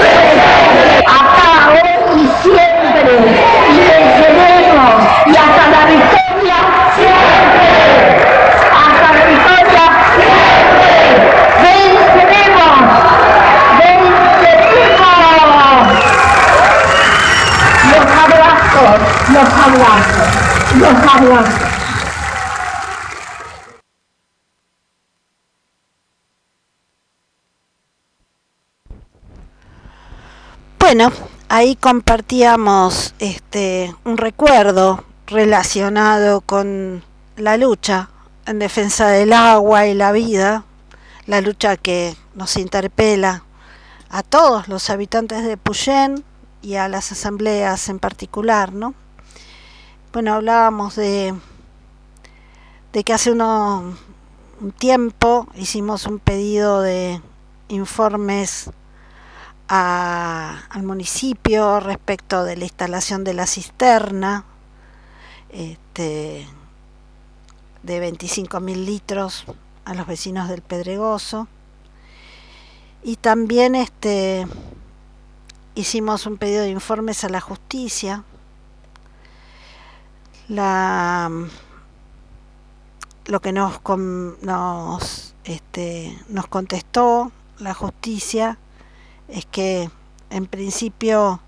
Bueno, 30.78 31.10
ahí 31.48 31.76
compartíamos 31.76 33.14
este 33.18 33.94
un 34.04 34.16
recuerdo 34.16 35.02
relacionado 35.26 36.40
con 36.42 37.02
la 37.36 37.56
lucha 37.56 38.10
en 38.46 38.58
defensa 38.58 39.08
del 39.08 39.32
agua 39.32 39.86
y 39.86 39.94
la 39.94 40.12
vida, 40.12 40.64
la 41.26 41.40
lucha 41.40 41.76
que 41.76 42.14
nos 42.34 42.56
interpela 42.56 43.44
a 44.10 44.22
todos 44.22 44.68
los 44.68 44.90
habitantes 44.90 45.42
de 45.44 45.56
Puyén 45.56 46.22
y 46.60 46.76
a 46.76 46.88
las 46.88 47.10
asambleas 47.12 47.88
en 47.88 47.98
particular, 47.98 48.72
¿no? 48.72 48.94
Bueno, 50.14 50.34
hablábamos 50.34 50.94
de, 50.94 51.34
de 52.92 53.02
que 53.02 53.12
hace 53.12 53.32
uno, 53.32 53.96
un 54.60 54.70
tiempo 54.70 55.48
hicimos 55.56 56.06
un 56.06 56.20
pedido 56.20 56.82
de 56.82 57.20
informes 57.66 58.70
al 59.66 60.84
municipio 60.84 61.80
respecto 61.80 62.44
de 62.44 62.56
la 62.56 62.62
instalación 62.62 63.24
de 63.24 63.34
la 63.34 63.48
cisterna 63.48 64.44
este, 65.48 66.46
de 67.82 67.98
25 67.98 68.60
mil 68.60 68.86
litros 68.86 69.44
a 69.84 69.94
los 69.94 70.06
vecinos 70.06 70.48
del 70.48 70.62
Pedregoso. 70.62 71.48
Y 73.02 73.16
también 73.16 73.74
este 73.74 74.46
hicimos 75.74 76.24
un 76.26 76.36
pedido 76.36 76.62
de 76.62 76.70
informes 76.70 77.24
a 77.24 77.28
la 77.28 77.40
justicia 77.40 78.22
la 80.48 81.30
lo 83.26 83.40
que 83.40 83.52
nos 83.52 83.80
nos 84.42 85.34
este, 85.44 86.18
nos 86.28 86.46
contestó 86.46 87.32
la 87.58 87.74
justicia 87.74 88.58
es 89.28 89.46
que 89.46 89.90
en 90.30 90.46
principio 90.46 91.40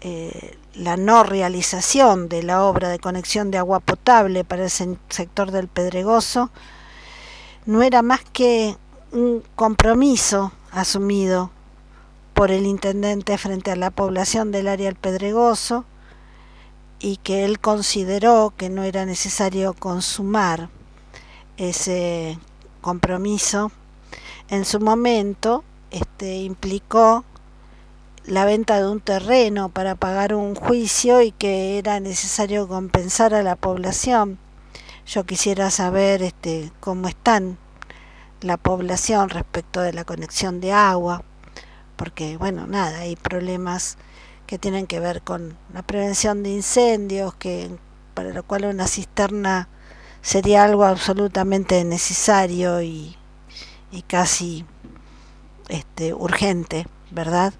eh, 0.00 0.58
la 0.74 0.96
no 0.96 1.22
realización 1.22 2.28
de 2.28 2.42
la 2.42 2.64
obra 2.64 2.88
de 2.88 2.98
conexión 2.98 3.50
de 3.50 3.58
agua 3.58 3.80
potable 3.80 4.44
para 4.44 4.64
el 4.64 4.70
sector 4.70 5.50
del 5.50 5.68
Pedregoso 5.68 6.50
no 7.66 7.82
era 7.82 8.02
más 8.02 8.20
que 8.32 8.76
un 9.12 9.42
compromiso 9.54 10.52
asumido 10.72 11.50
por 12.34 12.50
el 12.50 12.66
intendente 12.66 13.36
frente 13.38 13.70
a 13.70 13.76
la 13.76 13.90
población 13.90 14.50
del 14.50 14.66
área 14.66 14.86
del 14.86 14.96
Pedregoso 14.96 15.84
y 17.02 17.16
que 17.16 17.44
él 17.44 17.58
consideró 17.58 18.54
que 18.56 18.70
no 18.70 18.84
era 18.84 19.04
necesario 19.04 19.74
consumar 19.74 20.70
ese 21.56 22.38
compromiso 22.80 23.72
en 24.48 24.64
su 24.64 24.80
momento 24.80 25.64
este, 25.90 26.36
implicó 26.36 27.24
la 28.24 28.44
venta 28.44 28.78
de 28.78 28.88
un 28.88 29.00
terreno 29.00 29.68
para 29.68 29.96
pagar 29.96 30.34
un 30.34 30.54
juicio 30.54 31.22
y 31.22 31.32
que 31.32 31.78
era 31.78 32.00
necesario 32.00 32.68
compensar 32.68 33.34
a 33.34 33.42
la 33.42 33.56
población. 33.56 34.38
Yo 35.06 35.24
quisiera 35.24 35.70
saber 35.70 36.22
este, 36.22 36.70
cómo 36.78 37.08
están 37.08 37.58
la 38.40 38.56
población 38.56 39.28
respecto 39.28 39.80
de 39.80 39.92
la 39.92 40.04
conexión 40.04 40.60
de 40.60 40.72
agua, 40.72 41.24
porque 41.96 42.36
bueno, 42.36 42.66
nada, 42.66 43.00
hay 43.00 43.16
problemas 43.16 43.98
que 44.46 44.58
tienen 44.58 44.86
que 44.86 45.00
ver 45.00 45.22
con 45.22 45.56
la 45.72 45.82
prevención 45.82 46.42
de 46.42 46.50
incendios, 46.50 47.34
que 47.34 47.70
para 48.14 48.30
lo 48.30 48.42
cual 48.42 48.66
una 48.66 48.86
cisterna 48.86 49.68
sería 50.20 50.64
algo 50.64 50.84
absolutamente 50.84 51.84
necesario 51.84 52.82
y, 52.82 53.16
y 53.90 54.02
casi 54.02 54.64
este, 55.68 56.14
urgente, 56.14 56.86
¿verdad? 57.10 57.54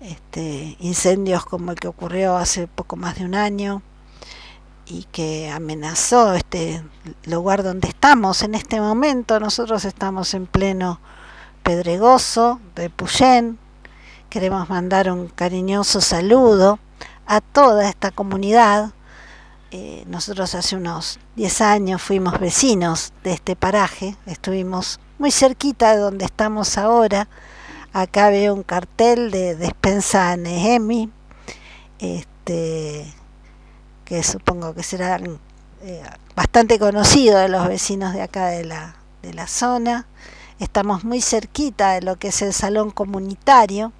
Este, 0.00 0.76
incendios 0.80 1.44
como 1.44 1.72
el 1.72 1.80
que 1.80 1.88
ocurrió 1.88 2.36
hace 2.36 2.66
poco 2.66 2.96
más 2.96 3.16
de 3.18 3.24
un 3.24 3.34
año 3.34 3.82
y 4.86 5.04
que 5.04 5.50
amenazó 5.50 6.34
este 6.34 6.82
lugar 7.24 7.62
donde 7.62 7.88
estamos 7.88 8.42
en 8.42 8.54
este 8.54 8.80
momento. 8.80 9.40
Nosotros 9.40 9.84
estamos 9.84 10.34
en 10.34 10.46
pleno 10.46 11.00
Pedregoso 11.62 12.60
de 12.74 12.90
Puyén. 12.90 13.58
Queremos 14.28 14.68
mandar 14.68 15.10
un 15.10 15.28
cariñoso 15.28 16.00
saludo 16.00 16.80
a 17.26 17.40
toda 17.40 17.88
esta 17.88 18.10
comunidad. 18.10 18.90
Eh, 19.70 20.04
nosotros 20.08 20.54
hace 20.54 20.74
unos 20.76 21.20
10 21.36 21.60
años 21.60 22.02
fuimos 22.02 22.38
vecinos 22.40 23.12
de 23.22 23.32
este 23.32 23.54
paraje, 23.56 24.16
estuvimos 24.26 24.98
muy 25.18 25.30
cerquita 25.30 25.92
de 25.92 25.98
donde 25.98 26.24
estamos 26.24 26.76
ahora. 26.76 27.28
Acá 27.92 28.30
veo 28.30 28.52
un 28.52 28.62
cartel 28.62 29.30
de 29.30 29.54
despensa 29.54 30.36
Nehemi, 30.36 31.10
este, 32.00 33.06
que 34.04 34.22
supongo 34.22 34.74
que 34.74 34.82
será 34.82 35.20
eh, 35.82 36.02
bastante 36.34 36.78
conocido 36.78 37.38
de 37.38 37.48
los 37.48 37.66
vecinos 37.68 38.12
de 38.12 38.22
acá 38.22 38.46
de 38.48 38.64
la, 38.64 38.96
de 39.22 39.32
la 39.34 39.46
zona. 39.46 40.06
Estamos 40.58 41.04
muy 41.04 41.20
cerquita 41.22 41.92
de 41.92 42.02
lo 42.02 42.16
que 42.16 42.28
es 42.28 42.42
el 42.42 42.52
salón 42.52 42.90
comunitario, 42.90 43.92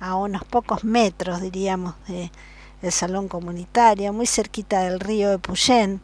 a 0.00 0.16
unos 0.16 0.44
pocos 0.44 0.84
metros, 0.84 1.40
diríamos, 1.40 1.94
de, 2.08 2.30
del 2.82 2.92
salón 2.92 3.28
comunitario, 3.28 4.12
muy 4.12 4.26
cerquita 4.26 4.82
del 4.82 5.00
río 5.00 5.30
de 5.30 5.38
Puyén 5.38 6.00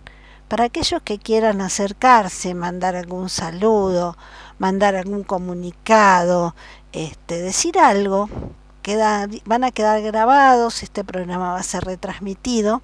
para 0.51 0.65
aquellos 0.65 1.01
que 1.03 1.19
quieran 1.19 1.61
acercarse, 1.61 2.55
mandar 2.55 2.97
algún 2.97 3.29
saludo, 3.29 4.17
mandar 4.59 4.97
algún 4.97 5.23
comunicado, 5.23 6.57
este, 6.91 7.41
decir 7.41 7.79
algo, 7.79 8.29
van 9.45 9.63
a 9.63 9.71
quedar 9.71 10.03
grabados, 10.03 10.83
este 10.83 11.05
programa 11.05 11.53
va 11.53 11.61
a 11.61 11.63
ser 11.63 11.85
retransmitido 11.85 12.83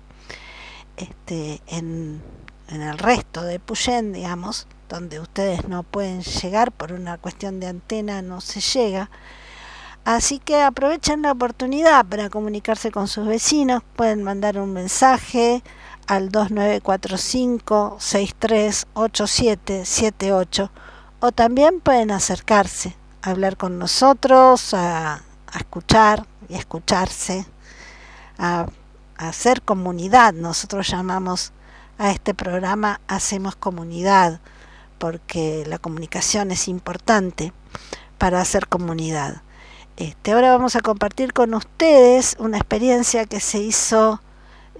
este, 0.96 1.60
en, 1.66 2.22
en 2.68 2.82
el 2.82 2.98
resto 2.98 3.42
de 3.42 3.58
Puyén, 3.58 4.12
digamos, 4.12 4.68
donde 4.88 5.18
ustedes 5.18 5.66
no 5.66 5.82
pueden 5.82 6.22
llegar 6.22 6.70
por 6.70 6.92
una 6.92 7.18
cuestión 7.18 7.58
de 7.58 7.66
antena, 7.66 8.22
no 8.22 8.40
se 8.40 8.60
llega. 8.60 9.10
Así 10.06 10.38
que 10.38 10.62
aprovechen 10.62 11.20
la 11.22 11.32
oportunidad 11.32 12.06
para 12.06 12.30
comunicarse 12.30 12.92
con 12.92 13.08
sus 13.08 13.26
vecinos, 13.26 13.82
pueden 13.96 14.22
mandar 14.22 14.56
un 14.56 14.72
mensaje 14.72 15.64
al 16.06 16.30
2945 16.30 17.96
638778 17.98 20.70
o 21.18 21.32
también 21.32 21.80
pueden 21.80 22.12
acercarse 22.12 22.96
hablar 23.20 23.56
con 23.56 23.80
nosotros, 23.80 24.74
a, 24.74 25.24
escuchar 25.58 26.24
y 26.48 26.54
escucharse, 26.54 27.44
a 28.38 28.66
hacer 29.16 29.60
comunidad. 29.62 30.34
Nosotros 30.34 30.88
llamamos 30.88 31.52
a 31.98 32.12
este 32.12 32.32
programa 32.32 33.00
Hacemos 33.08 33.56
Comunidad, 33.56 34.38
porque 34.98 35.64
la 35.66 35.78
comunicación 35.78 36.52
es 36.52 36.68
importante 36.68 37.52
para 38.18 38.40
hacer 38.40 38.68
comunidad. 38.68 39.42
Este, 39.96 40.32
ahora 40.32 40.50
vamos 40.52 40.76
a 40.76 40.80
compartir 40.80 41.32
con 41.32 41.54
ustedes 41.54 42.36
una 42.38 42.58
experiencia 42.58 43.24
que 43.24 43.40
se 43.40 43.60
hizo 43.60 44.20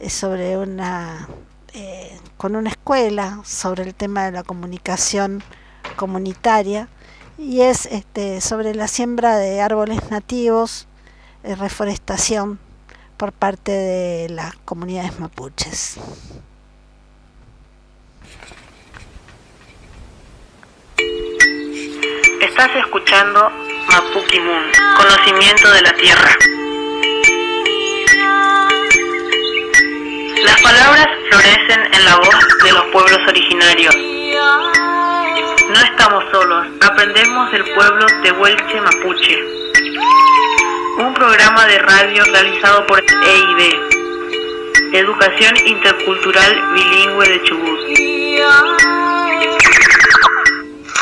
sobre 0.08 0.58
una 0.58 1.26
eh, 1.72 2.20
con 2.36 2.54
una 2.54 2.68
escuela 2.68 3.40
sobre 3.42 3.84
el 3.84 3.94
tema 3.94 4.26
de 4.26 4.32
la 4.32 4.42
comunicación 4.42 5.42
comunitaria 5.96 6.88
y 7.38 7.62
es 7.62 7.86
este, 7.86 8.42
sobre 8.42 8.74
la 8.74 8.88
siembra 8.88 9.36
de 9.36 9.62
árboles 9.62 10.10
nativos, 10.10 10.86
eh, 11.44 11.54
reforestación 11.54 12.58
por 13.16 13.32
parte 13.32 13.72
de 13.72 14.28
las 14.28 14.54
comunidades 14.66 15.18
mapuches. 15.18 15.96
Estás 22.40 22.70
escuchando 22.76 23.65
Mapuki 23.88 24.40
Moon, 24.40 24.64
conocimiento 24.96 25.70
de 25.70 25.82
la 25.82 25.92
tierra. 25.94 26.36
Las 30.44 30.62
palabras 30.62 31.08
florecen 31.30 31.94
en 31.94 32.04
la 32.04 32.16
voz 32.16 32.46
de 32.64 32.72
los 32.72 32.84
pueblos 32.86 33.20
originarios. 33.28 33.94
No 35.68 35.80
estamos 35.80 36.24
solos, 36.30 36.66
aprendemos 36.80 37.52
del 37.52 37.64
pueblo 37.74 38.06
Tehuelche 38.22 38.80
Mapuche. 38.80 39.38
Un 40.98 41.14
programa 41.14 41.66
de 41.66 41.78
radio 41.78 42.24
realizado 42.24 42.86
por 42.86 43.02
EIB, 43.02 43.80
Educación 44.92 45.54
Intercultural 45.66 46.72
Bilingüe 46.74 47.28
de 47.28 47.42
Chubut. 47.42 47.80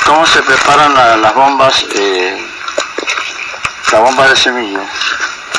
¿Cómo 0.07 0.27
se 0.27 0.43
preparan 0.43 0.95
las 0.95 1.35
bombas, 1.35 1.87
eh, 1.95 2.54
la 3.93 4.01
bomba 4.01 4.29
de 4.29 4.37
semillas? 4.37 4.91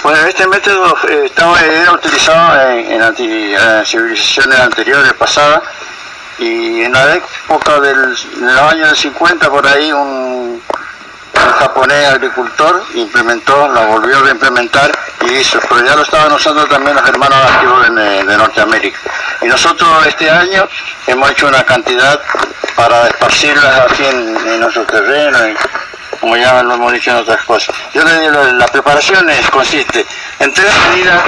Bueno, 0.04 0.20
este 0.28 0.48
método 0.48 0.96
eh, 1.10 1.24
estaba, 1.26 1.60
era 1.60 1.92
utilizado 1.92 2.70
en, 2.70 3.02
en, 3.02 3.86
civilizaciones 3.86 4.60
anteriores, 4.60 5.14
pasadas, 5.14 5.64
y 6.38 6.84
en 6.84 6.92
la 6.92 7.16
época 7.16 7.80
del 7.80 8.18
en 8.36 8.46
los 8.46 8.62
años 8.72 9.00
50 9.00 9.50
por 9.50 9.66
ahí 9.66 9.92
un, 9.92 10.62
japonés 11.36 12.10
agricultor 12.10 12.84
implementó, 12.96 13.68
la 13.70 13.86
volvió 13.86 14.24
a 14.26 14.30
implementar 14.30 14.92
y 15.22 15.34
hizo, 15.34 15.60
pero 15.70 15.86
ya 15.86 15.96
lo 15.96 16.04
estaban 16.04 16.32
usando 16.32 16.66
también 16.66 16.96
los 16.96 17.08
hermanos 17.08 17.38
activos 17.52 17.96
de, 17.96 18.38
Norteamérica. 18.38 19.00
Y 19.42 19.46
nosotros 19.48 20.06
este 20.06 20.30
año 20.30 20.68
hemos 21.08 21.32
hecho 21.32 21.48
una 21.48 21.64
cantidad 21.64 22.20
para 22.76 23.08
esparcirlas 23.08 23.92
aquí 23.92 24.06
en, 24.06 24.60
nuestro 24.60 24.84
terreno 24.86 25.38
como 26.20 26.36
ya 26.38 26.64
lo 26.64 26.76
hemos 26.76 26.92
dicho 26.94 27.12
en 27.12 27.18
otras 27.18 27.44
cosas. 27.44 27.76
Yo 27.94 28.04
le 28.04 28.20
digo, 28.20 28.44
la 28.44 28.68
preparación 28.68 29.28
consiste 29.52 30.06
en 30.40 30.54
tres 30.54 30.72
medidas 30.90 31.24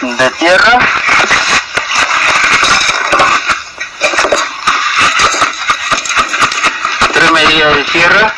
de 0.00 0.30
tierra, 0.32 0.78
tres 7.12 7.32
medidas 7.32 7.76
de 7.76 7.84
tierra, 7.84 8.34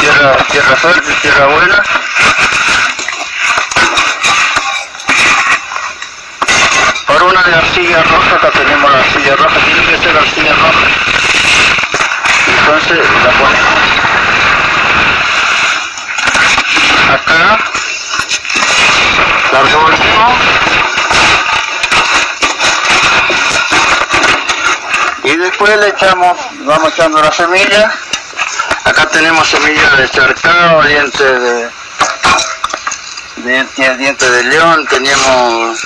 tierra, 0.00 0.36
tierra 0.50 0.76
fuerte, 0.76 1.12
tierra 1.22 1.46
buena, 1.46 1.82
por 7.06 7.22
una 7.22 7.42
de 7.42 7.54
arcilla 7.54 8.02
roja, 8.02 8.36
acá 8.36 8.50
tenemos 8.50 8.90
la 8.90 8.98
arcilla 8.98 9.36
roja, 9.36 9.60
tiene 9.64 9.86
que 9.86 9.98
ser 9.98 10.16
arcilla 10.16 10.54
roja 10.54 11.13
entonces 12.46 12.98
la 13.24 13.30
ponemos 13.32 14.04
acá. 17.12 17.58
La 19.52 19.62
revolvemos 19.62 20.34
y 25.24 25.36
después 25.36 25.76
le 25.78 25.88
echamos 25.88 26.36
vamos 26.60 26.92
echando 26.92 27.22
la 27.22 27.32
semilla. 27.32 27.92
Acá 28.84 29.06
tenemos 29.06 29.48
semillas 29.48 29.96
de 29.96 30.08
charcao 30.10 30.82
dientes 30.82 31.20
de 31.42 31.70
dientes, 33.36 33.98
dientes 33.98 34.30
de 34.30 34.44
león 34.44 34.86
tenemos 34.88 35.83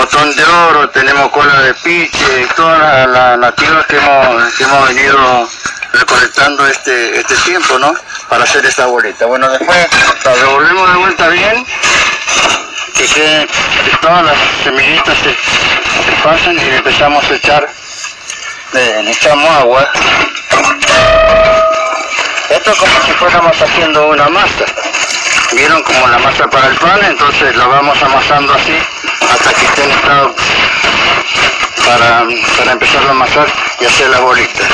botón 0.00 0.34
de 0.34 0.42
oro, 0.42 0.88
tenemos 0.90 1.30
cola 1.30 1.60
de 1.60 1.74
piche, 1.74 2.48
todas 2.56 3.06
las 3.06 3.38
nativas 3.38 3.84
que 3.84 3.96
hemos, 3.98 4.54
que 4.54 4.64
hemos 4.64 4.88
venido 4.88 5.48
recolectando 5.92 6.66
este, 6.66 7.20
este 7.20 7.34
tiempo, 7.36 7.78
¿no? 7.78 7.92
Para 8.30 8.44
hacer 8.44 8.64
esta 8.64 8.86
bolita. 8.86 9.26
Bueno, 9.26 9.50
después 9.50 9.78
la 10.24 10.34
revolvemos 10.34 10.92
de 10.92 10.98
vuelta 10.98 11.28
bien, 11.28 11.66
que, 12.94 13.46
todas 14.00 14.24
las 14.24 14.38
semillitas 14.64 15.18
se, 15.18 15.36
pasen 16.24 16.58
y 16.58 16.76
empezamos 16.76 17.22
a 17.30 17.34
echar, 17.34 17.68
le, 18.72 19.10
echamos 19.10 19.50
agua. 19.50 19.86
Esto 22.48 22.72
es 22.72 22.78
como 22.78 23.02
si 23.04 23.12
fuéramos 23.12 23.60
haciendo 23.60 24.08
una 24.08 24.28
masa. 24.30 24.64
¿Vieron 25.52 25.82
como 25.82 26.06
la 26.06 26.18
masa 26.20 26.48
para 26.48 26.68
el 26.68 26.76
pan? 26.76 27.00
Entonces 27.04 27.54
la 27.54 27.66
vamos 27.66 28.02
amasando 28.02 28.54
así 28.54 28.78
hasta 29.28 29.54
que 29.54 29.64
esté 29.66 29.84
en 29.84 29.90
estado 29.90 30.34
para, 31.84 32.24
para 32.56 32.72
empezar 32.72 33.06
a 33.06 33.10
amasar 33.10 33.46
y 33.80 33.84
hacer 33.84 34.08
la 34.10 34.20
bolita. 34.20 34.64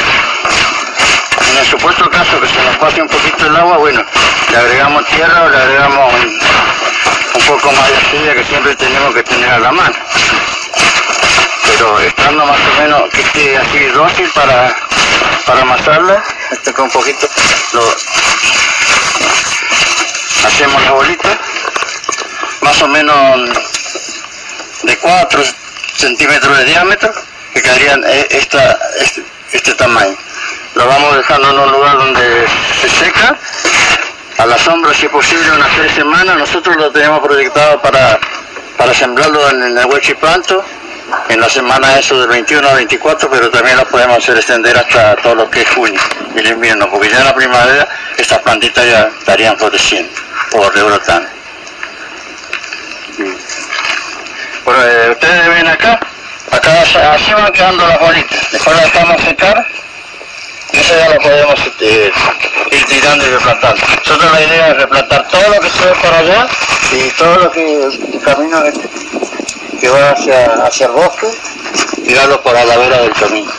En 1.51 1.59
el 1.59 1.67
supuesto 1.67 2.11
caso 2.11 2.41
que 2.41 2.49
se 2.49 2.63
nos 2.63 2.77
pase 2.77 3.03
un 3.03 3.09
poquito 3.09 3.47
el 3.47 3.57
agua, 3.57 3.79
bueno, 3.79 4.05
le 4.51 4.57
agregamos 4.57 5.07
tierra 5.07 5.45
o 5.45 5.49
le 5.49 5.57
agregamos 5.57 6.15
un, 7.35 7.47
poco 7.47 7.73
más 7.73 7.89
de 7.89 7.97
arcilla 7.97 8.35
que 8.35 8.45
siempre 8.45 8.75
tenemos 8.75 9.15
que 9.15 9.23
tener 9.23 9.51
a 9.51 9.59
la 9.59 9.73
mano. 9.73 9.95
Pero 11.65 12.01
estando 12.01 12.45
más 12.45 12.59
o 12.59 12.83
menos 12.83 13.11
que 13.11 13.21
esté 13.21 13.57
así 13.57 13.79
dócil 13.95 14.29
para, 14.35 14.75
para 15.47 15.63
amasarla, 15.63 16.23
este 16.51 16.73
con 16.73 16.87
un 16.87 16.91
poquito 16.91 17.29
lo 17.73 17.97
hacemos 20.47 20.83
la 20.83 20.93
bolita, 20.93 21.39
más 22.63 22.83
o 22.83 22.89
menos 22.89 23.76
de 24.87 24.97
4 24.99 25.43
centímetros 25.97 26.59
de 26.59 26.65
diámetro 26.65 27.13
que 27.53 27.63
quedarían 27.63 28.03
eh, 28.05 28.27
este, 28.31 28.59
este, 29.53 29.75
tamaño. 29.75 30.17
Lo 30.75 30.87
vamos 30.87 31.17
dejando 31.17 31.51
en 31.51 31.59
un 31.59 31.73
lugar 31.73 31.97
donde 31.97 32.47
se 32.81 32.89
seca, 32.89 33.37
a 34.39 34.47
la 34.47 34.59
sombra 34.59 34.93
si 34.95 35.07
es 35.07 35.13
posible 35.13 35.51
unas 35.51 35.75
tres 35.77 35.93
semanas. 35.93 36.37
Nosotros 36.37 36.77
lo 36.77 36.91
tenemos 36.93 37.21
proyectado 37.21 37.81
para, 37.81 38.19
para 38.77 38.95
sembrarlo 38.95 39.51
en, 39.51 39.77
el 39.79 39.87
huechipanto, 39.87 40.65
en 41.31 41.41
la 41.41 41.49
semana 41.49 41.99
eso 41.99 42.21
del 42.21 42.29
21 42.29 42.69
a 42.69 42.75
24, 42.75 43.31
pero 43.31 43.51
también 43.51 43.77
lo 43.79 43.87
podemos 43.87 44.19
hacer 44.19 44.37
extender 44.37 44.77
hasta 44.77 45.17
todo 45.17 45.35
lo 45.35 45.51
que 45.51 45.63
es 45.63 45.71
junio, 45.71 46.01
el 46.35 46.47
invierno, 46.47 46.91
porque 46.91 47.09
ya 47.09 47.19
en 47.19 47.25
la 47.25 47.35
primavera 47.35 47.89
estas 48.19 48.41
plantitas 48.41 48.85
ya 48.85 49.11
estarían 49.19 49.57
floreciendo 49.57 50.13
o 50.53 50.71
rebrotando. 50.71 51.36
Bueno, 54.67 54.85
eh, 54.85 55.11
ustedes 55.13 55.49
ven 55.49 55.69
acá, 55.69 56.01
acá 56.51 56.83
así 56.83 57.33
van 57.33 57.53
quedando 57.53 57.87
las 57.87 58.01
bolitas. 58.01 58.51
Después 58.51 58.77
las 58.77 58.93
dejamos 58.93 59.23
secar 59.23 59.65
y 60.73 60.79
eso 60.79 60.99
ya 60.99 61.09
lo 61.09 61.21
podemos 61.21 61.61
este, 61.61 62.13
ir 62.73 62.85
tirando 62.87 63.25
y 63.25 63.31
replantando. 63.31 63.81
Nosotros 64.05 64.33
la 64.33 64.43
idea 64.43 64.69
es 64.71 64.77
replantar 64.79 65.29
todo 65.29 65.49
lo 65.55 65.61
que 65.61 65.71
se 65.71 65.87
ve 65.87 65.93
por 66.03 66.13
allá 66.13 66.49
y 66.91 67.11
todo 67.11 67.37
lo 67.37 67.53
que 67.53 67.85
el 67.85 68.21
camino 68.25 68.65
este, 68.65 68.89
que 69.81 69.89
va 69.89 70.11
hacia, 70.11 70.47
hacia 70.65 70.87
el 70.87 70.93
bosque, 70.93 71.29
tirarlo 72.05 72.43
por 72.43 72.55
la 72.55 72.65
ladera 72.65 73.03
del 73.03 73.13
camino. 73.13 73.53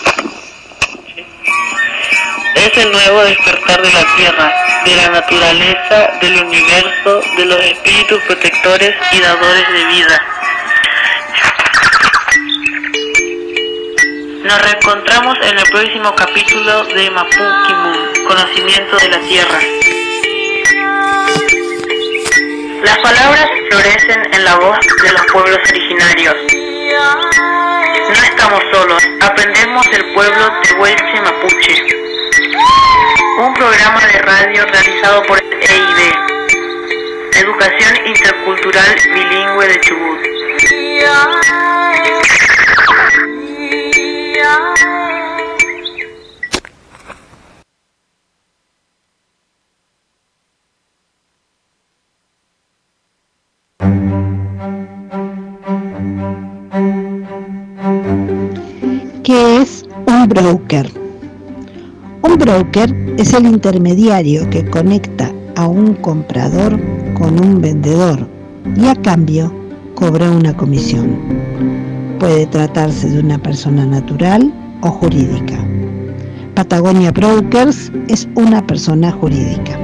Es 2.53 2.77
el 2.79 2.91
nuevo 2.91 3.23
despertar 3.23 3.81
de 3.81 3.93
la 3.93 4.15
tierra, 4.17 4.53
de 4.83 4.95
la 4.97 5.09
naturaleza, 5.09 6.11
del 6.19 6.43
universo, 6.43 7.21
de 7.37 7.45
los 7.45 7.63
espíritus 7.63 8.21
protectores 8.23 8.93
y 9.13 9.19
dadores 9.21 9.69
de 9.71 9.85
vida. 9.85 10.36
Nos 14.47 14.61
reencontramos 14.61 15.37
en 15.41 15.57
el 15.59 15.65
próximo 15.65 16.15
capítulo 16.15 16.85
de 16.85 17.11
Mapukimun, 17.11 18.13
Conocimiento 18.25 18.95
de 18.95 19.09
la 19.09 19.19
Tierra. 19.19 19.59
Las 22.81 22.97
palabras 22.99 23.49
florecen 23.69 24.23
en 24.31 24.45
la 24.45 24.55
voz 24.55 24.79
de 25.03 25.11
los 25.11 25.25
pueblos 25.33 25.59
originarios. 25.69 26.35
No 28.07 28.23
estamos 28.23 28.63
solos, 28.71 29.03
aprendemos 29.19 29.85
el 29.91 30.13
pueblo 30.13 30.61
Tehuelche 30.63 31.21
Mapuche. 31.25 31.83
Un 33.39 33.53
programa 33.53 33.99
de 33.99 34.19
radio 34.19 34.65
realizado 34.65 35.23
por 35.23 35.43
EIB, 35.43 36.15
Educación 37.33 37.97
Intercultural 38.05 38.95
Bilingüe 39.13 39.67
de 39.67 39.81
Chubut. 39.81 40.19
¿Qué 59.23 59.57
es 59.61 59.85
un 60.05 60.29
broker? 60.29 60.89
Un 62.21 62.37
broker 62.37 62.95
es 63.17 63.33
el 63.33 63.45
intermediario 63.45 64.49
que 64.49 64.65
conecta 64.69 65.33
a 65.57 65.67
un 65.67 65.95
comprador 65.95 66.79
con 67.13 67.37
un 67.43 67.59
vendedor 67.59 68.25
y 68.77 68.87
a 68.87 68.95
cambio 68.95 69.53
cobra 69.95 70.31
una 70.31 70.55
comisión. 70.55 71.17
Puede 72.19 72.47
tratarse 72.47 73.09
de 73.09 73.19
una 73.19 73.37
persona 73.37 73.85
natural 73.85 74.51
o 74.81 74.89
jurídica. 74.89 75.55
Patagonia 76.55 77.11
Brokers 77.11 77.91
es 78.07 78.27
una 78.33 78.65
persona 78.65 79.11
jurídica. 79.11 79.77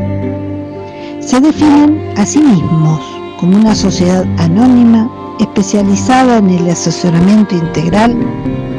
Se 1.19 1.39
definen 1.39 2.01
a 2.17 2.25
sí 2.25 2.39
mismos 2.39 2.99
como 3.39 3.57
una 3.57 3.75
sociedad 3.75 4.25
anónima 4.39 5.09
especializada 5.39 6.37
en 6.37 6.49
el 6.49 6.69
asesoramiento 6.69 7.55
integral 7.55 8.11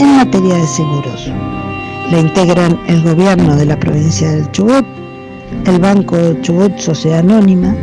en 0.00 0.16
materia 0.16 0.57
de 0.57 0.66
seguros. 0.66 1.30
La 2.11 2.18
integran 2.18 2.78
el 2.88 3.02
gobierno 3.02 3.55
de 3.55 3.66
la 3.66 3.78
provincia 3.78 4.32
del 4.32 4.50
Chubut, 4.50 4.84
el 5.66 5.78
Banco 5.78 6.16
Chubut 6.42 6.76
Sociedad 6.78 7.20
Anónima, 7.20 7.74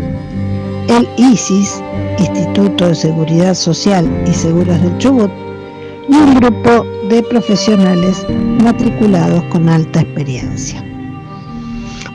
el 0.89 1.07
ISIS, 1.17 1.82
Instituto 2.19 2.88
de 2.89 2.95
Seguridad 2.95 3.53
Social 3.53 4.05
y 4.28 4.34
Seguros 4.34 4.82
del 4.82 4.97
Chubut, 4.97 5.32
y 6.12 6.16
un 6.16 6.36
grupo 6.36 6.86
de 7.09 7.24
profesionales 7.24 8.24
matriculados 8.64 9.41
con 9.45 9.68
alta 9.70 10.01
experiencia. 10.01 10.84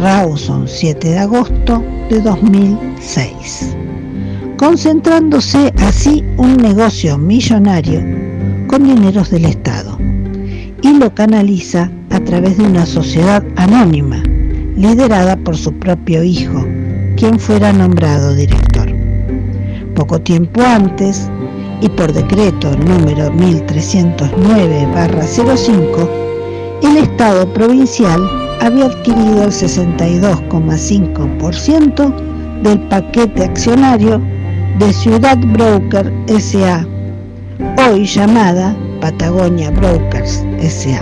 Rawson, 0.00 0.66
7 0.66 1.10
de 1.10 1.18
agosto 1.18 1.84
de 2.08 2.20
2006 2.20 3.76
concentrándose 4.60 5.72
así 5.78 6.22
un 6.36 6.58
negocio 6.58 7.16
millonario 7.16 8.02
con 8.66 8.84
dineros 8.84 9.30
del 9.30 9.46
Estado 9.46 9.96
y 10.82 10.98
lo 10.98 11.14
canaliza 11.14 11.90
a 12.10 12.20
través 12.20 12.58
de 12.58 12.64
una 12.64 12.84
sociedad 12.84 13.42
anónima 13.56 14.22
liderada 14.76 15.38
por 15.38 15.56
su 15.56 15.72
propio 15.72 16.22
hijo, 16.22 16.62
quien 17.16 17.38
fuera 17.38 17.72
nombrado 17.72 18.34
director. 18.34 18.92
Poco 19.94 20.20
tiempo 20.20 20.60
antes, 20.60 21.30
y 21.80 21.88
por 21.88 22.12
decreto 22.12 22.76
número 22.76 23.32
1309-05, 23.32 26.08
el 26.82 26.98
Estado 26.98 27.50
provincial 27.54 28.49
había 28.60 28.86
adquirido 28.86 29.44
el 29.44 29.50
62,5% 29.50 32.14
del 32.62 32.80
paquete 32.88 33.44
accionario 33.44 34.20
de 34.78 34.92
Ciudad 34.92 35.38
Broker 35.38 36.12
SA, 36.38 36.86
hoy 37.88 38.04
llamada 38.04 38.76
Patagonia 39.00 39.70
Brokers 39.70 40.44
SA. 40.60 41.00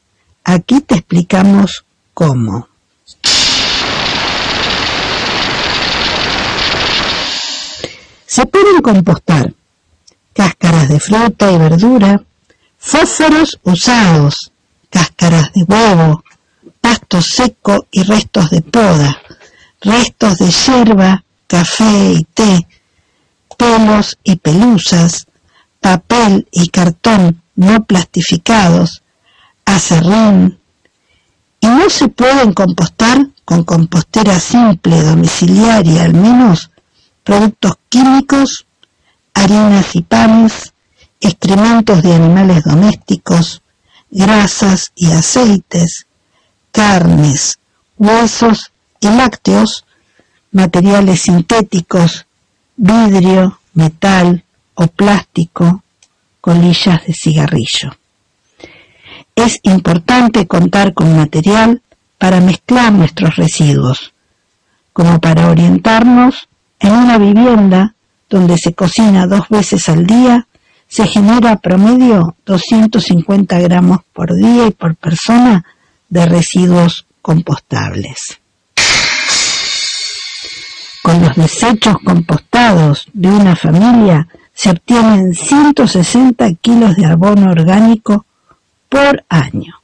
Aquí 0.44 0.82
te 0.82 0.94
explicamos 0.94 1.84
cómo. 2.14 2.67
Se 8.28 8.44
pueden 8.44 8.82
compostar 8.82 9.54
cáscaras 10.34 10.90
de 10.90 11.00
fruta 11.00 11.50
y 11.50 11.56
verdura, 11.56 12.22
fósforos 12.76 13.58
usados, 13.62 14.52
cáscaras 14.90 15.50
de 15.54 15.62
huevo, 15.62 16.22
pasto 16.82 17.22
seco 17.22 17.86
y 17.90 18.02
restos 18.02 18.50
de 18.50 18.60
poda, 18.60 19.16
restos 19.80 20.36
de 20.36 20.50
hierba, 20.50 21.24
café 21.46 22.12
y 22.12 22.24
té, 22.24 22.68
pelos 23.56 24.18
y 24.22 24.36
pelusas, 24.36 25.26
papel 25.80 26.46
y 26.50 26.68
cartón 26.68 27.40
no 27.56 27.82
plastificados, 27.84 29.02
acerrín, 29.64 30.58
y 31.60 31.66
no 31.66 31.88
se 31.88 32.08
pueden 32.08 32.52
compostar 32.52 33.26
con 33.46 33.64
compostera 33.64 34.38
simple 34.38 35.02
domiciliaria 35.02 36.04
al 36.04 36.12
menos 36.12 36.70
productos 37.28 37.74
químicos 37.90 38.64
harinas 39.34 39.94
y 39.94 40.00
panes, 40.00 40.72
excrementos 41.20 42.02
de 42.02 42.14
animales 42.14 42.64
domésticos, 42.64 43.60
grasas 44.10 44.92
y 44.96 45.12
aceites, 45.12 46.06
carnes, 46.72 47.58
huesos 47.98 48.72
y 49.00 49.08
lácteos, 49.08 49.84
materiales 50.52 51.20
sintéticos, 51.20 52.24
vidrio, 52.76 53.60
metal 53.74 54.42
o 54.72 54.86
plástico, 54.86 55.82
colillas 56.40 57.04
de 57.06 57.12
cigarrillo. 57.12 57.94
Es 59.34 59.60
importante 59.64 60.46
contar 60.46 60.94
con 60.94 61.14
material 61.14 61.82
para 62.16 62.40
mezclar 62.40 62.90
nuestros 62.90 63.36
residuos, 63.36 64.14
como 64.94 65.20
para 65.20 65.50
orientarnos 65.50 66.47
en 66.80 66.92
una 66.92 67.18
vivienda 67.18 67.94
donde 68.28 68.58
se 68.58 68.74
cocina 68.74 69.26
dos 69.26 69.48
veces 69.48 69.88
al 69.88 70.06
día, 70.06 70.46
se 70.86 71.06
genera 71.06 71.56
promedio 71.56 72.36
250 72.46 73.58
gramos 73.60 74.00
por 74.12 74.34
día 74.34 74.66
y 74.66 74.70
por 74.70 74.96
persona 74.96 75.64
de 76.08 76.26
residuos 76.26 77.06
compostables. 77.20 78.40
Con 81.02 81.22
los 81.22 81.36
desechos 81.36 81.96
compostados 82.04 83.06
de 83.12 83.28
una 83.28 83.56
familia 83.56 84.28
se 84.52 84.70
obtienen 84.70 85.34
160 85.34 86.54
kilos 86.54 86.96
de 86.96 87.06
abono 87.06 87.50
orgánico 87.50 88.26
por 88.88 89.24
año. 89.28 89.74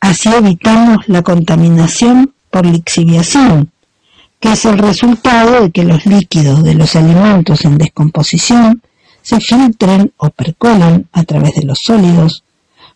Así 0.00 0.28
evitamos 0.28 1.08
la 1.08 1.22
contaminación 1.22 2.34
por 2.50 2.66
lixiviación, 2.66 3.70
que 4.42 4.52
es 4.52 4.64
el 4.64 4.76
resultado 4.76 5.62
de 5.62 5.70
que 5.70 5.84
los 5.84 6.04
líquidos 6.04 6.64
de 6.64 6.74
los 6.74 6.96
alimentos 6.96 7.64
en 7.64 7.78
descomposición 7.78 8.82
se 9.22 9.38
filtren 9.38 10.12
o 10.16 10.30
percolen 10.30 11.08
a 11.12 11.22
través 11.22 11.54
de 11.54 11.62
los 11.62 11.78
sólidos, 11.78 12.42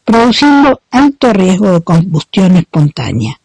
produciendo 0.05 0.81
alto 0.91 1.33
riesgo 1.33 1.71
de 1.71 1.83
combustión 1.83 2.57
espontánea 2.57 3.39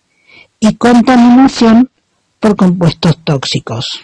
y 0.60 0.74
contaminación 0.78 1.92
por 2.40 2.56
compuestos 2.56 3.20
tóxicos. 3.24 4.02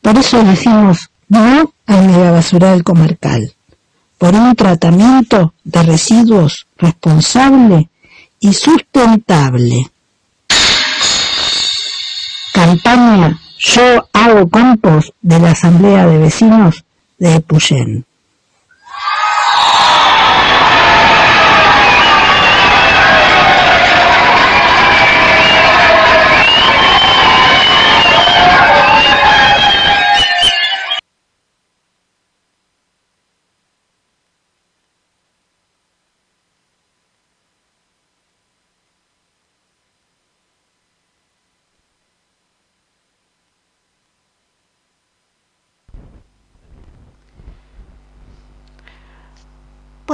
Por 0.00 0.16
eso 0.16 0.44
decimos 0.44 1.10
no 1.28 1.72
al 1.86 2.06
megabasural 2.06 2.82
comarcal, 2.82 3.52
por 4.18 4.34
un 4.34 4.54
tratamiento 4.54 5.54
de 5.64 5.82
residuos 5.82 6.66
responsable 6.78 7.88
y 8.40 8.52
sustentable. 8.52 9.90
Campaña 12.52 13.40
Yo 13.58 14.08
hago 14.12 14.48
compost 14.50 15.10
de 15.22 15.38
la 15.40 15.52
Asamblea 15.52 16.06
de 16.06 16.18
Vecinos 16.18 16.84
de 17.18 17.36
Epuyén. 17.36 18.04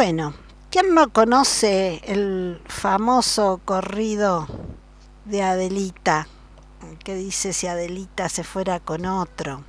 Bueno, 0.02 0.32
¿quién 0.70 0.94
no 0.94 1.12
conoce 1.12 2.00
el 2.06 2.62
famoso 2.64 3.60
corrido 3.66 4.46
de 5.26 5.42
Adelita? 5.42 6.26
Que 7.04 7.14
dice 7.14 7.52
si 7.52 7.66
Adelita 7.66 8.30
se 8.30 8.42
fuera 8.42 8.80
con 8.80 9.04
otro. 9.04 9.62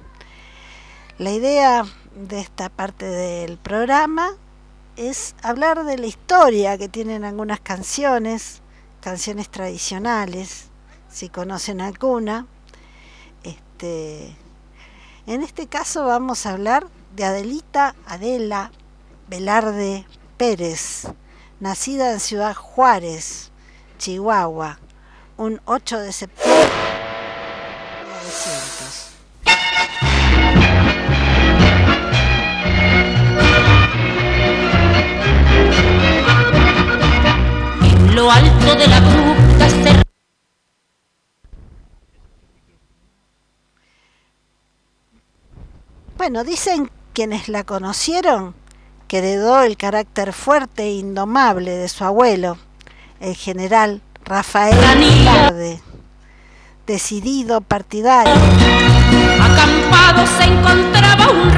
La 1.17 1.31
idea 1.31 1.83
de 2.15 2.39
esta 2.39 2.69
parte 2.69 3.05
del 3.07 3.57
programa 3.57 4.29
es 4.95 5.35
hablar 5.43 5.83
de 5.83 5.97
la 5.97 6.07
historia 6.07 6.77
que 6.77 6.87
tienen 6.87 7.25
algunas 7.25 7.59
canciones, 7.59 8.61
canciones 9.01 9.49
tradicionales, 9.49 10.69
si 11.09 11.27
conocen 11.27 11.81
alguna. 11.81 12.47
Este, 13.43 14.33
en 15.27 15.43
este 15.43 15.67
caso 15.67 16.05
vamos 16.05 16.45
a 16.45 16.51
hablar 16.51 16.87
de 17.17 17.25
Adelita 17.25 17.95
Adela 18.05 18.71
Velarde 19.27 20.05
Pérez, 20.41 21.03
nacida 21.59 22.13
en 22.13 22.19
Ciudad 22.19 22.55
Juárez, 22.55 23.51
Chihuahua, 23.99 24.79
un 25.37 25.61
8 25.65 25.99
de 25.99 26.11
septiembre 26.11 26.65
de 26.65 28.09
1900. 28.09 29.11
En 37.83 38.15
lo 38.15 38.31
alto 38.31 38.75
de 38.75 38.87
la 38.87 38.99
gruta 38.99 39.69
se... 39.69 40.01
Bueno, 46.17 46.43
dicen 46.43 46.89
quienes 47.13 47.47
la 47.47 47.63
conocieron 47.63 48.60
que 49.11 49.17
heredó 49.17 49.61
el 49.61 49.75
carácter 49.75 50.31
fuerte 50.31 50.83
e 50.83 50.93
indomable 50.93 51.71
de 51.71 51.89
su 51.89 52.05
abuelo, 52.05 52.57
el 53.19 53.35
general 53.35 53.99
Rafael 54.23 54.73
Velarde, 54.97 55.81
decidido 56.87 57.59
partidario. 57.59 58.31
Acampado 59.37 60.25
se 60.25 60.45
encontraba 60.45 61.29
un 61.29 61.51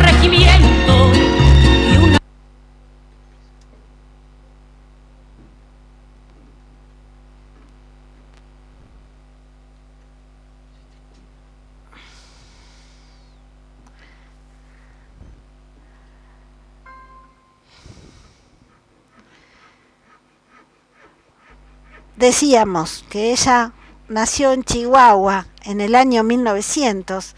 Decíamos 22.23 23.03
que 23.09 23.33
ella 23.33 23.73
nació 24.07 24.53
en 24.53 24.63
Chihuahua 24.63 25.45
en 25.65 25.81
el 25.81 25.93
año 25.93 26.23
1900 26.23 27.35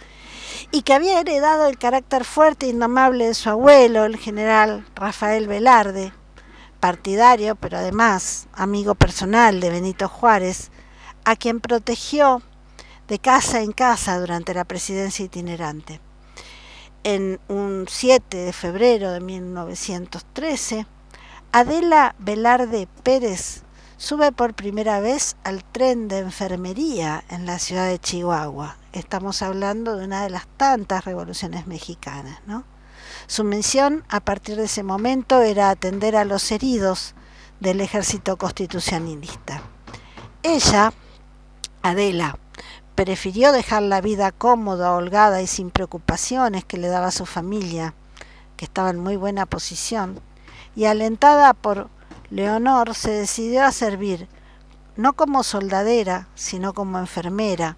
y 0.71 0.83
que 0.83 0.93
había 0.93 1.19
heredado 1.19 1.65
el 1.65 1.79
carácter 1.79 2.23
fuerte 2.23 2.67
e 2.67 2.69
indomable 2.69 3.25
de 3.25 3.33
su 3.33 3.49
abuelo, 3.49 4.05
el 4.05 4.17
general 4.17 4.85
Rafael 4.93 5.47
Velarde, 5.47 6.13
partidario, 6.79 7.55
pero 7.55 7.79
además 7.79 8.47
amigo 8.53 8.93
personal 8.93 9.59
de 9.59 9.71
Benito 9.71 10.07
Juárez, 10.07 10.69
a 11.23 11.35
quien 11.35 11.61
protegió 11.61 12.43
de 13.07 13.17
casa 13.17 13.61
en 13.61 13.71
casa 13.71 14.19
durante 14.19 14.53
la 14.53 14.65
presidencia 14.65 15.25
itinerante. 15.25 15.99
En 17.03 17.39
un 17.47 17.87
7 17.89 18.37
de 18.37 18.53
febrero 18.53 19.09
de 19.09 19.19
1913, 19.19 20.85
Adela 21.51 22.13
Velarde 22.19 22.87
Pérez 23.01 23.64
sube 23.97 24.31
por 24.31 24.53
primera 24.53 24.99
vez 24.99 25.37
al 25.43 25.63
tren 25.63 26.07
de 26.07 26.19
enfermería 26.19 27.23
en 27.29 27.45
la 27.45 27.59
ciudad 27.59 27.87
de 27.87 27.99
Chihuahua. 27.99 28.77
Estamos 28.93 29.41
hablando 29.41 29.95
de 29.95 30.05
una 30.05 30.23
de 30.23 30.29
las 30.29 30.47
tantas 30.57 31.05
revoluciones 31.05 31.67
mexicanas, 31.67 32.39
¿no? 32.45 32.63
Su 33.27 33.43
misión 33.43 34.03
a 34.09 34.19
partir 34.19 34.57
de 34.57 34.65
ese 34.65 34.83
momento 34.83 35.41
era 35.41 35.69
atender 35.69 36.15
a 36.15 36.25
los 36.25 36.51
heridos 36.51 37.15
del 37.59 37.81
ejército 37.81 38.37
constitucionalista. 38.37 39.61
Ella, 40.43 40.93
Adela, 41.81 42.37
prefirió 42.95 43.51
dejar 43.51 43.83
la 43.83 44.01
vida 44.01 44.31
cómoda, 44.31 44.93
holgada 44.93 45.41
y 45.41 45.47
sin 45.47 45.71
preocupaciones 45.71 46.65
que 46.65 46.77
le 46.77 46.87
daba 46.87 47.11
su 47.11 47.25
familia, 47.25 47.93
que 48.57 48.65
estaba 48.65 48.89
en 48.89 48.99
muy 48.99 49.15
buena 49.15 49.45
posición, 49.45 50.19
y 50.75 50.85
alentada 50.85 51.53
por 51.53 51.89
Leonor 52.35 52.95
se 52.95 53.11
decidió 53.11 53.63
a 53.63 53.71
servir 53.71 54.27
no 54.97 55.13
como 55.13 55.41
soldadera, 55.41 56.27
sino 56.35 56.73
como 56.73 56.99
enfermera. 56.99 57.77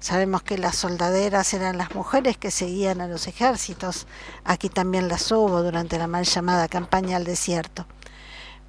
Sabemos 0.00 0.42
que 0.42 0.56
las 0.56 0.76
soldaderas 0.76 1.52
eran 1.52 1.76
las 1.76 1.94
mujeres 1.94 2.38
que 2.38 2.50
seguían 2.50 3.02
a 3.02 3.06
los 3.06 3.26
ejércitos. 3.26 4.06
Aquí 4.44 4.70
también 4.70 5.08
las 5.08 5.30
hubo 5.30 5.62
durante 5.62 5.98
la 5.98 6.06
mal 6.06 6.24
llamada 6.24 6.68
campaña 6.68 7.18
al 7.18 7.24
desierto. 7.24 7.84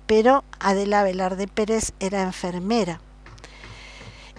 Pero 0.08 0.44
Adela 0.60 1.04
Velarde 1.04 1.48
Pérez 1.48 1.94
era 2.02 2.22
enfermera. 2.22 3.00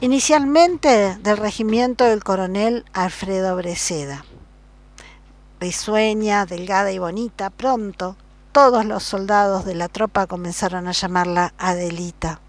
Inicialmente 0.03 1.17
del 1.23 1.39
regimiento 1.39 2.05
del 2.05 2.23
coronel 2.23 2.85
Alfredo 2.93 3.57
Breceda. 3.57 4.27
Risueña, 5.61 6.45
delgada 6.45 6.93
y 6.93 6.99
bonita, 6.99 7.49
pronto 7.49 8.17
todos 8.53 8.85
los 8.85 9.05
soldados 9.05 9.65
de 9.65 9.75
la 9.75 9.89
tropa 9.89 10.27
comenzaron 10.27 10.89
a 10.89 10.93
llamarla 10.93 11.55
Adelita. 11.59 12.41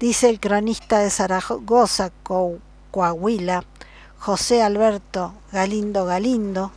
Dice 0.00 0.30
el 0.30 0.40
cronista 0.40 1.00
de 1.00 1.10
Zaragoza, 1.10 2.10
Coahuila, 2.90 3.64
José 4.18 4.62
Alberto 4.62 5.34
Galindo 5.52 6.06
Galindo, 6.06 6.72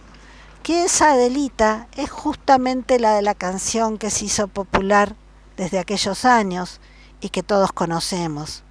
que 0.64 0.84
esa 0.84 1.12
Adelita 1.12 1.88
es 1.96 2.12
justamente 2.12 3.00
la 3.00 3.16
de 3.16 3.22
la 3.22 3.36
canción 3.36 3.98
que 3.98 4.10
se 4.10 4.26
hizo 4.26 4.48
popular 4.48 5.16
desde 5.56 5.80
aquellos 5.80 6.26
años 6.26 6.82
y 7.22 7.30
que 7.30 7.44
todos 7.44 7.72
conocemos. 7.72 8.64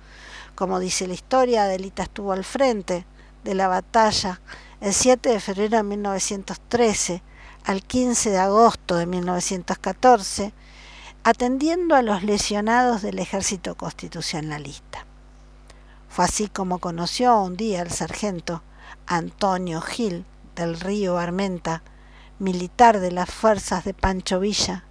Como 0.54 0.78
dice 0.78 1.06
la 1.06 1.14
historia, 1.14 1.64
Adelita 1.64 2.02
estuvo 2.02 2.32
al 2.32 2.44
frente 2.44 3.06
de 3.44 3.54
la 3.54 3.68
batalla 3.68 4.40
el 4.80 4.92
7 4.92 5.30
de 5.30 5.40
febrero 5.40 5.78
de 5.78 5.82
1913 5.82 7.22
al 7.64 7.82
15 7.82 8.30
de 8.30 8.38
agosto 8.38 8.96
de 8.96 9.06
1914, 9.06 10.52
atendiendo 11.24 11.94
a 11.94 12.02
los 12.02 12.22
lesionados 12.22 13.00
del 13.00 13.18
ejército 13.18 13.74
constitucionalista. 13.74 15.06
Fue 16.10 16.26
así 16.26 16.48
como 16.48 16.78
conoció 16.78 17.40
un 17.40 17.56
día 17.56 17.80
al 17.80 17.90
sargento 17.90 18.62
Antonio 19.06 19.80
Gil 19.80 20.26
del 20.54 20.78
río 20.78 21.18
Armenta, 21.18 21.82
militar 22.38 23.00
de 23.00 23.10
las 23.10 23.30
fuerzas 23.30 23.84
de 23.84 23.94
Pancho 23.94 24.40
Villa. 24.40 24.84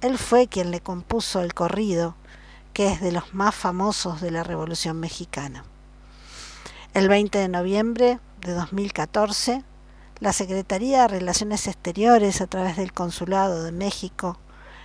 Él 0.00 0.18
fue 0.18 0.48
quien 0.48 0.70
le 0.70 0.80
compuso 0.80 1.40
el 1.40 1.52
corrido, 1.52 2.16
que 2.72 2.90
es 2.90 3.00
de 3.00 3.12
los 3.12 3.34
más 3.34 3.54
famosos 3.54 4.20
de 4.20 4.30
la 4.30 4.42
Revolución 4.42 4.98
Mexicana. 4.98 5.64
El 6.94 7.08
20 7.08 7.38
de 7.38 7.48
noviembre 7.48 8.20
de 8.40 8.52
2014, 8.52 9.64
la 10.18 10.32
Secretaría 10.32 11.02
de 11.02 11.08
Relaciones 11.08 11.66
Exteriores, 11.66 12.40
a 12.40 12.46
través 12.46 12.76
del 12.76 12.92
Consulado 12.92 13.62
de 13.62 13.72
México 13.72 14.38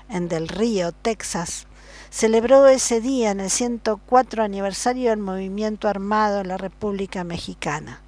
en 0.10 0.28
Del 0.28 0.50
Río, 0.50 0.92
Texas, 0.92 1.68
celebró 2.10 2.68
ese 2.68 3.00
día 3.00 3.32
en 3.32 3.40
el 3.40 3.50
104 3.50 4.44
aniversario 4.44 5.12
del 5.12 5.20
movimiento 5.20 5.88
armado 5.88 6.42
en 6.42 6.50
la 6.50 6.58
República 6.58 7.24
Mexicana. 7.24 8.02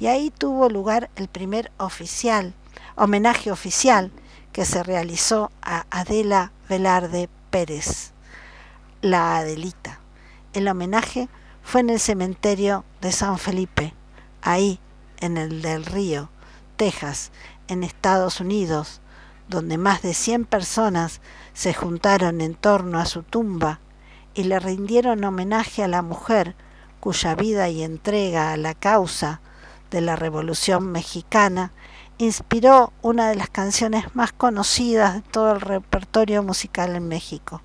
Y 0.00 0.08
ahí 0.08 0.30
tuvo 0.30 0.68
lugar 0.68 1.10
el 1.14 1.28
primer 1.28 1.70
oficial, 1.78 2.54
homenaje 2.96 3.52
oficial 3.52 4.10
que 4.52 4.64
se 4.64 4.82
realizó 4.82 5.52
a 5.62 5.86
Adela 5.90 6.50
Velarde 6.68 7.28
Pérez, 7.50 8.10
la 9.00 9.36
Adelita. 9.36 10.00
El 10.52 10.66
homenaje 10.66 11.28
fue 11.62 11.82
en 11.82 11.90
el 11.90 12.00
cementerio 12.00 12.84
de 13.00 13.12
San 13.12 13.38
Felipe, 13.38 13.94
ahí 14.42 14.80
en 15.20 15.36
el 15.36 15.62
del 15.62 15.86
Río, 15.86 16.30
Texas, 16.76 17.32
en 17.68 17.84
Estados 17.84 18.40
Unidos, 18.40 19.00
donde 19.48 19.78
más 19.78 20.02
de 20.02 20.14
100 20.14 20.44
personas 20.44 21.20
se 21.52 21.74
juntaron 21.74 22.40
en 22.40 22.54
torno 22.54 22.98
a 22.98 23.06
su 23.06 23.22
tumba 23.22 23.80
y 24.34 24.44
le 24.44 24.58
rindieron 24.58 25.24
homenaje 25.24 25.82
a 25.82 25.88
la 25.88 26.02
mujer 26.02 26.56
cuya 27.00 27.34
vida 27.34 27.68
y 27.68 27.82
entrega 27.82 28.52
a 28.52 28.56
la 28.56 28.74
causa 28.74 29.40
de 29.90 30.00
la 30.00 30.16
Revolución 30.16 30.90
Mexicana 30.90 31.72
inspiró 32.18 32.92
una 33.02 33.28
de 33.28 33.36
las 33.36 33.50
canciones 33.50 34.14
más 34.14 34.32
conocidas 34.32 35.14
de 35.14 35.22
todo 35.22 35.52
el 35.52 35.60
repertorio 35.60 36.42
musical 36.42 36.96
en 36.96 37.08
México, 37.08 37.62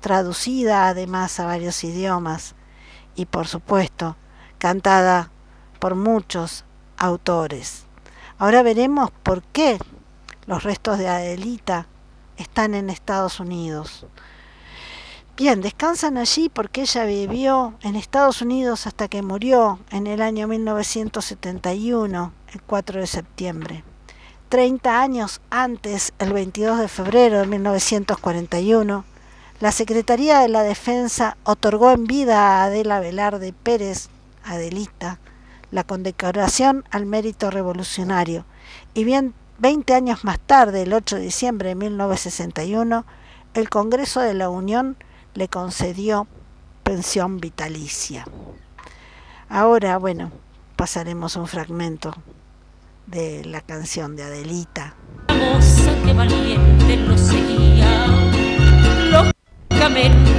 traducida 0.00 0.88
además 0.88 1.38
a 1.40 1.46
varios 1.46 1.84
idiomas 1.84 2.54
y 3.14 3.26
por 3.26 3.46
supuesto 3.46 4.16
cantada 4.58 5.30
por 5.78 5.94
muchos 5.94 6.64
autores. 6.96 7.86
Ahora 8.38 8.62
veremos 8.62 9.10
por 9.22 9.42
qué 9.42 9.78
los 10.46 10.62
restos 10.62 10.98
de 10.98 11.08
Adelita 11.08 11.86
están 12.36 12.74
en 12.74 12.90
Estados 12.90 13.40
Unidos. 13.40 14.06
Bien, 15.36 15.62
descansan 15.62 16.18
allí 16.18 16.50
porque 16.50 16.82
ella 16.82 17.04
vivió 17.04 17.74
en 17.82 17.96
Estados 17.96 18.42
Unidos 18.42 18.86
hasta 18.86 19.08
que 19.08 19.22
murió 19.22 19.78
en 19.90 20.06
el 20.06 20.20
año 20.20 20.46
1971, 20.46 22.32
el 22.52 22.62
4 22.62 23.00
de 23.00 23.06
septiembre. 23.06 23.84
Treinta 24.50 25.00
años 25.00 25.40
antes, 25.48 26.12
el 26.18 26.34
22 26.34 26.78
de 26.78 26.88
febrero 26.88 27.38
de 27.40 27.46
1941, 27.46 29.04
la 29.60 29.72
Secretaría 29.72 30.40
de 30.40 30.48
la 30.48 30.62
Defensa 30.62 31.38
otorgó 31.44 31.92
en 31.92 32.04
vida 32.04 32.38
a 32.38 32.64
Adela 32.64 33.00
Velarde 33.00 33.54
Pérez, 33.54 34.10
Adelita, 34.44 35.18
la 35.72 35.82
condecoración 35.82 36.84
al 36.90 37.06
mérito 37.06 37.50
revolucionario. 37.50 38.44
Y 38.94 39.02
bien, 39.02 39.34
20 39.58 39.94
años 39.94 40.24
más 40.24 40.38
tarde, 40.38 40.82
el 40.82 40.92
8 40.92 41.16
de 41.16 41.22
diciembre 41.22 41.70
de 41.70 41.74
1961, 41.74 43.04
el 43.54 43.68
Congreso 43.68 44.20
de 44.20 44.34
la 44.34 44.48
Unión 44.48 44.96
le 45.34 45.48
concedió 45.48 46.28
pensión 46.84 47.40
vitalicia. 47.40 48.24
Ahora, 49.48 49.98
bueno, 49.98 50.30
pasaremos 50.76 51.36
un 51.36 51.48
fragmento 51.48 52.14
de 53.06 53.44
la 53.44 53.60
canción 53.60 54.14
de 54.14 54.22
Adelita. 54.22 54.94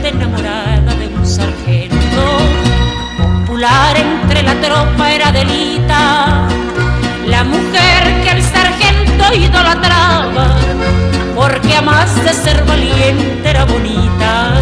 Enamorada 0.04 0.96
de 0.96 1.08
un 1.08 1.26
sargento. 1.26 2.83
Popular 3.18 3.98
entre 3.98 4.44
la 4.44 4.56
tropa 4.56 5.12
era 5.12 5.30
Adelita, 5.30 6.48
la 7.28 7.44
mujer 7.44 8.22
que 8.24 8.32
el 8.32 8.42
sargento 8.42 9.34
idolatraba 9.34 10.48
porque 11.36 11.76
a 11.76 11.82
más 11.82 12.24
de 12.24 12.34
ser 12.34 12.64
valiente 12.66 13.50
era 13.50 13.66
bonita. 13.66 14.54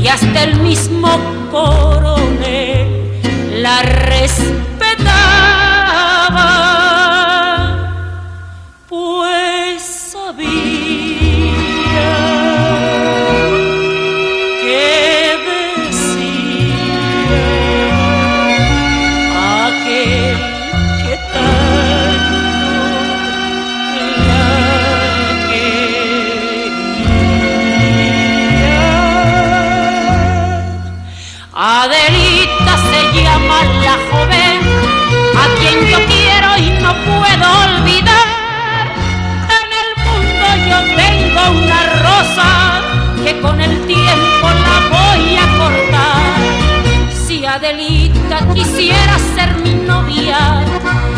Y 0.00 0.08
hasta 0.08 0.42
el 0.44 0.60
mismo 0.60 1.08
coronel 1.50 3.10
la 3.62 3.82
respetaba 3.82 5.57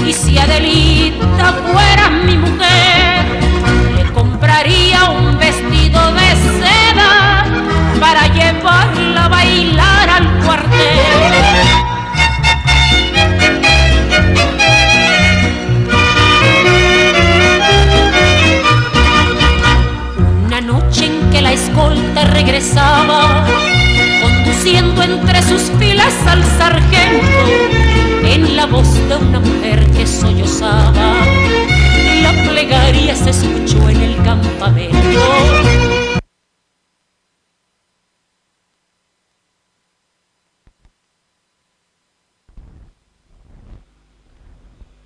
y 0.06 0.12
si 0.12 0.38
Adelita 0.38 1.52
fuera 1.72 2.10
mi 2.10 2.36
mujer, 2.36 3.26
le 3.96 4.12
compraría 4.12 5.10
un 5.10 5.38
vestido 5.38 6.12
de 6.12 6.28
seda 6.60 7.44
para 8.00 8.26
llevarla 8.28 9.24
a 9.24 9.28
bailar 9.28 10.10
al 10.10 10.28
cuartel. 10.44 11.79
La 32.22 32.32
plegaria 32.48 33.16
se 33.16 33.30
escuchó 33.30 33.88
en 33.88 34.02
el 34.02 34.22
campamento. 34.22 34.98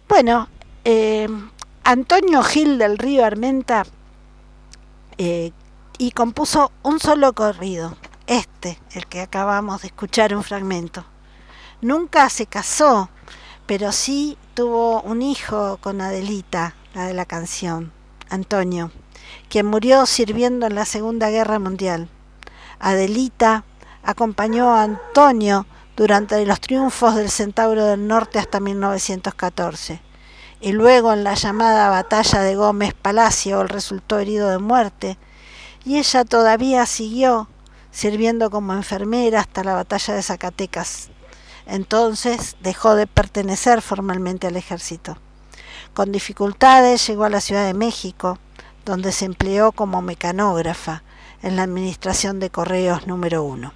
Bueno, 0.08 0.48
eh, 0.84 1.28
Antonio 1.84 2.42
Gil 2.42 2.78
del 2.78 2.98
Río 2.98 3.24
Armenta, 3.24 3.84
eh, 5.18 5.52
y 5.98 6.10
compuso 6.10 6.72
un 6.82 6.98
solo 6.98 7.32
corrido, 7.34 7.96
este, 8.26 8.80
el 8.92 9.06
que 9.06 9.20
acabamos 9.20 9.82
de 9.82 9.88
escuchar 9.88 10.34
un 10.34 10.42
fragmento. 10.42 11.04
Nunca 11.80 12.28
se 12.30 12.46
casó, 12.46 13.10
pero 13.66 13.92
sí 13.92 14.36
tuvo 14.54 15.00
un 15.02 15.22
hijo 15.22 15.78
con 15.78 16.00
Adelita, 16.00 16.74
la 16.94 17.06
de 17.06 17.14
la 17.14 17.24
canción, 17.24 17.92
Antonio, 18.28 18.90
quien 19.48 19.66
murió 19.66 20.06
sirviendo 20.06 20.66
en 20.66 20.74
la 20.74 20.84
Segunda 20.84 21.30
Guerra 21.30 21.58
Mundial. 21.58 22.08
Adelita 22.78 23.64
acompañó 24.02 24.74
a 24.74 24.82
Antonio 24.82 25.66
durante 25.96 26.44
los 26.44 26.60
triunfos 26.60 27.14
del 27.14 27.30
Centauro 27.30 27.86
del 27.86 28.06
Norte 28.06 28.38
hasta 28.38 28.60
1914 28.60 30.00
y 30.60 30.72
luego 30.72 31.12
en 31.12 31.24
la 31.24 31.34
llamada 31.34 31.88
batalla 31.88 32.40
de 32.40 32.56
Gómez 32.56 32.94
Palacio 32.94 33.60
él 33.60 33.68
resultó 33.68 34.18
herido 34.18 34.50
de 34.50 34.58
muerte 34.58 35.18
y 35.84 35.98
ella 35.98 36.24
todavía 36.24 36.86
siguió 36.86 37.48
sirviendo 37.90 38.50
como 38.50 38.72
enfermera 38.72 39.40
hasta 39.40 39.62
la 39.62 39.74
batalla 39.74 40.14
de 40.14 40.22
Zacatecas. 40.22 41.10
Entonces 41.66 42.56
dejó 42.60 42.94
de 42.94 43.06
pertenecer 43.06 43.82
formalmente 43.82 44.46
al 44.46 44.56
ejército. 44.56 45.16
Con 45.94 46.12
dificultades 46.12 47.06
llegó 47.06 47.24
a 47.24 47.30
la 47.30 47.40
Ciudad 47.40 47.64
de 47.66 47.74
México, 47.74 48.38
donde 48.84 49.12
se 49.12 49.24
empleó 49.24 49.72
como 49.72 50.02
mecanógrafa 50.02 51.02
en 51.42 51.56
la 51.56 51.62
administración 51.62 52.40
de 52.40 52.50
correos 52.50 53.06
número 53.06 53.42
uno. 53.42 53.72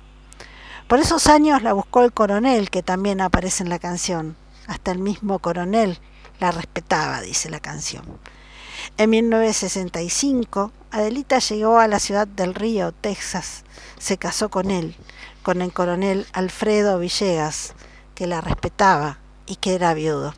Por 0.89 1.01
esos 1.01 1.27
años 1.27 1.63
la 1.63 1.75
buscó 1.75 2.03
el 2.03 2.13
coronel, 2.13 2.71
que 2.71 2.83
también 2.83 3.21
aparece 3.21 3.63
en 3.63 3.69
la 3.69 3.79
canción. 3.79 4.37
Hasta 4.67 4.91
el 4.91 4.99
mismo 4.99 5.39
coronel 5.39 5.99
la 6.41 6.51
respetaba, 6.51 7.21
dice 7.21 7.51
la 7.51 7.61
canción. 7.61 8.05
En 8.97 9.11
1965, 9.11 10.73
Adelita 10.91 11.39
llegó 11.41 11.79
a 11.79 11.89
la 11.89 11.99
ciudad 11.99 12.27
del 12.27 12.55
Río, 12.55 12.93
Texas. 12.93 13.65
Se 13.99 14.17
casó 14.17 14.49
con 14.49 14.71
él, 14.71 14.97
con 15.49 15.63
el 15.63 15.73
coronel 15.73 16.27
Alfredo 16.35 16.99
Villegas, 16.99 17.73
que 18.15 18.27
la 18.27 18.43
respetaba 18.43 19.17
y 19.47 19.57
que 19.57 19.75
era 19.75 19.95
viudo. 19.95 20.35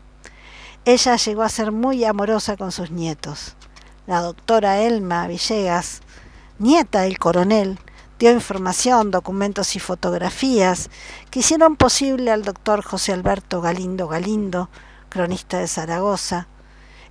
Ella 0.85 1.16
llegó 1.16 1.43
a 1.43 1.49
ser 1.49 1.73
muy 1.73 2.05
amorosa 2.05 2.57
con 2.57 2.70
sus 2.70 2.93
nietos. 2.93 3.57
La 4.07 4.20
doctora 4.20 4.82
Elma 4.82 5.27
Villegas, 5.27 6.03
nieta 6.61 7.01
del 7.01 7.19
coronel, 7.19 7.81
dio 8.20 8.31
información, 8.31 9.11
documentos 9.11 9.74
y 9.74 9.81
fotografías 9.81 10.91
que 11.32 11.41
hicieron 11.41 11.74
posible 11.74 12.31
al 12.31 12.45
doctor 12.45 12.85
José 12.85 13.12
Alberto 13.12 13.61
Galindo 13.61 14.07
Galindo, 14.07 14.70
cronista 15.09 15.59
de 15.59 15.66
Zaragoza, 15.66 16.47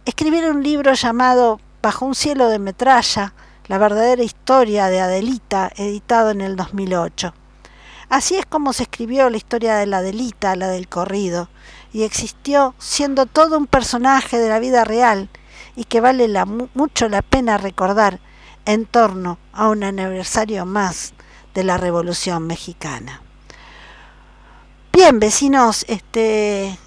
escribir 0.05 0.45
un 0.45 0.63
libro 0.63 0.93
llamado 0.93 1.59
Bajo 1.81 2.05
un 2.05 2.15
cielo 2.15 2.47
de 2.47 2.59
metralla, 2.59 3.33
la 3.67 3.77
verdadera 3.77 4.23
historia 4.23 4.87
de 4.87 5.01
Adelita, 5.01 5.69
editado 5.75 6.29
en 6.29 6.39
el 6.39 6.55
2008. 6.55 7.33
Así 8.09 8.35
es 8.35 8.45
como 8.47 8.73
se 8.73 8.83
escribió 8.83 9.29
la 9.29 9.37
historia 9.37 9.75
de 9.75 9.85
la 9.85 9.99
Adelita, 9.99 10.55
la 10.55 10.67
del 10.67 10.87
corrido, 10.87 11.47
y 11.93 12.03
existió 12.03 12.73
siendo 12.79 13.27
todo 13.27 13.55
un 13.57 13.67
personaje 13.67 14.39
de 14.39 14.49
la 14.49 14.59
vida 14.59 14.83
real 14.83 15.29
y 15.75 15.83
que 15.83 16.01
vale 16.01 16.27
mucho 16.73 17.07
la 17.07 17.21
pena 17.21 17.59
recordar 17.59 18.19
en 18.65 18.87
torno 18.87 19.37
a 19.53 19.69
un 19.69 19.83
aniversario 19.83 20.65
más 20.65 21.13
de 21.53 21.63
la 21.63 21.77
Revolución 21.77 22.47
Mexicana. 22.47 23.21
Bien, 24.91 25.19
vecinos, 25.19 25.85
este 25.87 26.77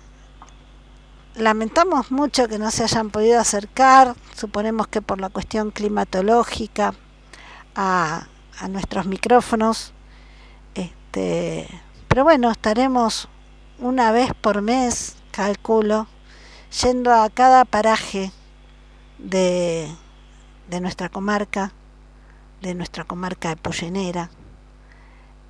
lamentamos 1.36 2.10
mucho 2.10 2.48
que 2.48 2.58
no 2.58 2.70
se 2.70 2.82
hayan 2.82 3.10
podido 3.10 3.40
acercar, 3.40 4.14
suponemos 4.36 4.88
que 4.88 5.00
por 5.00 5.20
la 5.20 5.30
cuestión 5.30 5.70
climatológica, 5.70 6.94
a 7.74 8.26
nuestros 8.68 9.06
micrófonos. 9.06 9.92
Este, 11.12 11.68
pero 12.08 12.24
bueno, 12.24 12.50
estaremos 12.50 13.28
una 13.78 14.12
vez 14.12 14.32
por 14.32 14.62
mes, 14.62 15.16
calculo, 15.30 16.06
yendo 16.82 17.12
a 17.12 17.28
cada 17.28 17.66
paraje 17.66 18.32
de, 19.18 19.94
de 20.70 20.80
nuestra 20.80 21.10
comarca, 21.10 21.72
de 22.62 22.74
nuestra 22.74 23.04
comarca 23.04 23.50
de 23.50 23.56
Pollenera, 23.56 24.30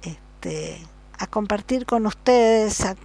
este, 0.02 0.84
a 1.16 1.28
compartir 1.28 1.86
con 1.86 2.06
ustedes, 2.06 2.80
a, 2.80 2.96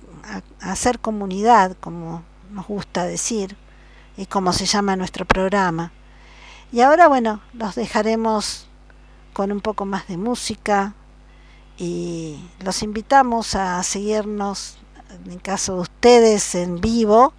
a 0.60 0.72
hacer 0.72 0.98
comunidad, 0.98 1.78
como 1.80 2.24
nos 2.50 2.66
gusta 2.66 3.06
decir, 3.06 3.56
y 4.18 4.26
como 4.26 4.52
se 4.52 4.66
llama 4.66 4.96
nuestro 4.96 5.26
programa. 5.26 5.92
Y 6.72 6.82
ahora, 6.82 7.08
bueno, 7.08 7.40
los 7.54 7.76
dejaremos 7.76 8.68
con 9.34 9.52
un 9.52 9.62
poco 9.62 9.86
más 9.86 10.08
de 10.08 10.18
música 10.18 10.96
y 11.78 12.50
los 12.60 12.82
invitamos 12.84 13.56
a 13.56 13.82
seguirnos, 13.84 14.78
en 15.26 15.40
caso 15.40 15.76
de 15.76 15.82
ustedes, 15.82 16.56
en 16.56 16.82
vivo, 16.82 17.34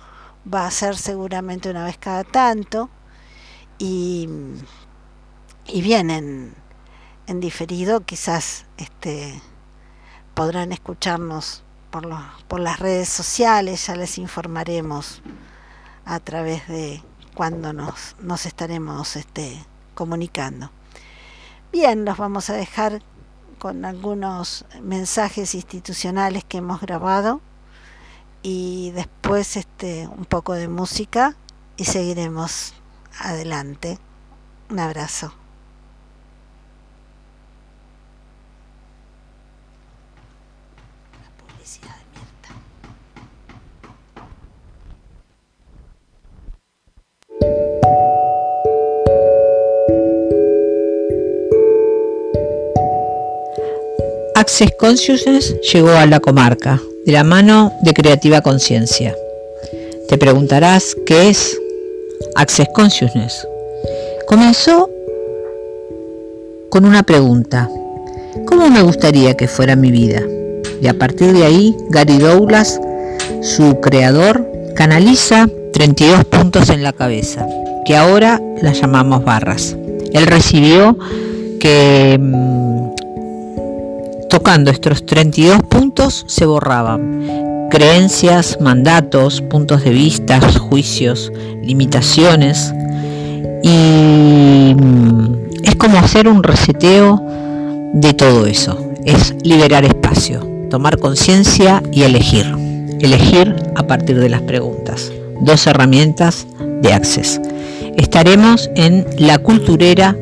va 0.52 0.66
a 0.66 0.70
ser 0.70 0.97
seguramente 0.97 1.70
una 1.70 1.85
vez 1.85 1.98
cada 1.98 2.24
tanto, 2.24 2.89
y, 3.78 4.28
y 5.66 5.82
bien, 5.82 6.10
en, 6.10 6.55
en 7.27 7.40
diferido. 7.40 8.01
Quizás 8.01 8.66
este, 8.77 9.40
podrán 10.35 10.73
escucharnos 10.73 11.62
por, 11.90 12.06
los, 12.06 12.20
por 12.48 12.60
las 12.60 12.78
redes 12.78 13.09
sociales, 13.09 13.86
ya 13.86 13.97
les 13.97 14.19
informaremos 14.19 15.23
a 16.05 16.20
través 16.20 16.66
de 16.69 17.02
cuando 17.35 17.73
nos, 17.73 18.16
nos 18.20 18.47
estaremos 18.47 19.16
este, 19.16 19.65
comunicando. 19.94 20.70
Bien, 21.70 22.05
los 22.05 22.16
vamos 22.16 22.51
a 22.51 22.55
dejar 22.55 23.02
con 23.59 23.85
algunos 23.85 24.64
mensajes 24.82 25.55
institucionales 25.55 26.44
que 26.44 26.59
hemos 26.59 26.80
grabado 26.80 27.40
y 28.43 28.93
después 28.93 29.56
este 29.56 30.06
un 30.06 30.24
poco 30.24 30.55
de 30.55 30.68
música 30.68 31.36
y 31.76 31.85
seguiremos 31.85 32.74
adelante. 33.20 33.98
Un 34.70 34.78
abrazo. 34.78 35.32
Access 54.39 54.70
Consciousness 54.78 55.56
llegó 55.73 55.90
a 55.90 56.06
la 56.06 56.20
comarca 56.20 56.81
de 57.05 57.10
la 57.10 57.24
mano 57.24 57.73
de 57.82 57.93
Creativa 57.93 58.40
Conciencia. 58.40 59.12
Te 60.09 60.16
preguntarás 60.16 60.94
qué 61.06 61.28
es 61.28 61.59
Access 62.36 62.69
Consciousness. 62.73 63.44
Comenzó 64.28 64.89
con 66.70 66.85
una 66.85 67.02
pregunta. 67.02 67.69
¿Cómo 68.47 68.70
me 68.70 68.81
gustaría 68.82 69.36
que 69.36 69.48
fuera 69.48 69.74
mi 69.74 69.90
vida? 69.90 70.23
Y 70.81 70.86
a 70.86 70.97
partir 70.97 71.32
de 71.32 71.44
ahí, 71.44 71.74
Gary 71.90 72.19
Douglas, 72.19 72.81
su 73.43 73.81
creador, 73.81 74.48
canaliza 74.77 75.48
32 75.73 76.24
puntos 76.27 76.70
en 76.70 76.85
la 76.85 76.93
cabeza, 76.93 77.44
que 77.85 77.97
ahora 77.97 78.40
las 78.62 78.81
llamamos 78.81 79.24
barras. 79.24 79.77
Él 80.12 80.27
recibió 80.27 80.97
que 81.59 82.16
mm, 82.20 82.68
Tocando 84.29 84.71
estos 84.71 85.07
32 85.07 85.63
puntos 85.63 86.25
se 86.29 86.45
borraban 86.45 87.69
creencias, 87.71 88.59
mandatos, 88.61 89.41
puntos 89.43 89.85
de 89.85 89.91
vista, 89.91 90.41
juicios, 90.59 91.33
limitaciones 91.63 92.73
y 93.63 94.75
mm, 94.75 95.35
es 95.65 95.77
como 95.77 95.99
hacer 95.99 96.29
un 96.29 96.43
reseteo 96.43 97.23
de 97.95 98.15
todo 98.15 98.47
eso. 98.47 98.79
Es 99.05 99.35
liberar 99.43 99.85
espacio, 99.85 100.47
tomar 100.71 100.99
conciencia 100.99 101.83
y 101.93 102.03
elegir. 102.03 102.47
Elegir 103.01 103.55
a 103.77 103.87
partir 103.87 104.19
de 104.19 104.29
las 104.29 104.43
preguntas. 104.43 105.11
Dos 105.41 105.67
herramientas 105.67 106.47
de 106.83 106.93
Access. 106.93 107.41
Estaremos 107.97 108.71
en 108.75 109.07
La 109.19 109.39
Culturera 109.39 110.17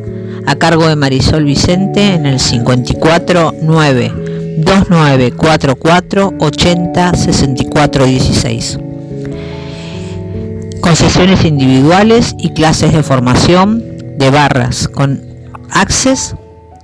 a 0.47 0.56
cargo 0.56 0.86
de 0.86 0.97
Marisol 0.97 1.44
Vicente 1.44 2.14
en 2.14 2.27
el 2.27 2.40
54 2.40 3.55
9 3.62 4.12
2944 4.59 6.35
80 6.39 7.14
64 7.14 8.06
16. 8.06 8.78
Con 10.81 10.97
sesiones 10.97 11.44
individuales 11.44 12.35
y 12.39 12.51
clases 12.51 12.93
de 12.93 13.02
formación 13.02 13.82
de 14.18 14.31
barras 14.31 14.89
con 14.89 15.20
Access 15.70 16.36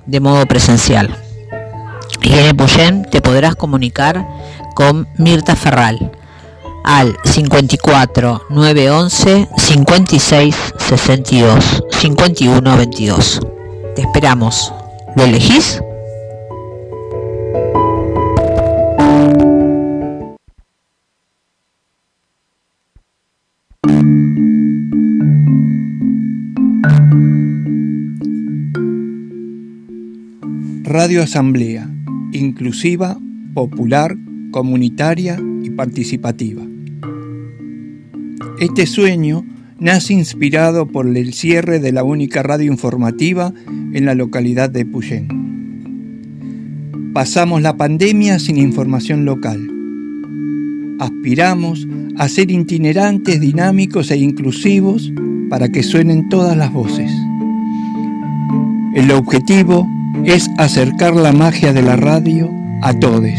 de 0.06 0.20
modo 0.20 0.44
presencial. 0.46 1.16
Y 2.22 2.32
en 2.34 2.46
Epuyén 2.46 3.04
te 3.10 3.20
podrás 3.20 3.56
comunicar 3.56 4.26
con 4.74 5.08
Mirta 5.18 5.56
Ferral 5.56 6.10
al 6.84 7.16
54 7.24 8.42
911 8.50 9.48
56 9.56 10.56
62 10.78 11.84
51 11.90 12.76
22. 12.76 13.40
Te 13.94 14.02
esperamos. 14.02 14.72
¿Lo 15.16 15.24
elegís? 15.24 15.80
Radio 30.84 31.22
Asamblea, 31.22 31.88
inclusiva, 32.32 33.18
popular, 33.54 34.14
comunitaria 34.50 35.38
y 35.62 35.70
participativa. 35.70 36.62
Este 38.58 38.86
sueño 38.86 39.44
nace 39.78 40.12
inspirado 40.12 40.86
por 40.86 41.06
el 41.16 41.32
cierre 41.32 41.80
de 41.80 41.92
la 41.92 42.04
única 42.04 42.42
radio 42.42 42.70
informativa 42.70 43.52
en 43.66 44.04
la 44.04 44.14
localidad 44.14 44.70
de 44.70 44.84
Puyén. 44.84 45.28
Pasamos 47.12 47.62
la 47.62 47.76
pandemia 47.76 48.38
sin 48.38 48.58
información 48.58 49.24
local. 49.24 49.60
Aspiramos 51.00 51.86
a 52.16 52.28
ser 52.28 52.50
itinerantes, 52.50 53.40
dinámicos 53.40 54.10
e 54.10 54.18
inclusivos 54.18 55.12
para 55.50 55.68
que 55.68 55.82
suenen 55.82 56.28
todas 56.28 56.56
las 56.56 56.72
voces. 56.72 57.10
El 58.94 59.10
objetivo 59.10 59.88
es 60.24 60.48
acercar 60.58 61.16
la 61.16 61.32
magia 61.32 61.72
de 61.72 61.82
la 61.82 61.96
radio 61.96 62.50
a 62.82 62.92
todos. 62.92 63.32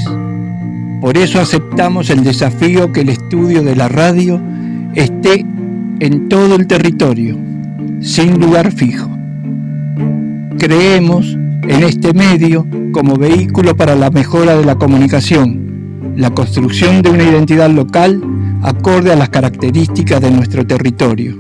Por 0.99 1.18
eso 1.18 1.40
aceptamos 1.40 2.10
el 2.10 2.23
desafío 2.23 2.91
que 2.91 3.02
el 3.02 3.10
estudio 3.10 3.61
de 3.64 3.76
la 3.76 3.90
radio 3.90 4.41
esté 4.95 5.45
en 5.99 6.30
todo 6.30 6.56
el 6.56 6.68
territorio, 6.68 7.38
sin 8.02 8.40
lugar 8.40 8.72
fijo. 8.72 9.10
Creemos 10.57 11.38
en 11.68 11.84
este 11.84 12.14
medio 12.14 12.68
como 12.91 13.15
vehículo 13.18 13.76
para 13.76 13.95
la 13.95 14.10
mejora 14.11 14.56
de 14.56 14.65
la 14.65 14.76
comunicación, 14.76 16.14
la 16.15 16.30
construcción 16.32 17.02
de 17.02 17.10
una 17.10 17.24
identidad 17.24 17.70
local 17.70 18.22
acorde 18.61 19.11
a 19.11 19.15
las 19.15 19.30
características 19.30 20.22
de 20.22 20.32
nuestro 20.32 20.65
territorio. 20.65 21.38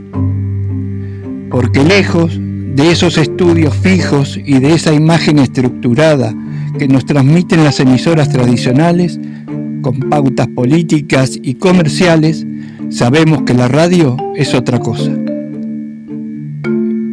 Porque 1.49 1.83
lejos 1.83 2.39
de 2.39 2.91
esos 2.91 3.17
estudios 3.17 3.75
fijos 3.75 4.39
y 4.43 4.59
de 4.59 4.73
esa 4.73 4.93
imagen 4.93 5.39
estructurada 5.39 6.33
que 6.79 6.87
nos 6.87 7.05
transmiten 7.05 7.63
las 7.63 7.79
emisoras 7.79 8.29
tradicionales, 8.29 9.19
con 9.81 9.99
pautas 9.99 10.47
políticas 10.47 11.37
y 11.41 11.55
comerciales, 11.55 12.47
sabemos 12.93 13.41
que 13.41 13.53
la 13.53 13.67
radio 13.67 14.15
es 14.35 14.53
otra 14.53 14.79
cosa. 14.79 15.11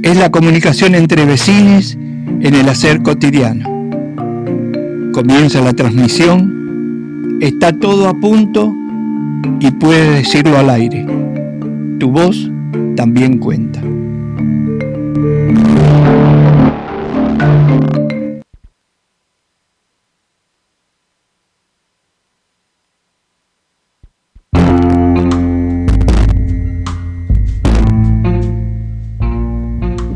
Es 0.03 0.17
la 0.17 0.31
comunicación 0.31 0.95
entre 0.95 1.25
vecinos 1.25 1.97
en 2.41 2.55
el 2.55 2.69
hacer 2.69 3.03
cotidiano. 3.03 3.65
Comienza 5.13 5.61
la 5.63 5.73
transmisión, 5.73 7.39
está 7.41 7.73
todo 7.73 8.09
a 8.09 8.15
punto 8.15 8.73
y 9.59 9.71
puedes 9.73 10.17
decirlo 10.17 10.59
al 10.59 10.71
aire. 10.71 11.07
Tu 11.99 12.11
voz 12.11 12.51
también 12.97 13.39
cuenta. 13.39 13.81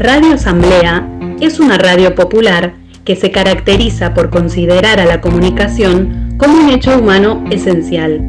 Radio 0.05 0.35
Asamblea 0.35 1.09
es 1.41 1.59
una 1.59 1.79
radio 1.79 2.15
popular 2.15 2.75
que 3.07 3.17
se 3.17 3.31
caracteriza 3.31 4.13
por 4.13 4.29
considerar 4.29 5.01
a 5.01 5.07
la 5.07 5.23
comunicación 5.23 6.35
como 6.37 6.59
un 6.59 6.69
hecho 6.69 6.99
humano 6.99 7.43
esencial. 7.51 8.21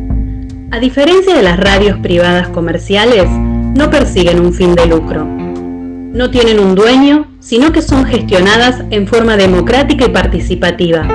A 0.72 0.80
diferencia 0.80 1.36
de 1.36 1.42
las 1.42 1.60
radios 1.60 2.00
privadas 2.00 2.48
comerciales, 2.48 3.30
no 3.30 3.90
persiguen 3.90 4.40
un 4.40 4.54
fin 4.54 4.74
de 4.74 4.86
lucro. 4.86 5.26
No 5.26 6.32
tienen 6.32 6.62
un 6.62 6.76
dueño, 6.76 7.28
sino 7.42 7.74
que 7.74 7.82
son 7.82 8.06
gestionadas 8.06 8.82
en 8.90 9.06
forma 9.06 9.36
democrática 9.36 10.06
y 10.06 10.10
participativa, 10.12 11.06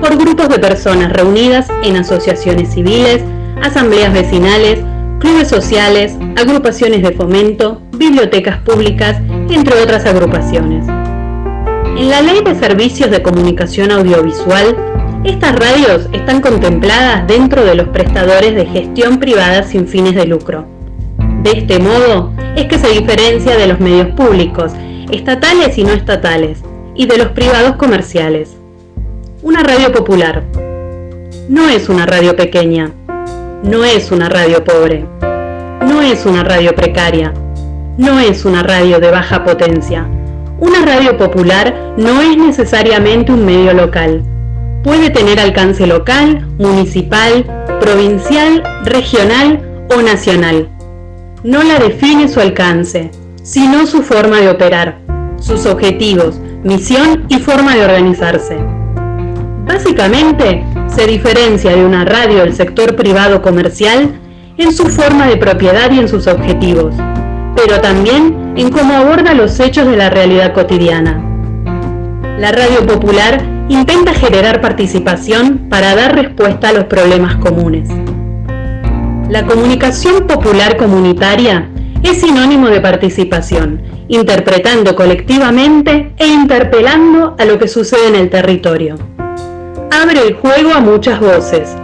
por 0.00 0.16
grupos 0.16 0.48
de 0.48 0.58
personas 0.58 1.12
reunidas 1.12 1.68
en 1.84 1.96
asociaciones 1.96 2.74
civiles, 2.74 3.22
asambleas 3.62 4.12
vecinales, 4.12 4.80
clubes 5.20 5.46
sociales, 5.46 6.16
agrupaciones 6.36 7.00
de 7.02 7.12
fomento, 7.12 7.80
bibliotecas 7.92 8.58
públicas, 8.62 9.18
entre 9.50 9.82
otras 9.82 10.04
agrupaciones. 10.06 10.86
En 10.86 12.08
la 12.08 12.22
Ley 12.22 12.42
de 12.42 12.54
Servicios 12.54 13.10
de 13.10 13.22
Comunicación 13.22 13.90
Audiovisual, 13.90 14.76
estas 15.24 15.58
radios 15.58 16.08
están 16.12 16.40
contempladas 16.40 17.26
dentro 17.26 17.64
de 17.64 17.74
los 17.74 17.88
prestadores 17.88 18.54
de 18.54 18.64
gestión 18.66 19.18
privada 19.18 19.62
sin 19.62 19.86
fines 19.86 20.14
de 20.14 20.24
lucro. 20.24 20.66
De 21.42 21.50
este 21.52 21.78
modo 21.78 22.32
es 22.56 22.66
que 22.66 22.78
se 22.78 22.88
diferencia 22.88 23.56
de 23.56 23.66
los 23.66 23.80
medios 23.80 24.08
públicos, 24.08 24.72
estatales 25.10 25.76
y 25.76 25.84
no 25.84 25.92
estatales, 25.92 26.62
y 26.94 27.06
de 27.06 27.18
los 27.18 27.28
privados 27.28 27.76
comerciales. 27.76 28.56
Una 29.42 29.62
radio 29.62 29.92
popular 29.92 30.42
no 31.50 31.68
es 31.68 31.88
una 31.88 32.06
radio 32.06 32.36
pequeña, 32.36 32.92
no 33.64 33.84
es 33.84 34.12
una 34.12 34.28
radio 34.28 34.62
pobre, 34.62 35.04
no 35.82 36.00
es 36.00 36.24
una 36.24 36.44
radio 36.44 36.74
precaria, 36.74 37.34
no 37.96 38.18
es 38.18 38.44
una 38.44 38.62
radio 38.62 39.00
de 39.00 39.10
baja 39.10 39.44
potencia. 39.44 40.06
Una 40.58 40.84
radio 40.84 41.16
popular 41.16 41.94
no 41.96 42.20
es 42.20 42.36
necesariamente 42.36 43.32
un 43.32 43.44
medio 43.44 43.72
local. 43.72 44.22
Puede 44.82 45.10
tener 45.10 45.40
alcance 45.40 45.86
local, 45.86 46.46
municipal, 46.58 47.44
provincial, 47.80 48.62
regional 48.84 49.86
o 49.94 50.02
nacional. 50.02 50.68
No 51.42 51.62
la 51.62 51.78
define 51.78 52.28
su 52.28 52.40
alcance, 52.40 53.10
sino 53.42 53.86
su 53.86 54.02
forma 54.02 54.38
de 54.38 54.50
operar, 54.50 54.98
sus 55.38 55.66
objetivos, 55.66 56.38
misión 56.62 57.24
y 57.28 57.38
forma 57.38 57.74
de 57.74 57.84
organizarse. 57.84 58.56
Básicamente, 59.66 60.64
se 60.94 61.06
diferencia 61.06 61.74
de 61.74 61.84
una 61.84 62.04
radio 62.04 62.38
del 62.40 62.54
sector 62.54 62.96
privado 62.96 63.42
comercial 63.42 64.18
en 64.58 64.72
su 64.72 64.86
forma 64.86 65.26
de 65.26 65.36
propiedad 65.36 65.90
y 65.90 66.00
en 66.00 66.08
sus 66.08 66.26
objetivos 66.26 66.94
pero 67.56 67.80
también 67.80 68.54
en 68.56 68.70
cómo 68.70 68.94
aborda 68.94 69.34
los 69.34 69.58
hechos 69.60 69.86
de 69.86 69.96
la 69.96 70.10
realidad 70.10 70.52
cotidiana. 70.52 71.22
La 72.38 72.52
radio 72.52 72.86
popular 72.86 73.44
intenta 73.68 74.14
generar 74.14 74.60
participación 74.60 75.68
para 75.68 75.94
dar 75.94 76.14
respuesta 76.14 76.70
a 76.70 76.72
los 76.72 76.84
problemas 76.84 77.36
comunes. 77.36 77.88
La 79.28 79.46
comunicación 79.46 80.26
popular 80.26 80.76
comunitaria 80.76 81.68
es 82.02 82.20
sinónimo 82.20 82.68
de 82.68 82.80
participación, 82.80 83.82
interpretando 84.08 84.96
colectivamente 84.96 86.12
e 86.16 86.26
interpelando 86.26 87.36
a 87.38 87.44
lo 87.44 87.58
que 87.58 87.68
sucede 87.68 88.08
en 88.08 88.16
el 88.16 88.30
territorio. 88.30 88.96
Abre 90.02 90.26
el 90.26 90.34
juego 90.34 90.72
a 90.72 90.80
muchas 90.80 91.20
voces, 91.20 91.76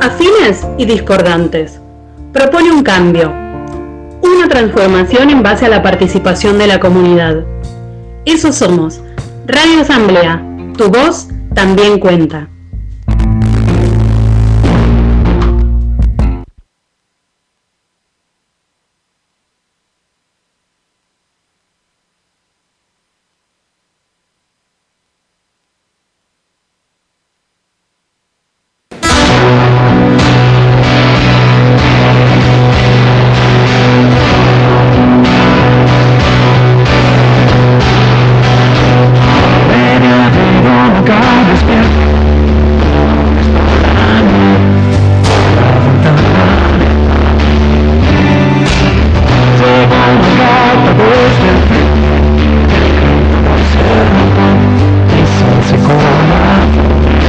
afines 0.00 0.66
y 0.78 0.86
discordantes. 0.86 1.80
Propone 2.32 2.70
un 2.70 2.82
cambio, 2.82 3.43
una 4.24 4.48
transformación 4.48 5.30
en 5.30 5.42
base 5.42 5.66
a 5.66 5.68
la 5.68 5.82
participación 5.82 6.58
de 6.58 6.66
la 6.66 6.80
comunidad. 6.80 7.44
Eso 8.24 8.52
somos. 8.52 9.00
Radio 9.46 9.82
Asamblea, 9.82 10.42
tu 10.76 10.88
voz 10.88 11.28
también 11.54 11.98
cuenta. 11.98 12.48